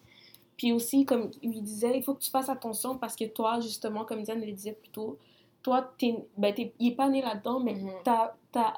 Puis 0.57 0.73
aussi, 0.73 1.05
comme 1.05 1.31
il 1.43 1.61
disait, 1.61 1.97
il 1.99 2.05
faut 2.05 2.15
que 2.15 2.23
tu 2.23 2.31
fasses 2.31 2.49
attention 2.49 2.97
parce 2.97 3.17
que 3.17 3.25
toi, 3.25 3.59
justement, 3.61 4.05
comme 4.05 4.23
Diane 4.23 4.41
le 4.41 4.53
disait 4.53 4.75
plus 4.81 4.91
tôt, 4.91 5.19
toi, 5.61 5.93
t'es, 5.99 6.15
ben, 6.37 6.55
t'es- 6.55 6.73
il 6.79 6.93
est 6.93 6.95
pas 6.95 7.09
né 7.09 7.21
là-dedans, 7.21 7.59
mais 7.59 7.75
Mhm. 7.75 7.91
t'as, 8.05 8.35
t'as 8.53 8.75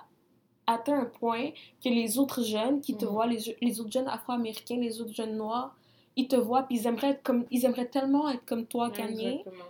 atteint 0.67 0.99
un 1.01 1.05
point 1.05 1.51
que 1.83 1.91
les 1.91 2.19
autres 2.19 2.43
jeunes 2.43 2.81
qui 2.81 2.97
te 2.97 3.05
Mhm. 3.05 3.11
voient, 3.11 3.27
les, 3.27 3.57
les 3.61 3.81
autres 3.81 3.93
jeunes 3.93 4.09
afro-américains, 4.09 4.79
les 4.79 5.03
autres 5.03 5.13
jeunes 5.13 5.37
noirs, 5.37 5.77
ils 6.17 6.27
te 6.27 6.37
voient, 6.37 6.63
puis 6.63 6.79
ils 6.79 6.87
aimeraient, 6.87 7.11
être 7.11 7.23
comme, 7.23 7.45
ils 7.51 7.67
aimeraient 7.67 7.89
tellement 7.89 8.31
être 8.31 8.47
comme 8.47 8.65
toi, 8.65 8.89
Kanye. 8.91 9.27
Exactement. 9.27 9.65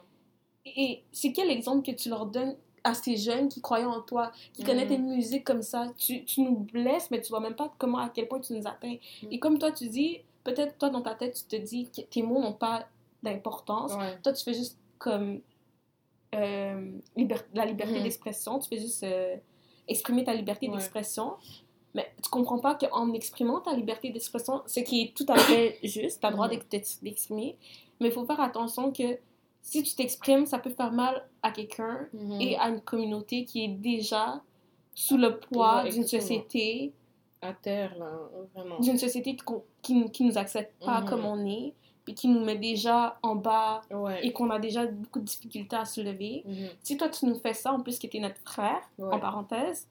Et 0.66 1.02
c'est 1.11 1.32
quel 1.32 1.50
exemple 1.50 1.84
que 1.84 1.96
tu 1.96 2.08
leur 2.11 2.26
donnes 2.26 2.54
à 2.84 2.92
ces 2.94 3.16
jeunes 3.16 3.48
qui 3.48 3.60
croyaient 3.62 3.84
en 3.86 4.00
toi, 4.02 4.30
qui 4.52 4.62
Mhm. 4.62 4.68
connaissent 4.68 4.88
tes 4.88 4.98
musiques 4.98 5.44
comme 5.44 5.62
ça? 5.62 5.86
Tu, 5.96 6.24
tu 6.24 6.42
nous 6.42 6.56
blesses, 6.58 7.10
mais 7.10 7.20
tu 7.20 7.30
vois 7.30 7.40
même 7.40 7.54
pas 7.56 7.72
comment, 7.78 7.98
à 7.98 8.10
quel 8.10 8.28
point 8.28 8.40
tu 8.40 8.52
nous 8.52 8.66
atteins. 8.66 8.96
Mhm. 9.22 9.28
Et 9.32 9.38
comme 9.38 9.58
toi, 9.58 9.72
tu 9.72 9.88
dis, 9.88 10.20
peut-être 10.44 10.76
toi, 10.78 10.90
dans 10.90 11.00
ta 11.02 11.14
tête, 11.14 11.34
tu 11.34 11.56
te 11.56 11.62
dis 11.62 11.88
que 11.90 12.02
tes 12.02 12.22
mots 12.22 12.40
n'ont 12.40 12.52
pas 12.52 12.86
d'importance. 13.22 13.94
Ouais. 13.94 14.18
Toi, 14.22 14.32
tu 14.34 14.44
fais 14.44 14.54
juste 14.54 14.78
comme 14.98 15.40
euh, 16.34 16.90
liber- 17.16 17.36
la 17.54 17.64
liberté 17.64 17.94
Mhm. 17.96 18.02
d'expression, 18.02 18.58
tu 18.58 18.68
fais 18.68 18.78
juste 18.78 19.04
euh, 19.04 19.36
exprimer 19.86 20.24
ta 20.24 20.34
liberté 20.34 20.66
Ouais. 20.68 20.74
d'expression. 20.74 21.34
Mais 21.94 22.12
tu 22.22 22.28
comprends 22.28 22.58
pas 22.58 22.74
qu'en 22.74 23.12
exprimant 23.12 23.60
ta 23.60 23.72
liberté 23.72 24.10
d'expression, 24.10 24.62
ce 24.66 24.80
qui 24.80 25.00
est 25.02 25.14
tout 25.16 25.26
à 25.28 25.36
fait 25.38 25.78
juste, 25.84 26.20
tu 26.20 26.26
as 26.26 26.30
le 26.30 26.34
droit 26.34 26.48
d'ex- 26.48 26.98
d'exprimer, 27.00 27.56
mais 28.00 28.08
il 28.08 28.12
faut 28.12 28.24
faire 28.26 28.40
attention 28.40 28.90
que 28.90 29.16
si 29.64 29.83
tu 29.83 29.94
t'exprimes, 29.97 30.44
ça 30.47 30.59
peut 30.59 30.71
faire 30.71 30.92
mal 30.92 31.26
à 31.42 31.50
quelqu'un 31.50 32.06
Mhm. 32.12 32.40
et 32.40 32.56
à 32.56 32.68
une 32.68 32.80
communauté 32.83 33.44
qui 33.44 33.64
est 33.64 33.68
déjà 33.68 34.40
sous 34.94 35.16
le 35.16 35.38
poids 35.40 35.83
Ouais, 35.83 35.90
d'une 35.90 36.06
société, 36.06 36.92
À 37.42 37.52
terre, 37.52 37.99
là, 37.99 38.12
vraiment. 38.54 38.78
d'une 38.78 38.99
société 38.99 39.35
qui, 39.37 39.44
qui, 39.83 40.11
qui 40.11 40.25
nous 40.25 40.38
accepte 40.38 40.73
pas 40.85 41.00
Mhm. 41.00 41.09
comme 41.09 41.25
on 41.25 41.44
est, 41.47 41.73
puis 42.04 42.14
qui 42.14 42.28
nous 42.28 42.44
met 42.44 42.56
déjà 42.56 43.18
en 43.23 43.35
bas 43.35 43.80
Ouais. 43.90 44.25
et 44.25 44.33
qu'on 44.33 44.50
a 44.50 44.59
déjà 44.59 44.87
beaucoup 44.87 45.21
de 45.21 45.25
difficultés 45.25 45.76
à 45.76 45.85
se 45.87 46.00
lever. 46.02 46.42
Mhm. 46.47 46.68
Si 46.83 46.97
toi, 46.99 47.09
tu 47.09 47.25
nous 47.26 47.35
fais 47.35 47.54
ça, 47.54 47.73
en 47.73 47.80
plus 47.80 47.99
que 47.99 48.06
tu 48.06 48.18
es 48.18 48.21
notre 48.21 48.40
frère, 48.44 48.83
Ouais. 48.99 49.12
en 49.14 49.18
parenthèse, 49.18 49.88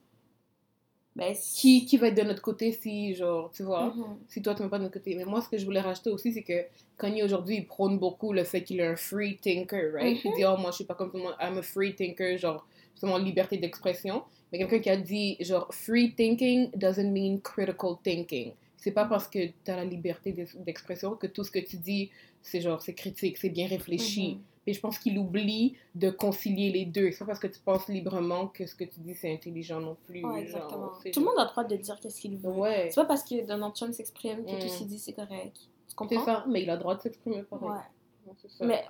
ben... 1.16 1.34
Qui, 1.54 1.86
qui 1.86 1.96
va 1.96 2.08
être 2.08 2.16
de 2.16 2.22
notre 2.22 2.42
côté 2.42 2.72
si, 2.72 3.14
genre, 3.14 3.50
tu 3.52 3.62
vois, 3.62 3.86
Mhm. 3.94 4.16
si 4.28 4.42
toi, 4.42 4.54
tu 4.54 4.62
n'es 4.62 4.68
pas 4.68 4.78
de 4.78 4.84
notre 4.84 4.94
côté. 4.94 5.14
Mais 5.14 5.24
moi, 5.24 5.40
ce 5.40 5.48
que 5.48 5.58
je 5.58 5.64
voulais 5.64 5.80
rajouter 5.80 6.10
aussi, 6.10 6.32
c'est 6.32 6.42
que 6.42 6.64
Kanye, 6.98 7.22
aujourd'hui, 7.22 7.56
il 7.56 7.66
prône 7.66 7.98
beaucoup 7.98 8.32
le 8.32 8.44
fait 8.44 8.62
qu'il 8.64 8.80
est 8.80 8.86
un 8.86 8.96
free 8.96 9.36
thinker, 9.38 9.92
right? 9.92 10.16
Mhm. 10.24 10.30
Il 10.32 10.36
dit, 10.36 10.44
oh, 10.44 10.56
moi, 10.56 10.70
je 10.70 10.76
suis 10.76 10.84
pas 10.84 10.94
comme 10.94 11.10
tout 11.10 11.16
le 11.18 11.22
monde, 11.24 11.36
I'm 11.40 11.58
a 11.58 11.62
free 11.62 11.94
thinker, 11.94 12.36
genre, 12.38 12.66
justement, 12.94 13.18
liberté 13.18 13.56
d'expression. 13.58 14.22
Mais 14.52 14.58
quelqu'un 14.58 14.78
qui 14.78 14.90
a 14.90 14.96
dit, 14.96 15.36
genre, 15.40 15.66
free 15.72 16.14
thinking 16.14 16.70
doesn't 16.76 17.10
mean 17.10 17.38
critical 17.40 17.96
thinking. 18.02 18.52
C'est 18.76 18.92
pas 18.92 19.06
parce 19.06 19.26
que 19.28 19.46
tu 19.46 19.70
as 19.70 19.76
la 19.76 19.84
liberté 19.84 20.32
d'ex- 20.32 20.56
d'expression 20.56 21.14
que 21.16 21.26
tout 21.26 21.42
ce 21.42 21.50
que 21.50 21.58
tu 21.58 21.76
dis, 21.78 22.10
c'est 22.42 22.60
genre, 22.60 22.82
c'est 22.82 22.92
critique, 22.92 23.38
c'est 23.38 23.48
bien 23.48 23.66
réfléchi. 23.66 24.34
Mhm. 24.34 24.40
Et 24.66 24.72
je 24.72 24.80
pense 24.80 24.98
qu'il 24.98 25.18
oublie 25.18 25.76
de 25.94 26.08
concilier 26.10 26.70
les 26.72 26.86
deux. 26.86 27.10
C'est 27.12 27.18
pas 27.18 27.26
parce 27.26 27.38
que 27.38 27.46
tu 27.48 27.60
penses 27.60 27.86
librement 27.88 28.46
que 28.48 28.66
ce 28.66 28.74
que 28.74 28.84
tu 28.84 29.00
dis, 29.00 29.14
c'est 29.14 29.32
intelligent 29.32 29.78
non 29.80 29.96
plus. 30.06 30.24
Ouais, 30.24 30.30
genre, 30.30 30.38
exactement. 30.38 30.90
c'est 31.02 31.10
Tout 31.10 31.20
le 31.20 31.26
monde 31.26 31.38
a 31.38 31.44
le 31.44 31.50
droit 31.50 31.64
de 31.64 31.76
dire 31.76 32.00
qu'est-ce 32.00 32.20
qu'il 32.20 32.36
veut. 32.38 32.50
Ouais. 32.50 32.88
C'est 32.90 33.00
pas 33.00 33.04
parce 33.06 33.22
que 33.24 33.46
Donald 33.46 33.74
Trump 33.74 33.92
s'exprime 33.92 34.44
que 34.44 34.52
Mm. 34.56 34.58
tout 34.60 34.68
ce 34.68 34.78
qu'il 34.78 34.86
dit, 34.86 34.98
c'est 34.98 35.12
correct. 35.12 35.54
Tu 35.56 35.68
C'est 35.88 35.94
comprends? 35.96 36.24
ça, 36.24 36.44
mais 36.48 36.62
il 36.62 36.70
a 36.70 36.74
le 36.74 36.80
droit 36.80 36.94
de 36.94 37.02
s'exprimer 37.02 37.42
pareil. 37.42 37.68
Ouais. 37.68 38.32
C'est 38.40 38.50
ça. 38.50 38.64
Mais 38.64 38.84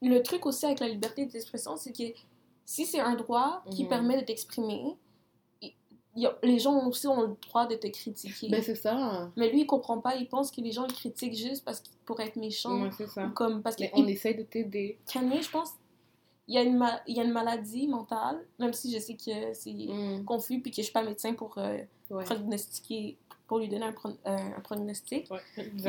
le 0.00 0.22
truc 0.22 0.46
aussi 0.46 0.64
avec 0.66 0.80
la 0.80 0.88
liberté 0.88 1.26
d'expression, 1.26 1.76
c'est 1.76 1.92
que 1.92 2.04
si 2.64 2.86
c'est 2.86 3.00
un 3.00 3.14
droit 3.16 3.62
qui 3.70 3.82
Mhm. 3.84 3.88
permet 3.88 4.20
de 4.20 4.24
t'exprimer, 4.24 4.96
les 6.42 6.58
gens 6.58 6.86
aussi 6.86 7.06
ont 7.06 7.22
le 7.22 7.36
droit 7.48 7.66
de 7.66 7.74
te 7.76 7.86
critiquer. 7.86 8.48
Ben, 8.50 8.62
c'est 8.62 8.74
ça. 8.74 9.30
Mais 9.36 9.50
lui, 9.50 9.62
il 9.62 9.66
comprend 9.66 9.98
pas. 10.00 10.14
Il 10.16 10.28
pense 10.28 10.50
que 10.50 10.60
les 10.60 10.72
gens 10.72 10.86
le 10.86 10.92
critiquent 10.92 11.34
juste 11.36 11.64
parce 11.64 11.80
qu'il 11.80 11.94
pourrait 12.04 12.26
être 12.26 12.36
méchant. 12.36 12.82
Ouais, 12.82 12.90
c'est 12.96 13.08
ça. 13.08 13.26
ou 13.26 13.30
comme 13.30 13.62
parce 13.62 13.76
que 13.76 13.82
Mais 13.84 13.92
il- 13.96 14.04
on 14.04 14.06
essaie 14.08 14.34
de 14.34 14.42
t'aider. 14.42 14.98
Kanye, 15.10 15.40
je 15.42 15.50
pense, 15.50 15.70
il 16.48 16.54
y, 16.54 16.58
a 16.58 16.62
une 16.62 16.76
ma- 16.76 17.00
il 17.06 17.16
y 17.16 17.20
a 17.20 17.24
une 17.24 17.32
maladie 17.32 17.86
mentale, 17.88 18.44
même 18.58 18.72
si 18.72 18.92
je 18.92 18.98
sais 18.98 19.14
que 19.14 19.54
c'est 19.54 19.72
Mm. 19.72 20.24
confus 20.24 20.60
puis 20.60 20.70
que 20.70 20.76
je 20.78 20.82
suis 20.82 20.92
pas 20.92 21.02
médecin 21.02 21.32
pour 21.34 21.56
euh, 21.58 21.78
Ouais. 22.10 22.24
prognostiquer 22.24 23.16
pour 23.46 23.58
lui 23.58 23.68
donner 23.68 23.84
un, 23.86 23.92
pro- 23.92 24.08
euh, 24.08 24.36
un 24.56 24.60
pronostic. 24.60 25.30
Ouais. 25.30 25.40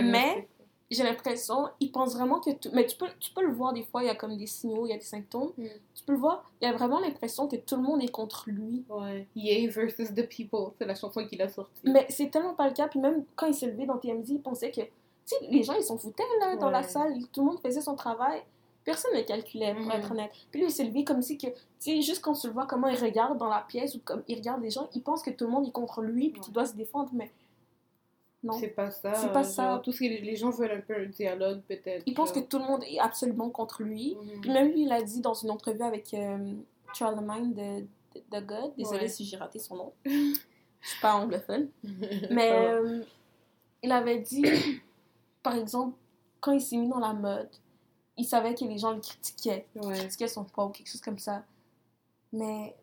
Mais- 0.02 0.48
J'ai 0.94 1.04
l'impression, 1.04 1.68
il 1.80 1.92
pense 1.92 2.14
vraiment 2.16 2.40
que 2.40 2.52
tout... 2.52 2.70
Mais 2.74 2.86
tu 2.86 2.96
peux, 2.96 3.08
tu 3.20 3.32
peux 3.34 3.42
le 3.46 3.52
voir 3.52 3.74
des 3.74 3.84
fois, 3.84 4.04
il 4.04 4.08
y 4.08 4.10
a 4.10 4.16
comme 4.16 4.38
des 4.38 4.48
signaux, 4.48 4.86
il 4.86 4.90
y 4.90 4.94
a 4.94 4.98
des 4.98 5.04
symptômes. 5.04 5.52
Mm. 5.58 5.66
Tu 5.96 6.04
peux 6.06 6.14
le 6.14 6.20
voir, 6.20 6.44
il 6.62 6.66
y 6.66 6.68
a 6.68 6.74
vraiment 6.74 7.00
l'impression 7.00 7.48
que 7.48 7.56
tout 7.56 7.76
le 7.76 7.82
monde 7.82 8.04
est 8.04 8.12
contre 8.12 8.44
lui. 8.48 8.84
Ouais. 8.90 9.28
Yay 9.36 9.68
versus 9.68 10.14
the 10.14 10.28
people, 10.28 10.72
c'est 10.78 10.86
la 10.86 10.96
chanson 10.96 11.26
qu'il 11.26 11.42
a 11.42 11.50
sortie. 11.50 11.82
Mais 11.84 12.06
c'est 12.10 12.30
tellement 12.30 12.54
pas 12.54 12.68
le 12.68 12.74
cas. 12.74 12.88
Puis 12.88 13.00
même 13.00 13.24
quand 13.36 13.48
il 13.48 13.54
s'est 13.54 13.68
levé 13.68 13.86
dans 13.86 13.98
TMZ, 13.98 14.30
il 14.30 14.42
pensait 14.42 14.72
que... 14.72 14.82
Tu 14.82 14.90
sais, 15.26 15.48
les 15.50 15.64
gens, 15.64 15.74
ils 15.74 15.84
s'en 15.84 15.98
foutaient, 15.98 16.24
là, 16.42 16.56
dans 16.58 16.70
la 16.70 16.84
salle. 16.84 17.16
Tout 17.32 17.42
le 17.42 17.48
monde 17.48 17.60
faisait 17.62 17.80
son 17.82 17.96
travail. 17.96 18.42
Personne 18.84 19.16
ne 19.16 19.22
calculait, 19.22 19.74
pour 19.74 19.86
Mhm. 19.86 19.92
être 19.92 20.12
honnête. 20.12 20.32
Puis 20.52 20.60
lui, 20.60 20.68
il 20.68 20.72
s'est 20.72 20.84
levé 20.84 21.06
comme 21.06 21.22
si 21.22 21.38
que... 21.38 21.48
Tu 21.48 21.54
sais, 21.80 22.02
juste 22.02 22.22
quand 22.22 22.34
tu 22.34 22.48
le 22.48 22.54
vois, 22.54 22.66
comment 22.66 22.88
il 22.90 22.98
regarde 23.02 23.38
dans 23.38 23.48
la 23.48 23.62
pièce, 23.62 23.96
ou 23.96 24.00
comme 24.04 24.24
il 24.28 24.36
regarde 24.36 24.62
les 24.62 24.70
gens, 24.70 24.90
il 24.94 25.02
pense 25.02 25.24
que 25.24 25.30
tout 25.32 25.46
le 25.46 25.52
monde 25.52 25.66
est 25.68 25.72
contre 25.72 26.02
lui, 26.02 26.30
puis 26.30 26.42
qu'il 26.42 26.50
Ouais. 26.50 26.54
doit 26.56 26.66
se 26.66 26.74
défendre, 26.76 27.10
mais... 27.14 27.32
Non. 28.44 28.54
C'est 28.54 28.68
pas 28.70 28.92
ça. 28.92 29.14
C'est 29.16 29.32
pas 29.32 29.44
genre, 29.44 29.52
ça. 29.52 29.82
Tout 29.84 29.92
ce 29.94 30.00
que 30.00 30.04
les, 30.04 30.36
gens 30.36 30.50
veulent 30.50 30.72
un 30.72 30.82
peu 30.82 30.96
un 30.96 31.06
dialogue, 31.06 31.62
peut-être. 31.62 32.04
Il 32.06 32.14
pense 32.14 32.32
que 32.32 32.42
tout 32.42 32.60
le 32.60 32.66
monde 32.66 32.84
est 32.84 33.00
absolument 33.00 33.50
contre 33.50 33.84
lui. 33.84 34.16
Mhm. 34.22 34.42
Puis 34.42 34.52
même 34.52 34.72
lui, 34.72 34.82
il 34.84 34.92
a 34.92 35.02
dit 35.02 35.22
dans 35.22 35.34
une 35.34 35.50
entrevue 35.50 35.82
avec 35.82 36.14
euh, 36.14 36.54
Charlemagne 36.94 37.54
de, 37.54 37.80
de, 38.20 38.40
de 38.40 38.46
God, 38.46 38.74
désolé 38.78 39.04
Ouais. 39.04 39.08
si 39.08 39.26
j'ai 39.26 39.38
raté 39.38 39.60
son 39.60 39.76
nom, 39.78 39.94
je 40.06 40.10
suis 40.82 41.02
pas 41.02 41.16
anglophone, 41.16 41.70
mais 42.30 42.52
euh, 42.52 43.02
il 43.82 43.92
avait 43.92 44.20
dit, 44.20 44.44
par 45.44 45.56
exemple, 45.56 45.96
quand 46.42 46.52
il 46.52 46.62
s'est 46.62 46.78
mis 46.78 46.90
dans 46.90 47.00
la 47.00 47.14
mode, 47.14 47.50
il 48.18 48.26
savait 48.26 48.54
que 48.54 48.66
les 48.66 48.78
gens 48.78 48.92
le 48.92 49.00
critiquaient, 49.00 49.66
Ouais. 49.76 49.94
critiquaient 49.98 50.28
son 50.28 50.44
poids 50.44 50.66
ou 50.66 50.70
quelque 50.70 50.90
chose 50.90 51.02
comme 51.02 51.18
ça. 51.20 51.44
Mais 52.34 52.76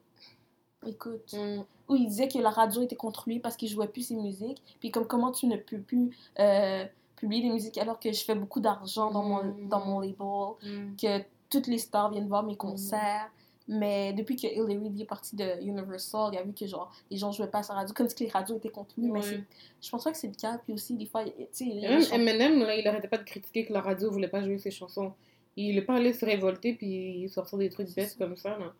écoute, 0.86 1.34
Mm. 1.34 1.62
où 1.88 1.96
il 1.96 2.06
disait 2.06 2.28
que 2.28 2.38
la 2.38 2.50
radio 2.50 2.82
était 2.82 2.96
contre 2.96 3.24
lui 3.28 3.38
parce 3.40 3.56
qu'il 3.56 3.68
jouait 3.68 3.88
plus 3.88 4.02
ses 4.08 4.14
musiques, 4.16 4.62
puis 4.80 4.90
comme 4.90 5.06
comment 5.06 5.32
tu 5.32 5.46
ne 5.46 5.56
peux 5.56 5.78
plus 5.78 6.10
euh, 6.38 6.84
publier 7.16 7.42
des 7.42 7.50
musiques 7.50 7.76
alors 7.78 7.98
que 8.00 8.12
je 8.12 8.24
fais 8.24 8.34
beaucoup 8.34 8.60
d'argent 8.60 9.10
dans 9.10 9.22
mon, 9.22 9.44
Mhm. 9.44 9.68
dans 9.68 9.84
mon 9.84 10.00
label 10.00 10.54
Mm. 10.62 10.96
que 10.96 11.22
toutes 11.50 11.66
les 11.66 11.78
stars 11.78 12.10
viennent 12.10 12.28
voir 12.28 12.42
mes 12.44 12.56
concerts. 12.56 13.30
Mais 13.72 14.12
depuis 14.14 14.34
que 14.34 14.48
Hillary 14.48 15.02
est 15.02 15.04
partie 15.04 15.36
de 15.36 15.44
Universal, 15.62 16.30
il 16.32 16.38
a 16.38 16.42
vu 16.42 16.52
que 16.52 16.66
genre 16.66 16.90
les 17.08 17.16
gens 17.18 17.30
jouaient 17.30 17.46
pas 17.46 17.58
à 17.58 17.62
sa 17.62 17.74
radio, 17.74 17.94
comme 17.94 18.08
si 18.08 18.24
les 18.24 18.28
radios 18.30 18.56
étaient 18.56 18.68
contre 18.70 18.94
lui. 18.98 19.08
Mais 19.10 19.20
Ouais. 19.20 19.44
je 19.80 19.90
pense 19.90 20.02
pas 20.02 20.10
que 20.10 20.16
c'est 20.18 20.26
le 20.26 20.34
cas. 20.34 20.58
Puis 20.64 20.72
aussi, 20.72 20.94
des 20.96 21.06
fois, 21.06 21.22
tu 21.24 21.32
sais, 21.52 21.64
même 21.66 22.02
Eminem, 22.12 22.60
là, 22.64 22.74
il 22.74 22.88
arrêtait 22.88 23.06
pas 23.06 23.18
de 23.18 23.22
critiquer 23.22 23.66
que 23.66 23.72
la 23.72 23.80
radio 23.80 24.10
voulait 24.10 24.26
pas 24.28 24.42
jouer 24.42 24.58
ses 24.58 24.72
chansons. 24.72 25.12
Il 25.56 25.76
est 25.78 25.82
pas 25.82 25.94
allé 25.96 26.12
se 26.12 26.24
révolter 26.24 26.72
puis 26.74 27.20
il 27.20 27.28
sortait 27.28 27.58
des 27.58 27.68
trucs 27.68 27.94
bêtes 27.94 28.16
comme 28.18 28.36
ça. 28.36 28.58
Là. 28.58 28.72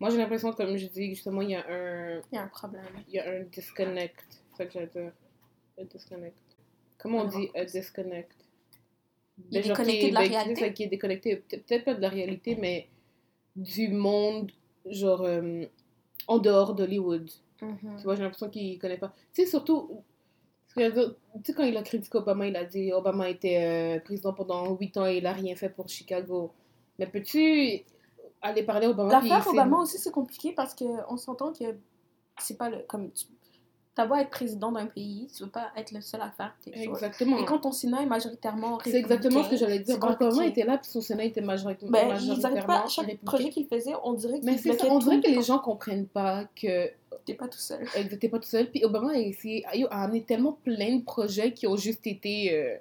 Moi, 0.00 0.10
j'ai 0.10 0.18
l'impression, 0.18 0.52
comme 0.52 0.76
je 0.76 0.86
dis, 0.86 1.10
justement, 1.10 1.42
il 1.42 1.50
y 1.50 1.54
a 1.56 1.64
un, 1.68 2.18
il 2.32 2.34
y 2.34 2.38
a 2.38 2.42
un 2.42 2.48
problème. 2.48 2.84
il 3.08 3.14
y 3.14 3.18
a 3.18 3.30
un 3.30 3.42
disconnect. 3.42 4.24
C'est 4.28 4.56
ça 4.56 4.66
que 4.66 4.72
j'allais 4.72 4.86
dire. 4.86 5.12
Un 5.78 5.84
disconnect. 5.84 6.36
Comment 6.98 7.18
on 7.22 7.24
dit 7.24 7.48
un 7.54 7.64
disconnect? 7.64 8.32
Il 9.50 9.56
est 9.56 9.62
déconnecté 9.62 9.98
qui 10.00 10.08
de 10.10 10.14
la 10.14 10.20
ben, 10.22 10.28
réalité? 10.30 10.60
ça, 10.60 10.70
qui 10.70 10.82
est 10.82 10.88
déconnecté, 10.88 11.36
peut- 11.36 11.58
peut-être 11.58 11.84
pas 11.84 11.94
de 11.94 12.00
la 12.00 12.08
réalité, 12.08 12.56
mais 12.56 12.88
du 13.54 13.88
monde, 13.88 14.50
genre, 14.86 15.22
euh, 15.22 15.64
en 16.26 16.38
dehors 16.38 16.74
d'Hollywood. 16.74 17.30
Mhm. 17.62 17.96
Tu 17.98 18.02
vois, 18.04 18.14
j'ai 18.16 18.22
l'impression 18.22 18.48
qu'il 18.50 18.78
connaît 18.78 18.98
pas. 18.98 19.12
Tu 19.32 19.42
sais, 19.42 19.48
surtout, 19.48 20.02
tu 20.76 20.82
sais, 20.82 21.54
quand 21.54 21.64
il 21.64 21.76
a 21.76 21.82
critiqué 21.82 22.18
Obama, 22.18 22.46
il 22.46 22.56
a 22.56 22.64
dit 22.64 22.92
Obama 22.92 23.28
était 23.30 23.96
euh, 23.96 24.00
président 24.00 24.32
pendant 24.32 24.76
8 24.76 24.96
ans 24.96 25.06
et 25.06 25.18
il 25.18 25.26
a 25.26 25.32
rien 25.32 25.54
fait 25.56 25.68
pour 25.70 25.88
Chicago. 25.88 26.52
Mais 26.98 27.06
peux-tu 27.06 27.82
aller 28.42 28.62
parler 28.62 28.86
à 28.86 28.90
Obama 28.90 29.12
L'affaire 29.12 29.46
Obama 29.48 29.78
aussi, 29.78 29.98
c'est 29.98 30.10
compliqué 30.12 30.52
parce 30.52 30.74
qu'on 30.74 31.16
s'entend 31.16 31.52
que 31.52 31.64
c'est 32.38 32.56
pas 32.56 32.70
le. 32.70 32.78
Comme 32.88 33.10
tu 33.12 33.26
beau 34.06 34.14
être 34.14 34.30
président 34.30 34.70
d'un 34.70 34.86
pays, 34.86 35.28
tu 35.34 35.42
veux 35.42 35.50
pas 35.50 35.72
être 35.76 35.92
le 35.92 36.00
seul 36.00 36.20
à 36.20 36.30
faire 36.30 36.54
tes 36.62 36.72
choses. 36.72 36.82
Exactement. 36.82 37.38
Et 37.38 37.44
quand 37.44 37.58
ton 37.58 37.72
Sénat 37.72 38.02
est 38.02 38.06
majoritairement 38.06 38.78
C'est 38.84 38.94
exactement 38.94 39.42
ce 39.42 39.50
que 39.50 39.56
j'allais 39.56 39.80
dire. 39.80 39.98
Quand 39.98 40.14
Obama 40.14 40.46
était 40.46 40.64
là, 40.64 40.78
puis 40.78 40.90
son 40.90 41.00
Sénat 41.00 41.24
était 41.24 41.40
Ben, 41.40 41.48
majoritairement 41.48 42.56
arrêtent 42.56 42.66
pas, 42.66 42.86
chaque 42.88 43.16
projet 43.24 43.50
qu'ils 43.50 43.66
faisaient, 43.66 43.94
on 44.04 44.12
dirait 44.12 44.40
Mais 44.42 44.58
ça, 44.58 44.72
on 44.88 44.98
dirait 44.98 45.20
que 45.20 45.30
les 45.30 45.42
gens 45.42 45.58
comprennent 45.58 46.06
pas 46.06 46.44
que 46.60 46.90
T'es 47.24 47.34
pas 47.34 47.48
tout 47.48 47.58
seul. 47.58 47.86
euh, 47.96 48.16
t'es 48.18 48.28
pas 48.28 48.38
tout 48.38 48.48
seul. 48.48 48.70
Puis 48.70 48.84
Obama 48.84 49.12
a, 49.12 49.18
essayé, 49.18 49.64
a 49.90 50.02
amené 50.02 50.22
tellement 50.22 50.52
plein 50.64 50.96
de 50.96 51.02
projets 51.02 51.52
qui 51.52 51.66
ont 51.66 51.76
juste 51.76 52.06
été, 52.06 52.54
euh, 52.54 52.76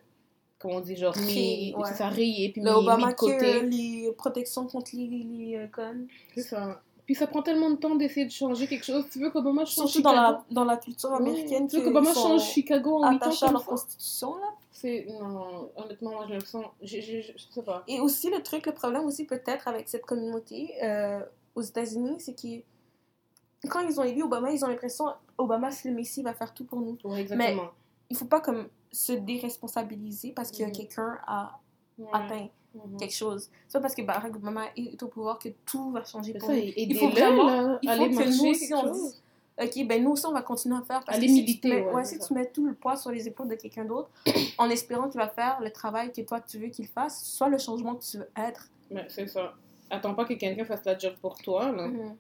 comment 0.60 0.76
on 0.76 0.82
dit, 0.82 0.96
genre, 0.96 1.16
ouais. 1.16 1.74
ça, 1.94 2.10
rayés, 2.10 2.52
puis 2.52 2.62
Le 2.62 2.72
mis, 2.72 3.06
mis 3.06 3.12
de 3.12 3.16
côté. 3.16 3.62
les 3.62 4.12
protections 4.18 4.66
contre 4.68 4.92
les, 4.94 5.08
les 5.08 5.56
euh, 5.58 5.68
guns. 5.68 6.06
C'est 6.36 6.42
ça. 6.44 6.82
Puis 7.06 7.16
ça 7.16 7.26
prend 7.26 7.42
tellement 7.42 7.70
de 7.70 7.78
temps 7.78 7.96
d'essayer 7.96 8.26
de 8.26 8.32
changer 8.32 8.68
quelque 8.68 8.84
chose. 8.86 9.06
Tu 9.10 9.20
veux 9.20 9.30
qu'Obama 9.30 9.64
change 9.64 9.92
Surtout 9.92 10.02
dans 10.02 10.10
Chicago? 10.12 10.38
la, 10.50 10.54
dans 10.54 10.66
la 10.66 10.76
culture 10.76 11.14
américaine. 11.14 11.64
Ouais. 11.64 11.70
Tu 11.70 11.78
veux 11.78 11.84
qu'Obama 11.86 12.14
change 12.14 12.44
Chicago 12.44 13.02
en 13.02 13.12
8 13.12 13.14
ans 13.14 13.16
attachés 13.16 13.46
à 13.46 13.52
leur 13.52 13.62
ça? 13.62 13.68
constitution, 13.68 14.36
là? 14.36 14.48
C'est... 14.72 15.08
Non, 15.10 15.72
honnêtement, 15.78 16.12
moi, 16.12 16.26
je 16.28 16.34
le 16.34 16.40
sens... 16.42 16.66
Je, 16.82 17.00
je, 17.00 17.22
je, 17.22 17.32
sais 17.50 17.62
pas. 17.64 17.84
Et 17.88 18.02
aussi, 18.02 18.30
le 18.30 18.44
truc, 18.44 18.66
le 18.66 18.74
problème 18.74 19.06
aussi 19.06 19.26
peut-être 19.26 19.70
avec 19.70 19.88
cette 19.88 20.06
communauté 20.06 20.74
euh, 20.84 21.22
aux 21.56 21.62
États-Unis, 21.62 22.16
c'est 22.20 22.36
que 22.36 23.68
quand 23.70 23.80
ils 23.88 23.98
ont 24.02 24.04
élu 24.04 24.24
Obama, 24.24 24.52
ils 24.52 24.64
ont 24.66 24.68
l'impression 24.68 25.06
Obama, 25.38 25.72
c'est 25.72 25.88
le 25.88 25.96
Messie, 25.96 26.20
il 26.20 26.24
va 26.24 26.34
faire 26.34 26.54
tout 26.54 26.66
pour 26.66 26.82
nous. 26.82 26.98
Ouais, 27.06 27.22
exactement. 27.22 27.70
Il 28.10 28.18
faut 28.18 28.26
pas 28.26 28.42
comme 28.42 28.68
se 28.98 29.14
déresponsabiliser 29.14 30.32
parce 30.32 30.52
que 30.52 30.64
Mhm. 30.64 30.72
quelqu'un 30.72 31.18
a 31.28 31.60
Ouais. 31.98 32.08
atteint 32.14 32.48
Mhm. 32.76 32.98
quelque 32.98 33.14
chose. 33.14 33.50
C'est 33.68 33.78
pas 33.78 33.82
parce 33.82 33.96
que 33.96 34.02
Barack 34.02 34.36
Obama 34.36 34.66
est 34.76 35.02
au 35.02 35.08
pouvoir 35.08 35.40
que 35.40 35.50
tout 35.66 35.92
va 35.92 36.04
changer 36.04 36.34
pour 36.34 36.52
il 36.52 36.96
faut 36.98 37.10
vraiment- 37.10 37.46
là, 37.46 37.80
il 37.82 37.88
faut 37.90 37.94
aller 37.94 38.10
que 38.10 38.24
nous 38.44 38.50
aussi, 38.52 38.74
on 38.74 38.92
dise, 38.92 39.22
Ok, 39.60 39.88
ben 39.88 40.04
nous 40.04 40.12
aussi, 40.12 40.24
on 40.28 40.34
va 40.34 40.44
continuer 40.44 40.76
à 40.78 40.82
faire. 40.84 41.04
Parce 41.04 41.18
Aller 41.18 41.26
que 41.26 41.34
si 41.34 41.40
militer, 41.42 41.70
tu 41.70 41.76
mets, 41.78 41.92
ouais, 41.92 42.06
si 42.06 42.20
tu 42.20 42.32
mets 42.36 42.46
tout 42.46 42.64
le 42.68 42.76
poids 42.76 42.96
sur 42.96 43.10
les 43.10 43.28
épaules 43.28 43.48
de 43.48 43.56
quelqu'un 43.56 43.86
d'autre, 43.86 44.08
en 44.60 44.70
espérant 44.70 45.10
qu'il 45.10 45.20
va 45.20 45.28
faire 45.30 45.60
le 45.62 45.72
travail 45.72 46.12
que 46.12 46.22
toi, 46.22 46.40
tu 46.42 46.60
veux 46.60 46.68
qu'il 46.68 46.86
fasse, 46.86 47.24
soit 47.26 47.50
le 47.50 47.58
changement 47.58 47.96
que 47.96 48.04
tu 48.04 48.18
veux 48.20 48.30
être. 48.38 48.70
Ouais, 48.92 49.08
c'est 49.10 49.26
ça. 49.26 49.56
Attends 49.90 50.14
pas 50.14 50.26
que 50.26 50.36
quelqu'un 50.36 50.64
fasse 50.64 50.86
la 50.86 50.96
job 50.96 51.16
pour 51.20 51.38
toi, 51.40 51.72
là. 51.72 51.88
Mhm. 51.88 52.16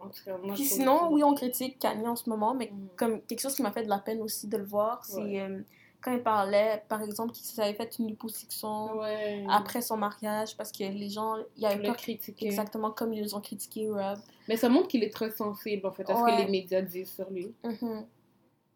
En 0.00 0.08
tout 0.08 0.24
cas, 0.24 0.36
moi, 0.36 0.54
Puis 0.54 0.64
je 0.64 0.68
trouve 0.70 0.78
sinon, 0.80 1.12
oui, 1.12 1.22
on 1.22 1.32
critique 1.34 1.78
Kanye 1.78 2.08
en 2.08 2.16
ce 2.16 2.28
moment, 2.28 2.54
mais 2.54 2.72
Mhm. 2.72 2.88
comme 2.96 3.20
quelque 3.22 3.40
chose 3.40 3.54
qui 3.54 3.62
m'a 3.62 3.70
fait 3.70 3.84
de 3.84 3.88
la 3.88 3.98
peine 4.00 4.20
aussi 4.20 4.48
de 4.48 4.56
le 4.56 4.64
voir, 4.64 5.04
c'est 5.04 5.22
Ouais. 5.22 5.40
euh, 5.40 5.60
quand 6.00 6.12
il 6.12 6.22
parlait, 6.22 6.82
par 6.88 7.02
exemple, 7.02 7.32
qu'il 7.32 7.44
s'avait 7.44 7.74
fait 7.74 7.98
une 7.98 8.06
liposuction 8.06 8.98
Ouais. 8.98 9.44
après 9.50 9.80
son 9.82 9.96
mariage 9.96 10.56
parce 10.56 10.70
que 10.72 10.84
les 10.84 11.08
gens, 11.08 11.36
il 11.56 11.62
y 11.62 11.66
avait 11.66 11.82
le 11.82 11.88
pas 11.88 11.94
critiquer. 11.94 12.46
exactement 12.46 12.90
comme 12.92 13.12
ils 13.12 13.34
ont 13.34 13.40
critiqué 13.40 13.88
Rob. 13.88 14.18
Mais 14.48 14.56
ça 14.56 14.68
montre 14.68 14.88
qu'il 14.88 15.02
est 15.02 15.12
très 15.12 15.30
sensible, 15.30 15.86
en 15.86 15.92
fait, 15.92 16.08
à 16.08 16.16
ce 16.16 16.22
que 16.22 16.42
les 16.44 16.48
médias 16.50 16.82
disent 16.82 17.10
sur 17.12 17.28
lui. 17.30 17.52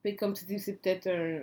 Puis 0.02 0.16
comme 0.16 0.32
tu 0.32 0.44
dis, 0.44 0.58
c'est 0.58 0.74
peut-être 0.74 1.06
un... 1.06 1.42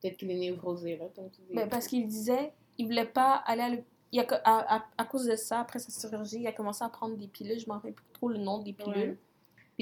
Peut-être 0.00 0.16
qu'il 0.16 0.30
est 0.30 0.34
névrosé, 0.38 0.96
là, 0.96 1.04
comme 1.14 1.30
tu 1.30 1.42
dis. 1.42 1.54
Ben, 1.54 1.68
parce 1.68 1.86
qu'il 1.86 2.06
disait, 2.06 2.52
il 2.78 2.86
voulait 2.86 3.04
pas 3.04 3.34
aller 3.46 3.62
à 3.62 3.68
l'hôp- 3.68 3.84
il 4.12 4.18
a, 4.20 4.24
à, 4.44 4.76
à, 4.78 4.84
à 4.96 5.04
cause 5.04 5.26
de 5.26 5.36
ça, 5.36 5.60
après 5.60 5.78
sa 5.78 5.92
chirurgie, 6.08 6.38
il 6.40 6.46
a 6.46 6.52
commencé 6.52 6.82
à 6.82 6.88
prendre 6.88 7.16
des 7.16 7.28
pilules. 7.28 7.60
Je 7.60 7.66
m'en 7.68 7.74
rappelle 7.74 7.92
plus 7.92 8.06
trop 8.14 8.28
le 8.30 8.38
nom 8.38 8.58
des 8.58 8.72
pilules. 8.72 9.10
Ouais. 9.10 9.18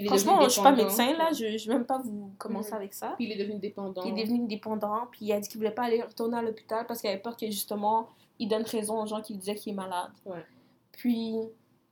Franchement, 0.06 0.40
je 0.42 0.48
suis 0.50 0.62
pas 0.62 0.72
médecin, 0.72 1.12
là. 1.16 1.32
Je 1.32 1.44
ne 1.46 1.58
vais 1.68 1.74
même 1.78 1.86
pas 1.86 1.98
vous 1.98 2.32
commencer 2.38 2.72
avec 2.74 2.94
ça. 2.94 3.14
Puis 3.16 3.26
il 3.26 3.32
est 3.32 3.44
devenu 3.44 3.58
dépendant. 3.58 4.02
Il 4.04 4.18
est 4.18 4.24
devenu 4.24 4.46
dépendant, 4.46 5.06
puis 5.10 5.26
il 5.26 5.32
a 5.32 5.40
dit 5.40 5.48
qu'il 5.48 5.58
voulait 5.58 5.70
pas 5.74 5.84
aller 5.84 6.02
retourner 6.02 6.36
à 6.38 6.42
l'hôpital 6.42 6.86
parce 6.86 7.00
qu'il 7.00 7.10
avait 7.10 7.18
peur 7.20 7.36
que, 7.36 7.46
justement, 7.46 8.08
il 8.38 8.48
donne 8.48 8.62
raison 8.62 9.02
aux 9.02 9.06
gens 9.06 9.20
qui 9.20 9.32
lui 9.32 9.40
disaient 9.40 9.54
qu'il 9.54 9.72
est 9.72 9.76
malade. 9.76 10.10
Ouais. 10.26 10.44
Puis, 10.92 11.36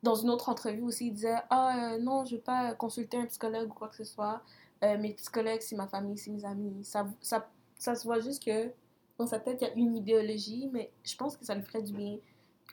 dans 0.03 0.15
une 0.15 0.31
autre 0.31 0.49
entrevue 0.49 0.83
aussi, 0.83 1.07
il 1.09 1.13
disait 1.15 1.37
Ah, 1.51 1.95
euh, 1.95 1.99
non, 1.99 2.25
je 2.25 2.37
veux 2.37 2.41
pas 2.43 2.75
consulter 2.75 3.17
un 3.17 3.27
psychologue 3.27 3.71
ou 3.71 3.75
quoi 3.75 3.89
que 3.89 3.97
ce 3.97 4.05
soit. 4.05 4.41
Euh, 4.85 4.99
mes 4.99 5.13
psychologues, 5.15 5.61
c'est 5.63 5.77
ma 5.77 5.87
famille, 5.89 6.19
c'est 6.19 6.31
mes 6.31 6.45
amis. 6.45 6.85
Ça, 6.85 7.07
ça, 7.21 7.49
ça 7.79 7.95
se 7.95 8.05
voit 8.05 8.21
juste 8.21 8.45
que 8.45 8.71
dans 9.19 9.27
sa 9.27 9.39
tête, 9.39 9.59
il 9.63 9.69
y 9.69 9.71
a 9.71 9.75
une 9.75 9.97
idéologie, 9.97 10.69
mais 10.73 10.91
je 11.03 11.17
pense 11.17 11.37
que 11.37 11.45
ça 11.45 11.55
lui 11.55 11.63
ferait 11.63 11.83
du 11.83 11.93
bien. 11.95 12.19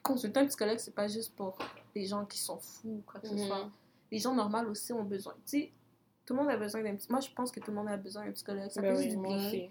Consulter 0.03 0.41
un 0.41 0.45
psychologue, 0.47 0.79
c'est 0.79 0.93
pas 0.93 1.07
juste 1.07 1.33
pour 1.33 1.57
les 1.95 2.05
gens 2.05 2.25
qui 2.25 2.37
sont 2.37 2.57
fous 2.57 2.89
ou 2.89 3.03
quoi 3.05 3.21
que 3.21 3.27
ce 3.29 3.33
Mhm. 3.35 3.47
soit. 3.47 3.69
Les 4.13 4.19
gens 4.19 4.34
normaux 4.36 4.69
aussi 4.69 4.93
ont 4.93 5.04
besoin. 5.04 5.34
Tu 5.45 5.60
sais, 5.60 5.71
tout 6.26 6.34
le 6.36 6.39
monde 6.41 6.49
a 6.52 6.58
besoin 6.58 6.84
d'un 6.84 6.95
Moi, 7.10 7.19
je 7.19 7.30
pense 7.36 7.52
que 7.52 7.60
tout 7.60 7.71
le 7.71 7.78
monde 7.78 7.88
a 7.89 7.97
besoin 7.97 8.26
d'un 8.26 8.32
psychologue. 8.32 8.69
Ça 8.69 8.80
Ben 8.82 8.95
fait 8.95 9.04
oui, 9.06 9.10
du 9.10 9.17
moi 9.17 9.36
bien 9.36 9.47
aussi. 9.47 9.69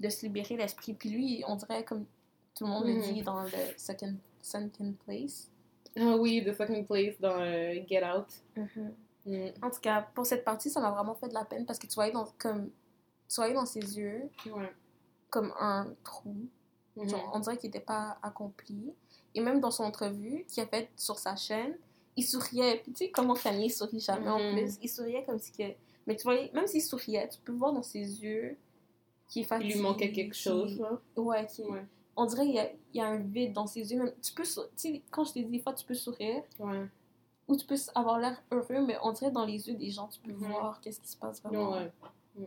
de 0.00 0.08
se 0.08 0.22
libérer 0.26 0.56
l'esprit. 0.56 0.94
Puis 0.94 1.10
lui, 1.10 1.44
on 1.46 1.56
dirait 1.56 1.84
comme 1.84 2.06
tout 2.54 2.64
le 2.64 2.70
monde 2.70 2.86
le 2.86 2.94
Mhm. 2.94 3.02
dit 3.02 3.22
dans 3.22 3.42
le 3.42 3.50
second, 3.76 4.14
second 4.40 4.94
place. 5.04 5.50
Ah 5.98 6.16
oui, 6.16 6.42
The 6.44 6.52
Second 6.54 6.84
Place 6.84 7.20
dans 7.20 7.38
euh, 7.40 7.74
Get 7.86 8.02
Out. 8.04 8.26
Mm. 9.26 9.48
En 9.62 9.70
tout 9.70 9.80
cas, 9.80 10.02
pour 10.14 10.24
cette 10.26 10.44
partie, 10.44 10.70
ça 10.70 10.80
m'a 10.80 10.90
vraiment 10.90 11.14
fait 11.14 11.28
de 11.28 11.34
la 11.34 11.44
peine 11.44 11.66
parce 11.66 11.78
que 11.78 11.86
tu 11.86 11.94
voyais 11.94 12.12
dans, 12.12 12.26
comme, 12.38 12.70
tu 13.28 13.34
voyais 13.36 13.54
dans 13.54 13.66
ses 13.66 13.98
yeux 13.98 14.30
Ouais. 14.46 14.72
comme 15.30 15.52
un 15.60 15.86
trou. 16.04 16.34
Mhm. 16.96 17.08
Genre, 17.08 17.30
on 17.34 17.40
dirait 17.40 17.56
qu'il 17.58 17.68
n'était 17.68 17.80
pas 17.84 18.18
accompli. 18.22 18.92
Et 19.34 19.40
même 19.40 19.60
dans 19.60 19.70
son 19.70 19.84
entrevue 19.84 20.44
qu'il 20.48 20.62
a 20.62 20.66
faite 20.66 20.88
sur 20.96 21.18
sa 21.18 21.34
chaîne, 21.36 21.76
il 22.16 22.22
souriait. 22.24 22.80
Puis 22.82 22.92
tu 22.92 22.98
sais 23.04 23.10
comment 23.10 23.34
Kanye 23.34 23.68
sourit 23.70 24.00
jamais 24.00 24.28
en 24.28 24.38
Mhm. 24.38 24.56
plus. 24.56 24.78
Il 24.82 24.88
souriait 24.88 25.24
comme 25.24 25.38
si 25.38 25.52
que... 25.52 25.64
Mais 26.06 26.16
tu 26.16 26.22
voyais, 26.24 26.50
même 26.54 26.66
s'il 26.66 26.82
souriait, 26.82 27.28
tu 27.28 27.38
peux 27.44 27.52
voir 27.52 27.72
dans 27.72 27.82
ses 27.82 28.00
yeux 28.22 28.56
qu'il 29.28 29.42
est 29.42 29.44
Il 29.44 29.48
fatigué. 29.48 29.74
lui 29.74 29.80
manquait 29.80 30.12
quelque 30.12 30.36
chose, 30.36 30.78
là. 30.78 31.00
Ouais, 31.16 31.46
Ouais. 31.68 31.84
on 32.16 32.26
dirait 32.26 32.44
qu'il 32.44 32.54
y 32.54 32.58
a, 32.60 32.70
il 32.94 32.96
y 32.98 33.00
a 33.00 33.06
un 33.08 33.16
vide 33.18 33.52
dans 33.52 33.66
ses 33.66 33.92
yeux. 33.92 33.98
Même, 33.98 34.12
tu 34.22 34.32
peux, 34.32 34.44
tu 34.44 34.50
sais, 34.76 35.02
quand 35.10 35.24
je 35.24 35.32
te 35.32 35.38
dis 35.40 35.44
des 35.46 35.58
fois, 35.58 35.72
tu 35.72 35.84
peux 35.84 35.94
sourire 35.94 36.42
Ouais. 36.60 36.86
ou 37.48 37.56
tu 37.56 37.66
peux 37.66 37.74
avoir 37.96 38.18
l'air 38.20 38.40
heureux, 38.52 38.84
mais 38.86 38.96
on 39.02 39.10
dirait 39.12 39.32
dans 39.32 39.44
les 39.44 39.68
yeux 39.68 39.74
des 39.74 39.90
gens, 39.90 40.06
tu 40.08 40.20
peux 40.20 40.32
Mhm. 40.32 40.48
voir 40.50 40.80
qu'est-ce 40.80 41.00
qui 41.00 41.08
se 41.08 41.16
passe 41.16 41.42
vraiment. 41.42 41.72
Ouais. 41.72 41.90
Mm. 42.36 42.44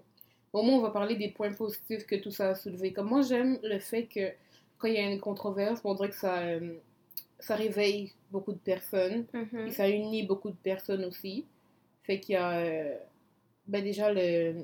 Au 0.54 0.62
moins, 0.64 0.76
on 0.76 0.82
va 0.82 0.90
parler 0.92 1.16
des 1.18 1.30
points 1.30 1.54
positifs 1.54 2.06
que 2.08 2.16
tout 2.16 2.32
ça 2.32 2.50
a 2.52 2.56
soulevé. 2.56 2.94
Comme 2.94 3.10
moi, 3.10 3.22
j'aime 3.22 3.60
le 3.62 3.78
fait 3.80 4.08
que 4.08 4.32
quand 4.78 4.88
il 4.88 4.94
y 4.94 4.98
a 4.98 5.12
une 5.12 5.20
controverse, 5.20 5.82
on 5.84 5.94
dirait 5.96 6.10
que 6.10 6.16
ça, 6.16 6.38
euh, 6.40 6.78
ça 7.40 7.56
réveille 7.56 8.12
beaucoup 8.32 8.52
de 8.52 8.58
personnes. 8.58 9.26
Mhm. 9.34 9.68
Et 9.68 9.72
ça 9.72 9.88
unit 9.90 10.24
beaucoup 10.24 10.50
de 10.50 10.56
personnes 10.62 11.06
aussi. 11.06 11.46
Fait 12.04 12.20
qu'il 12.20 12.34
y 12.34 12.38
a 12.38 12.52
euh, 12.60 12.96
ben 13.68 13.84
déjà 13.84 14.12
le, 14.12 14.64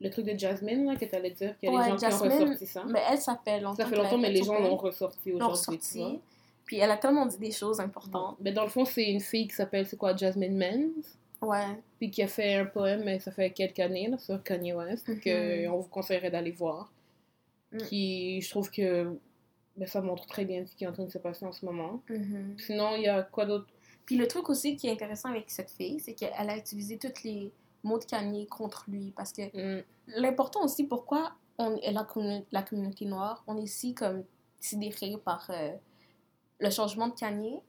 le 0.00 0.10
truc 0.10 0.26
de 0.26 0.38
Jasmine, 0.38 0.86
là, 0.86 0.96
que 0.96 1.04
tu 1.04 1.14
allais 1.14 1.30
dire, 1.30 1.58
qu'il 1.58 1.70
y 1.70 1.72
a 1.72 1.76
Ouais, 1.76 1.84
des 1.84 1.98
gens 1.98 2.08
qui 2.08 2.14
ont 2.14 2.18
ressorti 2.30 2.66
ça. 2.66 2.84
Mais 2.86 3.00
elle, 3.10 3.18
ça 3.18 3.40
fait 3.44 3.60
longtemps. 3.60 3.76
Ça 3.76 3.86
fait 3.86 3.96
longtemps, 3.96 4.18
mais 4.18 4.30
les 4.30 4.42
gens 4.44 4.60
l'ont 4.60 4.76
ressorti 4.76 5.32
aujourd'hui. 5.32 5.38
tu 5.38 5.70
ressorti. 5.70 5.98
vois. 5.98 6.20
Puis 6.64 6.78
elle 6.78 6.90
a 6.90 6.96
tellement 6.98 7.26
dit 7.26 7.38
des 7.38 7.50
choses 7.50 7.80
importantes. 7.80 8.36
Mais 8.40 8.52
dans 8.52 8.62
le 8.64 8.68
fond, 8.68 8.84
c'est 8.84 9.04
une 9.10 9.20
fille 9.20 9.48
qui 9.48 9.54
s'appelle, 9.54 9.86
c'est 9.86 9.96
quoi, 9.96 10.14
Jasmine 10.14 10.56
Menz? 10.56 11.16
Ouais. 11.40 11.64
Puis 11.98 12.10
qui 12.10 12.22
a 12.22 12.28
fait 12.28 12.56
un 12.56 12.66
poème, 12.66 13.04
mais 13.04 13.18
ça 13.20 13.30
fait 13.32 13.50
quelques 13.50 13.78
années, 13.80 14.08
là, 14.08 14.18
sur 14.18 14.42
Kanye 14.42 14.74
West, 14.74 15.08
Mhm. 15.08 15.20
que 15.20 15.68
on 15.68 15.78
vous 15.78 15.88
conseillerait 15.88 16.30
d'aller 16.30 16.50
voir. 16.52 16.92
Mm. 17.72 17.78
Qui, 17.78 18.40
je 18.42 18.50
trouve 18.50 18.70
que 18.70 19.16
ben, 19.78 19.86
ça 19.86 20.00
montre 20.02 20.26
très 20.26 20.44
bien 20.44 20.66
ce 20.66 20.74
qui 20.74 20.84
est 20.84 20.86
en 20.86 20.92
train 20.92 21.04
de 21.04 21.10
se 21.10 21.18
passer 21.18 21.46
en 21.46 21.52
ce 21.52 21.64
moment. 21.64 22.02
Mhm. 22.08 22.56
Sinon, 22.58 22.96
il 22.96 23.02
y 23.02 23.08
a 23.08 23.22
quoi 23.22 23.46
d'autre? 23.46 23.66
Puis 24.04 24.16
le 24.16 24.26
truc 24.26 24.48
aussi 24.48 24.76
qui 24.76 24.88
est 24.88 24.92
intéressant 24.92 25.28
avec 25.30 25.50
cette 25.50 25.70
fille, 25.70 26.00
c'est 26.00 26.14
qu'elle 26.14 26.50
a 26.50 26.56
utilisé 26.56 26.98
tous 26.98 27.22
les 27.24 27.52
mots 27.84 27.98
de 27.98 28.04
Kanye 28.04 28.46
contre 28.46 28.84
lui. 28.88 29.12
Parce 29.16 29.32
que 29.32 29.42
Hmm. 29.78 29.82
l'important 30.08 30.64
aussi, 30.64 30.84
pourquoi 30.84 31.32
on, 31.58 31.76
est 31.76 31.92
la, 31.92 32.06
la 32.52 32.62
communauté 32.62 33.04
noire, 33.04 33.44
on 33.46 33.56
est 33.56 33.66
si 33.66 33.94
comme 33.94 34.24
sidéré 34.60 35.16
par 35.24 35.48
euh, 35.50 35.72
le 36.58 36.70
changement 36.70 37.08
de 37.08 37.14
Kanye, 37.14 37.60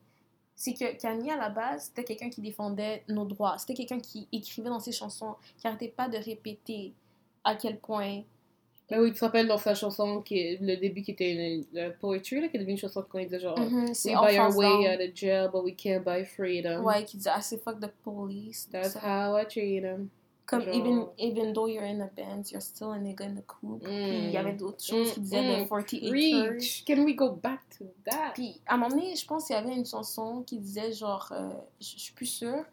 c'est 0.56 0.74
que 0.74 0.98
Kanye, 0.98 1.32
à 1.32 1.38
la 1.38 1.50
base, 1.50 1.86
c'était 1.86 2.04
quelqu'un 2.04 2.30
qui 2.30 2.42
défendait 2.42 3.04
nos 3.08 3.26
droits. 3.26 3.58
C'était 3.58 3.76
quelqu'un 3.76 4.00
qui 4.00 4.28
écrivait 4.32 4.70
dans 4.70 4.80
ses 4.80 4.92
chansons, 4.92 5.36
qui 5.58 5.68
arrêtait 5.68 5.88
pas 5.88 6.10
de 6.10 6.18
répéter 6.18 6.94
à 7.44 7.56
quel 7.56 7.80
point... 7.80 8.24
Ben 8.90 9.00
oui, 9.02 9.12
tu 9.14 9.20
te 9.20 9.26
rappelles 9.26 9.48
dans 9.48 9.58
sa 9.58 9.76
chanson, 9.76 10.22
qui 10.22 10.40
est, 10.40 10.58
le 10.62 10.76
début 10.78 11.02
qui 11.04 11.12
était 11.12 11.32
une, 11.58 11.66
la 11.74 11.92
poetry, 11.92 12.42
là, 12.42 12.48
qui 12.48 12.58
est 12.58 12.60
devenue 12.60 12.74
une 12.74 12.78
chanson 12.80 13.04
qu'on 13.08 13.20
disait 13.20 13.40
genre 13.40 13.58
Mhm, 13.60 13.94
c'est 13.94 14.16
We 14.16 14.32
buy 14.32 14.40
our 14.40 14.56
way 14.58 14.94
out 14.96 15.00
of 15.02 15.16
jail, 15.16 15.50
but 15.54 15.64
we 15.64 15.76
can't 15.76 16.04
buy 16.04 16.26
freedom. 16.26 16.84
Ouais, 16.84 17.04
qui 17.06 17.18
disait 17.18 17.30
«I 17.38 17.42
say 17.42 17.58
fuck 17.58 17.80
the 17.80 17.92
police». 18.04 18.68
That's 18.72 18.96
how 18.96 19.38
I 19.38 19.46
treat 19.48 19.82
them. 19.82 20.10
Comme 20.48 20.62
Genre- 20.64 20.74
even, 20.76 21.06
even 21.20 21.54
though 21.54 21.68
you're 21.68 21.86
in 21.86 22.02
a 22.02 22.08
band, 22.18 22.46
you're 22.52 22.60
still 22.64 22.92
a 22.92 22.98
nigga 22.98 23.26
in 23.26 23.36
the 23.36 23.46
coop. 23.46 23.84
Puis 23.84 23.92
il 23.94 24.32
y 24.32 24.38
avait 24.38 24.54
d'autres 24.54 24.84
choses 24.84 25.14
qui 25.14 25.20
disaient 25.20 25.44
Mm, 25.44 25.64
de 25.64 25.70
48 25.70 26.34
acres. 26.34 26.48
Preach! 26.50 26.86
Can 26.88 27.04
we 27.06 27.16
go 27.16 27.30
back 27.30 27.60
to 27.78 27.86
that? 28.06 28.32
Puis 28.34 28.60
à 28.66 28.74
un 28.74 28.78
moment 28.78 28.90
donné, 28.90 29.16
je 29.16 29.24
pense 29.28 29.46
qu'il 29.46 29.56
y 29.56 29.60
avait 29.60 29.76
une 29.76 29.86
chanson 29.86 30.42
qui 30.42 30.58
disait 30.58 30.92
genre, 30.92 31.32
euh, 31.32 31.50
je 31.80 31.92
je 31.92 32.00
suis 32.00 32.14
plus 32.14 32.26
sûre. 32.26 32.66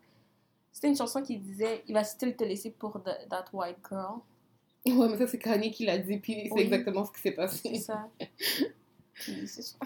C'était 0.72 0.88
une 0.88 0.96
chanson 0.96 1.20
qui 1.22 1.36
disait 1.36 1.82
Il 1.86 1.92
va 1.92 2.02
still 2.04 2.34
te 2.34 2.44
laisser 2.44 2.70
pour 2.70 2.92
the- 3.02 3.28
that 3.28 3.44
white 3.52 3.76
girl. 3.86 4.20
Ouais, 4.86 5.08
mais 5.08 5.16
ça, 5.18 5.26
c'est 5.26 5.38
Kanye 5.38 5.70
qui 5.70 5.84
l'a 5.86 5.98
dit, 5.98 6.18
puis 6.18 6.42
c'est 6.46 6.52
Oui. 6.52 6.62
exactement 6.62 7.04
ce 7.04 7.12
qui 7.12 7.20
s'est 7.20 7.30
C'est 7.30 7.34
passé. 7.36 7.70
c'est 9.14 9.62
ça. 9.62 9.76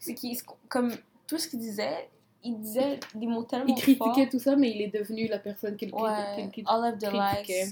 C'est 0.00 0.14
qu'il, 0.14 0.36
comme 0.68 0.92
tout 1.26 1.38
ce 1.38 1.48
qu'il 1.48 1.58
disait, 1.58 2.08
il 2.42 2.58
disait 2.58 2.98
des 3.14 3.26
mots 3.26 3.42
tellement 3.42 3.66
Il 3.66 3.74
critiquait 3.74 3.98
forts. 4.22 4.28
tout 4.30 4.38
ça, 4.38 4.56
mais 4.56 4.70
il 4.70 4.80
est 4.82 4.88
devenu 4.96 5.28
la 5.28 5.38
personne 5.38 5.76
qui 5.76 5.86
le 5.86 5.94
Ouais, 5.94 6.48
qui- 6.52 6.62
qui- 6.62 6.64
all 6.66 6.92
of 6.92 6.98
the 6.98 7.06
critiquait. 7.08 7.68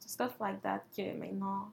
stuff 0.00 0.36
like 0.40 0.60
that 0.62 0.82
que 0.96 1.12
maintenant. 1.16 1.68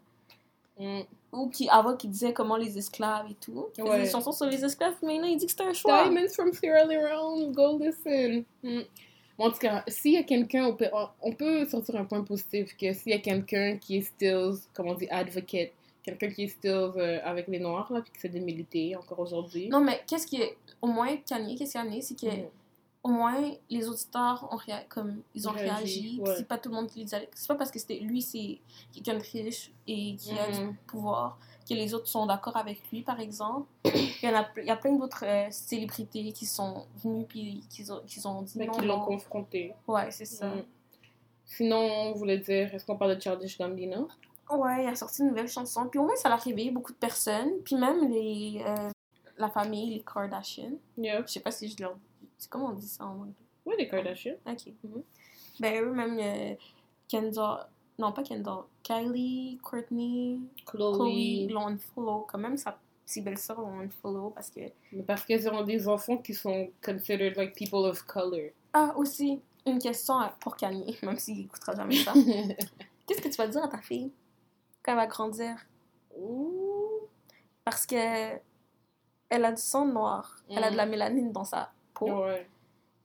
Mm. 0.80 1.02
Ou 1.32 1.50
qui, 1.50 1.68
avant, 1.70 1.96
qui 1.98 2.08
disait 2.08 2.34
comment 2.34 2.56
les 2.56 2.78
esclaves 2.78 3.26
et 3.32 3.36
tout. 3.36 3.66
Il 3.78 3.82
faisait 3.82 3.90
Ouais. 3.96 4.04
des 4.04 4.10
chansons 4.12 4.32
sur 4.32 4.46
les 4.46 4.64
esclaves, 4.64 4.94
mais 5.02 5.14
maintenant 5.14 5.28
il 5.28 5.38
dit 5.38 5.46
que 5.46 5.52
c'était 5.52 5.64
un 5.64 5.74
choix. 5.74 6.08
Diamonds 6.08 6.30
from 6.34 6.54
Sierra 6.54 6.84
Leone, 6.86 7.52
go 7.52 7.80
listen. 7.80 8.44
Mm. 8.62 8.82
En 9.40 9.52
tout 9.52 9.60
cas, 9.60 9.84
s'il 9.88 10.14
y 10.14 10.18
a 10.18 10.24
quelqu'un, 10.24 10.66
on 10.68 10.74
peut, 10.76 10.90
on 11.22 11.32
peut 11.34 11.66
sortir 11.68 11.96
un 11.98 12.06
point 12.06 12.24
positif, 12.24 12.76
que 12.76 12.92
s'il 12.94 13.12
y 13.12 13.16
a 13.16 13.20
quelqu'un 13.20 13.78
qui 13.78 13.98
est 13.98 14.02
still, 14.02 14.54
comment 14.74 14.92
on 14.92 14.96
dit, 14.96 15.08
advocate, 15.10 15.72
quelqu'un 16.02 16.30
qui 16.32 16.44
est 16.46 16.48
still 16.48 16.72
euh, 16.98 17.20
avec 17.24 17.48
les 17.48 17.60
Noirs, 17.60 17.92
là, 17.94 18.02
puis 18.02 18.12
qui 18.14 18.20
s'est 18.20 18.30
démilité 18.30 18.96
encore 18.96 19.20
aujourd'hui. 19.20 19.70
Non, 19.70 19.80
mais 19.82 20.02
qu'est-ce 20.08 20.26
qui 20.26 20.42
est. 20.42 20.58
Au 20.82 20.88
moins, 20.88 21.16
Kanye, 21.18 21.56
qu'est-ce 21.56 21.74
qu'il 21.80 21.94
y 21.94 21.98
a, 21.98 22.02
c'est 22.02 22.20
que. 22.20 22.26
Mm. 22.26 22.46
Au 23.04 23.10
moins, 23.10 23.52
les 23.70 23.88
auditeurs 23.88 24.50
ont 24.52 24.58
réa- 24.58 24.84
comme 24.90 25.22
ils 25.34 25.48
ont 25.48 25.52
Réagi, 25.52 25.70
réagi. 25.70 26.20
ouais. 26.20 26.34
C'est 26.38 26.48
pas 26.48 26.58
tout 26.58 26.68
le 26.70 26.76
monde 26.76 26.88
qui 26.88 27.00
les 27.02 27.16
a. 27.16 27.20
C'est 27.34 27.48
pas 27.48 27.56
parce 27.56 27.72
que 27.72 27.80
c'était 27.80 28.00
lui, 28.00 28.22
c'est 28.22 28.58
quelqu'un 28.92 29.14
de 29.14 29.24
riche 29.24 29.72
et 29.88 30.16
qui 30.16 30.32
a 30.32 30.52
du 30.52 30.66
Mhm. 30.66 30.76
pouvoir 30.88 31.40
que 31.68 31.74
les 31.74 31.94
autres 31.94 32.08
sont 32.08 32.26
d'accord 32.26 32.58
avec 32.58 32.82
lui, 32.92 33.02
par 33.02 33.20
exemple. 33.20 33.68
il, 33.86 34.24
y 34.24 34.28
en 34.28 34.36
a, 34.36 34.48
il 34.58 34.66
y 34.66 34.70
a 34.70 34.76
plein 34.76 34.94
d'autres 34.94 35.26
euh, 35.26 35.48
célébrités 35.52 36.32
qui 36.32 36.46
sont 36.46 36.86
venues 37.04 37.26
puis 37.26 37.64
qui 37.70 37.90
ont, 37.92 38.02
qui 38.06 38.26
ont 38.26 38.42
dit 38.42 38.58
Mais 38.58 38.68
non. 38.68 38.74
qui 38.74 38.86
l'ont 38.86 39.02
confronté. 39.02 39.74
Ouais, 39.88 40.12
c'est 40.12 40.26
ça. 40.26 40.48
Mm. 40.48 40.66
Sinon, 41.46 41.78
on 41.78 42.12
voulait 42.14 42.40
dire, 42.40 42.74
est-ce 42.74 42.86
qu'on 42.86 42.98
parle 42.98 43.16
de 43.16 43.22
Childish 43.22 43.58
Gambino? 43.58 44.08
Ouais, 44.50 44.84
il 44.84 44.88
a 44.88 44.96
sorti 44.96 45.22
une 45.22 45.30
nouvelle 45.30 45.48
chanson. 45.48 45.88
Puis 45.88 46.00
au 46.00 46.04
moins, 46.04 46.16
ça 46.16 46.30
l'a 46.30 46.36
réveillé 46.36 46.72
beaucoup 46.72 46.94
de 46.94 46.98
personnes. 46.98 47.52
Puis 47.64 47.76
même 47.76 48.10
les, 48.10 48.62
euh, 48.66 48.90
la 49.38 49.50
famille, 49.50 49.96
les 49.96 50.04
Kardashian. 50.04 50.74
Yeah. 50.98 51.22
Je 51.26 51.34
sais 51.34 51.40
pas 51.40 51.52
si 51.52 51.70
je 51.70 51.82
leur. 51.82 51.98
C'est 52.38 52.50
comment 52.50 52.68
on 52.68 52.74
dit 52.74 52.88
ça 52.88 53.06
en 53.06 53.20
anglais? 53.20 53.34
Oui, 53.66 53.76
les 53.78 53.88
Kardashians. 53.88 54.38
Ok. 54.46 54.68
Mhm. 54.84 55.04
Ben, 55.60 55.84
eux-mêmes, 55.84 56.20
euh, 56.20 56.56
Kendall. 57.08 57.68
Non, 58.00 58.12
pas 58.12 58.24
Kendall. 58.24 58.64
Kylie, 58.84 59.60
Courtney, 59.64 60.42
Chloe 60.66 60.94
Chloe. 60.94 61.54
l'ont 61.54 61.68
unfollow. 61.68 62.28
Quand 62.30 62.38
même, 62.38 62.58
sa 62.58 62.78
petite 63.06 63.24
belle-sœur 63.24 63.60
l'ont 63.60 63.80
unfollow 63.80 64.30
parce 64.30 64.50
que. 64.52 64.62
Mais 64.92 65.04
parce 65.04 65.26
qu'elles 65.26 65.50
ont 65.50 65.64
des 65.64 65.88
enfants 65.88 66.18
qui 66.18 66.34
sont 66.34 66.70
considered 66.84 67.36
like 67.36 67.56
people 67.56 67.86
of 67.86 68.04
color. 68.04 68.52
Ah, 68.74 68.94
aussi, 68.96 69.42
une 69.66 69.80
question 69.80 70.16
pour 70.40 70.56
Kanye, 70.56 70.98
même 71.04 71.18
s'il 71.18 71.42
écoutera 71.42 71.76
jamais 71.76 71.98
ça. 71.98 72.14
Qu'est-ce 73.08 73.22
que 73.22 73.30
tu 73.30 73.36
vas 73.36 73.48
dire 73.48 73.64
à 73.64 73.68
ta 73.68 73.80
fille 73.80 74.12
quand 74.84 74.92
elle 74.92 74.98
va 74.98 75.08
grandir? 75.08 75.56
Ouh. 76.16 77.02
Parce 77.64 77.86
que 77.86 78.38
elle 79.30 79.44
a 79.44 79.52
du 79.52 79.62
sang 79.62 79.86
noir, 79.86 80.38
elle 80.50 80.64
a 80.64 80.72
de 80.72 80.78
la 80.78 80.86
mélanine 80.86 81.32
dans 81.32 81.44
sa 81.44 81.72
peau. 81.94 82.24
Ouais. 82.24 82.48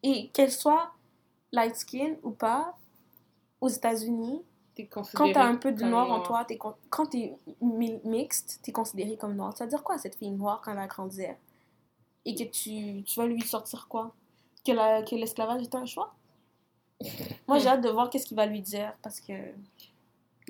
Et 0.02 0.28
qu'elle 0.28 0.52
soit 0.52 0.92
light 1.52 1.74
skin 1.76 2.14
ou 2.22 2.30
pas, 2.30 2.76
aux 3.60 3.68
États-Unis, 3.68 4.42
Quand 4.76 5.02
considéré 5.02 5.32
t'as 5.32 5.44
un 5.44 5.56
peu 5.56 5.72
de 5.72 5.84
noir 5.84 6.10
en 6.10 6.20
toi, 6.22 6.44
t'es 6.46 6.56
con- 6.56 6.74
quand 6.90 7.06
t'es 7.06 7.34
mi- 7.60 8.00
mixte, 8.04 8.60
t'es 8.62 8.72
considéré 8.72 9.16
comme 9.16 9.34
noir. 9.36 9.56
Ça 9.56 9.64
veut 9.64 9.70
dire 9.70 9.82
quoi 9.82 9.98
cette 9.98 10.16
fille 10.16 10.30
noire 10.30 10.60
quand 10.64 10.70
elle 10.72 10.78
va 10.78 10.86
grandir? 10.86 11.34
Et 12.24 12.34
que 12.34 12.44
tu, 12.44 13.02
tu 13.02 13.20
vas 13.20 13.26
lui 13.26 13.42
sortir 13.42 13.86
quoi? 13.88 14.14
Que 14.64 14.72
la- 14.72 15.02
que 15.02 15.14
l'esclavage 15.14 15.62
est 15.62 15.74
un 15.74 15.84
choix? 15.86 16.14
Moi, 17.48 17.58
j'ai 17.58 17.68
hâte 17.68 17.82
de 17.82 17.88
voir 17.90 18.08
qu'est-ce 18.10 18.26
qu'il 18.26 18.36
va 18.36 18.46
lui 18.46 18.60
dire 18.62 18.94
parce 19.02 19.20
que. 19.20 19.32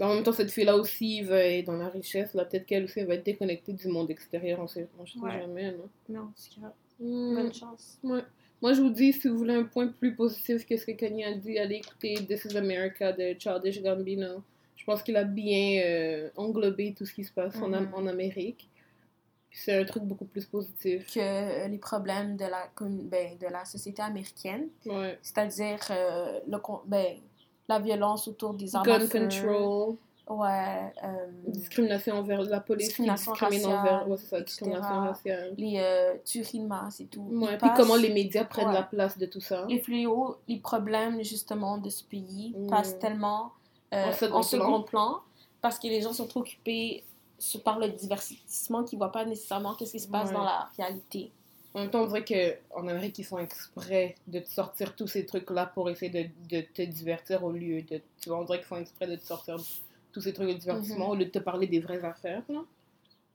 En 0.01 0.15
même 0.15 0.23
temps, 0.23 0.33
cette 0.33 0.51
fille-là 0.51 0.77
aussi 0.77 1.23
va 1.23 1.39
être 1.39 1.67
dans 1.67 1.77
la 1.77 1.89
richesse. 1.89 2.33
Là, 2.35 2.45
peut-être 2.45 2.67
qu'elle 2.67 2.85
aussi 2.85 3.03
va 3.05 3.15
être 3.15 3.25
déconnectée 3.25 3.73
du 3.73 3.89
monde 3.89 4.11
extérieur. 4.11 4.61
On 4.61 4.67
sait, 4.67 4.89
on 4.99 5.07
sait 5.07 5.19
Ouais. 5.19 5.41
jamais. 5.41 5.75
Non? 6.09 6.21
En 6.23 6.27
tout 6.27 6.61
cas, 6.61 6.73
Hmm. 7.01 7.35
bonne 7.35 7.53
chance. 7.55 7.99
Ouais. 8.05 8.23
Moi, 8.63 8.73
je 8.75 8.81
vous 8.81 8.91
dis, 8.91 9.13
si 9.13 9.27
vous 9.29 9.37
voulez 9.39 9.55
un 9.55 9.65
point 9.65 9.89
plus 9.89 10.15
positif 10.15 10.65
que 10.65 10.77
ce 10.77 10.87
que 10.87 10.93
Kanye 10.93 11.25
a 11.25 11.35
dit, 11.35 11.59
allez 11.59 11.77
écouter 11.77 12.15
This 12.27 12.45
is 12.45 12.57
America 12.57 13.13
de 13.13 13.35
Childish 13.39 13.83
Gambino. 13.83 14.43
Je 14.77 14.85
pense 14.85 15.03
qu'il 15.03 15.17
a 15.17 15.25
bien 15.25 15.83
euh, 15.85 16.31
englobé 16.37 16.95
tout 16.97 17.05
ce 17.05 17.13
qui 17.13 17.25
se 17.25 17.33
passe 17.33 17.57
en, 17.61 17.69
Mhm. 17.69 17.89
en 17.95 18.07
Amérique. 18.07 18.69
C'est 19.51 19.77
un 19.81 19.85
truc 19.85 20.05
beaucoup 20.05 20.25
plus 20.25 20.47
positif. 20.47 21.13
Que 21.13 21.21
euh, 21.21 21.69
les 21.69 21.79
problèmes 21.79 22.37
de 22.37 22.45
la, 22.45 22.71
ben, 22.81 23.37
de 23.39 23.47
la 23.49 23.65
société 23.65 24.01
américaine, 24.01 24.69
Ouais. 24.87 25.19
c'est-à-dire 25.23 25.79
euh, 25.91 26.39
ben, 26.87 27.17
la 27.69 27.79
violence 27.81 28.29
autour 28.29 28.55
des 28.55 28.75
armes 28.77 28.89
à 28.89 28.99
Gun 28.99 29.07
feu. 29.31 29.97
Ouais. 30.29 30.93
euh, 31.05 31.27
discrimination 31.49 32.15
envers 32.17 32.43
la 32.43 32.61
police 32.61 32.87
Discrimination 32.89 33.33
raciale, 33.33 33.67
envers 33.67 34.09
ouais, 34.09 34.17
ça, 34.17 34.41
discrimination 34.41 35.01
raciale. 35.01 35.55
les 35.59 35.79
euh, 35.79 36.15
tueries 36.25 36.61
de 36.61 36.67
masse 36.67 37.01
et 37.01 37.07
tout. 37.07 37.23
Ouais, 37.33 37.59
puis 37.59 37.69
comment 37.77 37.97
les 37.97 38.13
médias 38.13 38.45
prennent 38.45 38.69
Ouais. 38.69 38.73
la 38.75 38.83
place 38.85 39.19
de 39.19 39.27
tout 39.27 39.41
ça. 39.41 39.67
les 39.69 39.81
fléaux, 39.81 40.37
les 40.49 40.59
problèmes 40.59 41.23
justement 41.23 41.77
de 41.79 41.91
ce 41.91 42.05
pays 42.05 42.55
Mm. 42.57 42.67
passent 42.69 42.99
tellement 42.99 43.53
euh, 43.93 44.13
En 44.31 44.37
en 44.39 44.43
second 44.43 44.83
plan. 44.83 44.83
plan. 44.83 45.21
parce 45.61 45.79
que 45.79 45.87
les 45.89 46.01
gens 46.01 46.13
sont 46.13 46.27
trop 46.27 46.41
occupés 46.41 47.05
par 47.65 47.79
le 47.81 47.89
divertissement 47.89 48.85
qu'ils 48.85 48.99
voient 48.99 49.13
pas 49.13 49.25
nécessairement 49.25 49.75
qu'est-ce 49.75 49.93
qui 49.93 50.01
se 50.01 50.09
passe 50.09 50.29
Ouais. 50.29 50.35
dans 50.35 50.45
la 50.45 50.71
réalité. 50.79 51.33
En 51.75 51.81
même 51.81 51.91
temps, 51.91 52.03
on 52.03 52.07
dirait 52.07 52.25
qu'en 52.25 52.87
Amérique, 52.87 53.19
ils 53.19 53.25
font 53.25 53.39
exprès 53.39 54.15
de 54.29 54.39
te 54.41 54.49
sortir 54.49 54.95
tous 54.95 55.09
ces 55.09 55.25
trucs-là 55.27 55.67
pour 55.67 55.89
essayer 55.91 56.11
de, 56.11 56.57
de 56.57 56.61
te 56.63 56.83
divertir 56.83 57.43
au 57.45 57.51
lieu 57.51 57.81
de. 57.83 58.01
Tu 58.21 58.29
vois, 58.29 58.39
on 58.41 58.45
dirait 58.45 58.59
qu'ils 58.59 58.67
font 58.67 58.77
exprès 58.77 59.07
de 59.07 59.17
te 59.17 59.25
sortir 59.25 59.57
tous 60.13 60.21
ces 60.21 60.33
trucs 60.33 60.49
de 60.49 60.55
divertissement 60.55 61.07
Mhm. 61.07 61.11
au 61.11 61.15
lieu 61.17 61.25
de 61.25 61.31
te 61.31 61.39
parler 61.39 61.67
des 61.67 61.81
vraies 61.81 62.05
affaires. 62.05 62.43
Là. 62.49 62.61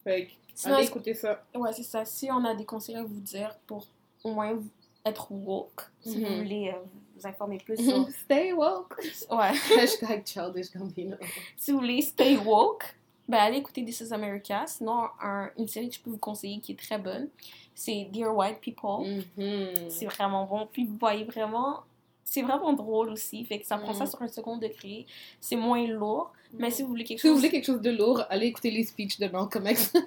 Fait 0.04 0.28
que, 0.28 0.70
allez 0.70 0.86
écouter 0.86 1.14
ça. 1.14 1.44
ouais, 1.56 1.74
c'est 1.74 1.84
ça. 1.84 2.06
Si 2.06 2.30
on 2.32 2.44
a 2.46 2.54
des 2.56 2.66
conseils 2.66 2.96
à 2.96 3.04
vous 3.04 3.20
dire 3.20 3.56
pour 3.66 3.88
au 4.24 4.32
moins 4.34 4.58
être 5.06 5.32
woke, 5.32 5.82
si 6.02 6.24
vous 6.24 6.30
Mhm. 6.30 6.38
voulez 6.44 6.70
euh, 6.76 6.80
vous 7.16 7.28
informer 7.28 7.58
plus 7.58 7.78
sur... 7.78 8.08
Stay 8.10 8.54
woke. 8.54 8.96
ouais. 9.32 9.52
Hashtag 9.80 10.26
childish 10.26 10.72
Gambino. 10.72 11.18
si 11.56 11.72
vous 11.72 11.80
voulez 11.80 12.02
stay 12.02 12.38
woke, 12.38 12.96
ben 13.28 13.38
allez 13.40 13.58
écouter 13.58 13.84
This 13.84 14.02
is 14.02 14.14
America. 14.14 14.66
Sinon, 14.68 15.08
un- 15.22 15.50
une 15.58 15.68
série 15.68 15.90
que 15.90 15.96
je 15.96 16.02
peux 16.02 16.10
vous 16.12 16.18
conseiller 16.18 16.60
qui 16.60 16.74
est 16.74 16.80
très 16.80 16.98
bonne, 16.98 17.28
c'est 17.76 18.08
Dear 18.12 18.36
White 18.36 18.60
People. 18.62 19.24
Mhm. 19.38 19.90
C'est 19.90 20.06
vraiment 20.06 20.46
bon. 20.46 20.68
Puis 20.72 20.86
vous 20.86 20.96
voyez 20.98 21.24
vraiment, 21.26 21.82
c'est 22.24 22.42
vraiment 22.42 22.74
drôle 22.74 23.10
aussi. 23.10 23.44
Fait 23.46 23.60
que 23.60 23.66
ça 23.68 23.78
prend 23.78 23.92
Mm. 23.92 23.96
ça 23.98 24.06
sur 24.06 24.22
un 24.22 24.28
second 24.28 24.58
degré. 24.58 25.06
C'est 25.42 25.56
moins 25.58 25.86
lourd. 25.88 26.32
Mais 26.54 26.72
si 26.72 26.82
vous 26.82 26.90
voulez 26.90 27.04
quelque 27.04 27.20
Si 27.20 27.28
vous 27.28 27.34
chose... 27.34 27.40
voulez 27.40 27.52
quelque 27.52 27.66
chose 27.66 27.82
de 27.82 27.92
lourd, 27.92 28.24
allez 28.30 28.48
écouter 28.48 28.72
les 28.72 28.84
speeches 28.84 29.20
de 29.20 29.28
Malcolm 29.28 29.68
X. 29.68 29.94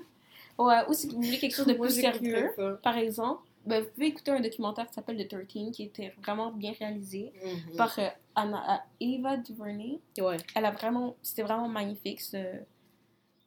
Ouais, 0.58 0.80
ou 0.88 0.92
si 0.92 1.08
vous 1.08 1.16
voulez 1.16 1.38
quelque 1.38 1.54
chose 1.54 1.66
de 1.66 1.72
plus 1.72 1.88
sérieux, 1.90 2.50
par 2.82 2.98
exemple, 2.98 3.40
ben, 3.64 3.82
vous 3.82 3.88
pouvez 3.94 4.08
écouter 4.08 4.30
un 4.30 4.40
documentaire 4.40 4.86
qui 4.88 4.92
s'appelle 4.92 5.16
The 5.26 5.46
13, 5.48 5.70
qui 5.72 5.84
était 5.84 6.12
vraiment 6.22 6.50
bien 6.50 6.72
réalisé 6.78 7.32
Mhm. 7.42 7.76
par 7.78 7.98
euh, 7.98 8.08
Anna, 8.34 8.74
euh, 8.74 8.76
Eva 9.00 9.38
DuVernay. 9.38 10.00
Ouais. 10.18 10.36
Elle 10.54 10.66
a 10.66 10.70
vraiment... 10.70 11.16
C'était 11.22 11.42
vraiment 11.44 11.68
magnifique, 11.68 12.20
ce, 12.20 12.36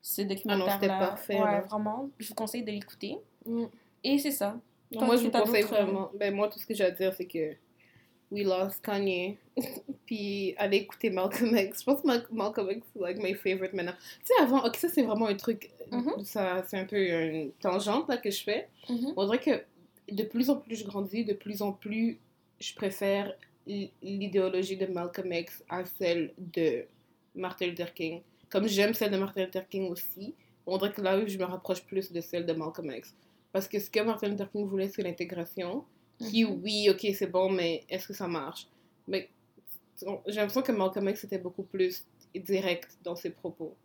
ce 0.01 0.23
documentaire-là. 0.23 0.73
c'était 0.73 0.87
parfait, 0.87 1.39
Ouais, 1.39 1.61
vraiment. 1.61 2.09
Je 2.17 2.27
vous 2.29 2.33
conseille 2.35 2.63
de 2.63 2.71
l'écouter. 2.71 3.17
Mm. 3.45 3.65
Et 4.03 4.17
c'est 4.17 4.31
ça. 4.31 4.57
Toi, 4.91 5.05
moi, 5.05 5.15
je 5.17 5.23
vous 5.25 5.31
conseille 5.31 5.63
euh, 5.63 5.67
vraiment. 5.67 6.09
Ben, 6.17 6.33
moi, 6.33 6.47
tout 6.47 6.57
ce 6.57 6.65
que 6.65 6.73
j'ai 6.73 6.85
à 6.85 6.91
dire, 6.91 7.13
c'est 7.13 7.25
que 7.25 7.53
we 8.33 8.43
lost 8.43 8.83
Kanye. 8.83 9.37
Puis, 10.05 10.55
allez 10.57 10.77
écouter 10.77 11.09
Malcolm 11.09 11.55
X. 11.55 11.79
Je 11.81 11.85
pense 11.85 12.01
que 12.01 12.07
Mal- 12.07 12.25
Malcolm 12.31 12.69
X, 12.71 12.85
c'est 12.93 12.99
like 13.01 13.17
my 13.21 13.33
favorite 13.35 13.73
maintenant. 13.73 13.93
Tu 14.19 14.25
sais, 14.25 14.33
avant, 14.41 14.65
ok, 14.65 14.75
ça, 14.75 14.89
c'est 14.89 15.03
vraiment 15.03 15.27
un 15.27 15.35
truc. 15.35 15.69
Mhm. 15.91 16.23
ça 16.23 16.63
C'est 16.67 16.77
un 16.77 16.85
peu 16.85 16.97
une 16.97 17.51
tangente 17.53 18.09
là, 18.09 18.17
que 18.17 18.31
je 18.31 18.43
fais. 18.43 18.67
Mhm. 18.89 19.13
On 19.15 19.25
dirait 19.25 19.39
que 19.39 19.63
de 20.13 20.23
plus 20.23 20.49
en 20.49 20.57
plus 20.57 20.75
je 20.75 20.83
grandis, 20.85 21.23
de 21.23 21.33
plus 21.33 21.61
en 21.61 21.71
plus 21.71 22.19
je 22.59 22.73
préfère 22.73 23.31
l'idéologie 24.01 24.77
de 24.77 24.85
Malcolm 24.87 25.31
X 25.31 25.63
à 25.69 25.85
celle 25.85 26.33
de 26.37 26.85
Martin 27.35 27.67
Luther 27.67 27.93
King. 27.93 28.21
Comme 28.49 28.67
j'aime 28.67 28.93
celle 28.93 29.11
de 29.11 29.17
Martin 29.17 29.45
Luther 29.45 29.67
King 29.69 29.89
aussi, 29.89 30.33
on 30.65 30.77
dirait 30.77 30.91
que 30.93 31.01
là, 31.01 31.25
je 31.25 31.37
me 31.37 31.43
rapproche 31.45 31.83
plus 31.83 32.11
de 32.11 32.21
celle 32.21 32.45
de 32.45 32.53
Malcolm 32.53 32.91
X. 32.91 33.15
Parce 33.51 33.67
que 33.67 33.79
ce 33.79 33.89
que 33.89 33.99
Martin 34.01 34.29
Luther 34.29 34.49
King 34.51 34.67
voulait, 34.67 34.87
c'est 34.89 35.03
l'intégration. 35.03 35.85
Qui, 36.19 36.45
Mhm. 36.45 36.61
oui, 36.63 36.89
ok, 36.89 37.05
c'est 37.15 37.27
bon, 37.31 37.49
mais 37.49 37.83
est-ce 37.89 38.07
que 38.07 38.13
ça 38.13 38.27
marche? 38.27 38.67
Mais 39.07 39.29
j'ai 40.27 40.35
l'impression 40.35 40.61
que 40.61 40.71
Malcolm 40.71 41.09
X 41.09 41.23
était 41.25 41.37
beaucoup 41.37 41.63
plus 41.63 42.05
direct 42.35 42.97
dans 43.03 43.15
ses 43.15 43.29
propos. 43.31 43.75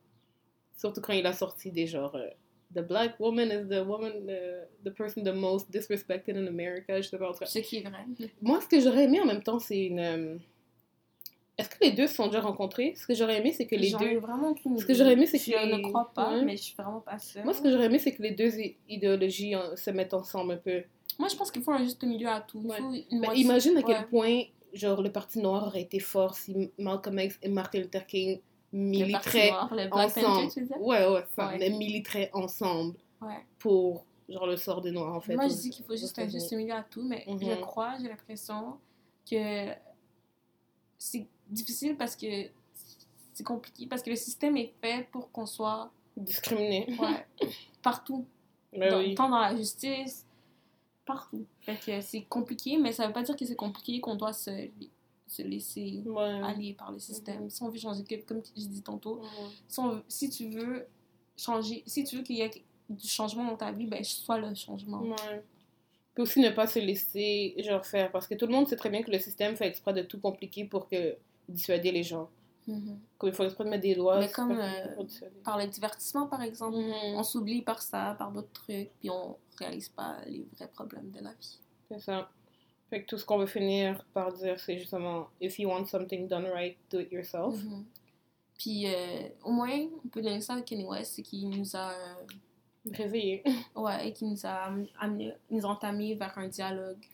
Surtout 0.76 1.00
quand 1.00 1.12
il 1.12 1.26
a 1.26 1.32
sorti 1.32 1.70
des 1.70 1.86
genres 1.86 2.14
euh, 2.14 2.28
The 2.74 2.80
black 2.86 3.18
woman 3.18 3.48
is 3.50 3.66
the 3.68 3.80
woman, 3.84 4.12
uh, 4.28 4.66
the 4.84 4.90
person 4.94 5.22
the 5.24 5.32
most 5.34 5.70
disrespected 5.70 6.36
in 6.36 6.46
America. 6.46 7.00
Je 7.00 7.08
sais 7.08 7.16
pas. 7.18 7.30
en 7.30 7.32
tout 7.32 7.38
cas. 7.40 7.46
Ce 7.46 7.58
qui 7.60 7.78
est 7.78 7.88
vrai. 7.88 8.04
Moi, 8.42 8.60
ce 8.60 8.68
que 8.68 8.78
j'aurais 8.78 9.04
aimé 9.04 9.20
en 9.20 9.24
même 9.24 9.42
temps, 9.42 9.58
c'est 9.58 9.86
une. 9.86 9.98
euh, 10.00 10.36
Est-ce 11.56 11.70
que 11.70 11.76
les 11.82 11.92
deux 11.92 12.06
se 12.06 12.14
sont 12.14 12.26
déjà 12.26 12.40
rencontrés? 12.42 12.94
Ce 12.94 13.06
que 13.06 13.14
j'aurais 13.14 13.38
aimé, 13.38 13.52
c'est 13.52 13.66
que 13.66 13.74
les 13.74 13.90
deux. 13.92 14.18
vraiment 14.18 14.54
Ce 14.76 14.84
que 14.84 14.92
j'aurais 14.94 15.14
aimé, 15.14 15.24
c'est 15.26 15.38
Je 15.38 15.50
que 15.50 15.66
les- 15.66 15.76
ne 15.78 15.82
crois 15.88 16.12
pas, 16.14 16.34
Ouais. 16.36 16.44
mais 16.44 16.56
je 16.58 16.62
suis 16.62 16.74
vraiment 16.76 17.00
pas 17.00 17.18
sûre. 17.18 17.42
Moi, 17.42 17.54
ce 17.54 17.62
que 17.62 17.70
j'aurais 17.70 17.86
aimé, 17.86 17.98
c'est 17.98 18.12
que 18.14 18.22
les 18.22 18.32
deux 18.32 18.52
idéologies 18.88 19.54
euh, 19.56 19.74
se 19.74 19.90
mettent 19.90 20.12
ensemble 20.14 20.52
un 20.52 20.56
peu. 20.58 20.82
Moi, 21.18 21.28
je 21.28 21.36
pense 21.36 21.50
qu'il 21.50 21.62
faut 21.62 21.72
un 21.72 21.82
juste 21.82 22.02
milieu 22.04 22.28
à 22.28 22.40
tout. 22.40 22.60
Ouais. 22.60 22.78
imagine 23.36 23.76
à 23.76 23.80
ouais. 23.80 23.84
quel 23.86 24.06
point, 24.08 24.42
genre, 24.72 25.02
le 25.02 25.10
Parti 25.10 25.40
noir 25.40 25.66
aurait 25.66 25.82
été 25.82 25.98
fort 25.98 26.34
si 26.36 26.70
Malcolm 26.78 27.18
X 27.18 27.38
et 27.42 27.48
Martin 27.48 27.80
Luther 27.80 28.06
King 28.06 28.40
militeraient 28.72 29.50
ensemble. 29.50 30.50
Ouais, 30.78 31.06
ouais, 31.08 31.24
ça, 31.34 31.48
Ouais. 31.48 31.58
mais 31.58 31.70
militeraient 31.70 32.30
ensemble 32.32 32.96
pour, 33.58 34.04
genre, 34.28 34.46
le 34.46 34.56
sort 34.56 34.80
des 34.80 34.90
Noirs, 34.92 35.14
en 35.14 35.20
fait. 35.20 35.34
Moi, 35.34 35.48
je 35.48 35.54
dis 35.54 35.70
qu'il 35.70 35.84
faut 35.84 35.96
juste 35.96 36.18
un 36.18 36.28
juste 36.28 36.52
milieu 36.52 36.74
à 36.74 36.82
tout, 36.84 37.02
mais 37.02 37.24
Mhm. 37.26 37.38
je 37.40 37.54
crois, 37.60 37.96
j'ai 38.00 38.08
l'impression 38.08 38.76
que 39.28 39.68
c'est 40.98 41.26
difficile 41.48 41.96
parce 41.96 42.14
que 42.14 42.26
c'est 43.34 43.44
compliqué, 43.44 43.86
parce 43.86 44.02
que 44.02 44.10
le 44.10 44.16
système 44.16 44.56
est 44.56 44.72
fait 44.82 45.06
pour 45.10 45.30
qu'on 45.32 45.46
soit 45.46 45.90
Discriminés. 46.16 46.86
ouais, 46.98 47.26
partout, 47.82 48.24
Ben 48.72 48.90
dans- 48.90 48.98
oui. 48.98 49.14
tant 49.14 49.28
dans 49.28 49.38
la 49.38 49.56
justice, 49.56 50.26
partout. 51.08 51.44
Fait 51.60 51.76
que 51.84 52.00
c'est 52.00 52.22
compliqué, 52.22 52.76
mais 52.78 52.92
ça 52.92 53.06
veut 53.06 53.12
pas 53.12 53.22
dire 53.24 53.34
que 53.36 53.44
c'est 53.44 53.56
compliqué 53.56 54.00
qu'on 54.00 54.14
doit 54.14 54.32
se, 54.32 54.50
se 55.26 55.42
laisser 55.42 56.02
Ouais. 56.06 56.40
aller 56.44 56.74
par 56.74 56.92
le 56.92 56.98
système. 57.00 57.42
Mhm. 57.44 57.50
Si 57.50 57.62
on 57.62 57.68
veut 57.70 57.78
changer, 57.78 58.04
comme 58.26 58.42
je 58.56 58.66
dis 58.66 58.82
tantôt, 58.82 59.20
si, 59.66 59.80
on- 59.80 60.02
si 60.08 60.30
tu 60.30 60.48
veux 60.50 60.86
changer, 61.36 61.82
si 61.86 62.04
tu 62.04 62.16
veux 62.16 62.22
qu'il 62.22 62.36
y 62.36 62.42
ait 62.42 62.50
du 62.88 63.08
changement 63.08 63.44
dans 63.44 63.56
ta 63.56 63.72
vie, 63.72 63.86
ben 63.86 64.02
sois 64.04 64.38
le 64.38 64.54
changement. 64.54 65.00
Ouais. 65.02 65.42
Puis 66.14 66.22
aussi 66.22 66.40
ne 66.40 66.50
pas 66.50 66.66
se 66.66 66.78
laisser 66.78 67.54
genre 67.58 67.84
faire 67.84 68.10
parce 68.10 68.26
que 68.26 68.34
tout 68.34 68.46
le 68.46 68.52
monde 68.52 68.68
sait 68.68 68.76
très 68.76 68.90
bien 68.90 69.02
que 69.02 69.10
le 69.10 69.18
système 69.18 69.56
fait 69.56 69.66
exprès 69.68 69.92
de 69.92 70.02
tout 70.02 70.18
compliquer 70.20 70.64
pour 70.64 70.88
que 70.88 71.16
dissuader 71.48 71.92
les 71.92 72.02
gens. 72.02 72.28
Comme 73.16 73.30
il 73.30 73.32
faut 73.34 73.44
exprès 73.44 73.64
de 73.64 73.70
mettre 73.70 73.82
des 73.84 73.94
lois. 73.94 74.18
Mais 74.18 74.28
comme, 74.30 74.52
euh. 74.58 75.04
Par 75.42 75.56
le 75.56 75.66
divertissement, 75.68 76.26
par 76.26 76.42
exemple, 76.42 76.76
Mhm. 76.76 76.92
on 77.16 77.22
s'oublie 77.22 77.62
par 77.62 77.80
ça, 77.80 78.14
par 78.18 78.30
d'autres 78.30 78.52
trucs, 78.52 78.90
puis 79.00 79.08
on 79.08 79.36
réalise 79.58 79.88
pas 79.88 80.18
les 80.26 80.46
vrais 80.56 80.68
problèmes 80.68 81.10
de 81.10 81.20
la 81.20 81.32
vie. 81.32 81.58
C'est 81.90 82.00
ça. 82.00 82.30
Fait 82.90 83.02
que 83.02 83.06
tout 83.06 83.18
ce 83.18 83.24
qu'on 83.24 83.38
veut 83.38 83.46
finir 83.46 84.04
par 84.14 84.32
dire, 84.32 84.58
c'est 84.58 84.78
justement 84.78 85.28
if 85.40 85.58
you 85.58 85.68
want 85.68 85.86
something 85.86 86.26
done 86.26 86.46
right, 86.46 86.76
do 86.90 87.00
it 87.00 87.12
yourself. 87.12 87.62
Mhm. 87.62 87.84
Puis 88.58 88.86
euh, 88.86 89.28
au 89.44 89.52
moins, 89.52 89.86
on 90.04 90.08
peut 90.08 90.22
donner 90.22 90.40
ça 90.40 90.54
à 90.54 90.62
Kanye 90.62 90.84
West, 90.84 91.14
c'est 91.14 91.22
qu'il 91.22 91.48
nous 91.50 91.76
a, 91.76 91.92
euh, 91.92 92.14
Réveiller. 92.92 93.42
ouais, 93.76 94.12
qui 94.12 94.24
nous 94.24 94.46
a 94.46 94.72
amené, 94.98 95.34
nous 95.50 95.66
a 95.66 95.68
entamé 95.68 96.14
vers 96.14 96.36
un 96.38 96.48
dialogue. 96.48 97.04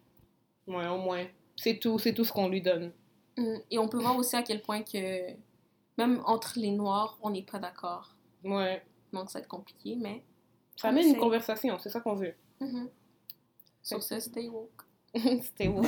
Ouais, 0.66 0.87
au 0.87 0.98
moins. 0.98 1.26
C'est 1.57 1.78
tout, 1.78 1.98
c'est 1.98 2.14
tout 2.14 2.24
ce 2.24 2.33
qu'on 2.33 2.48
lui 2.48 2.62
donne. 2.62 2.92
Mhm. 3.37 3.61
Et 3.70 3.78
on 3.78 3.88
peut 3.88 3.98
voir 3.98 4.16
aussi 4.16 4.37
à 4.37 4.42
quel 4.42 4.62
point 4.62 4.83
que 4.83 5.33
même 5.98 6.22
entre 6.26 6.59
les 6.59 6.70
Noirs, 6.70 7.18
on 7.22 7.30
n'est 7.30 7.42
pas 7.42 7.59
d'accord. 7.59 8.14
Ouais. 8.44 8.83
Donc 9.12 9.30
ça 9.30 9.38
va 9.38 9.42
être 9.42 9.48
compliqué, 9.48 9.96
mais 9.96 10.22
Ça 10.76 10.88
amène 10.88 11.08
une 11.08 11.16
conversation, 11.16 11.78
c'est 11.78 11.90
ça 11.90 12.00
qu'on 12.00 12.14
veut. 12.14 12.34
sur 13.82 14.02
ce, 14.02 14.20
stay 14.20 14.48
woke. 14.48 14.70
Stay 15.42 15.68
woke. 15.68 15.87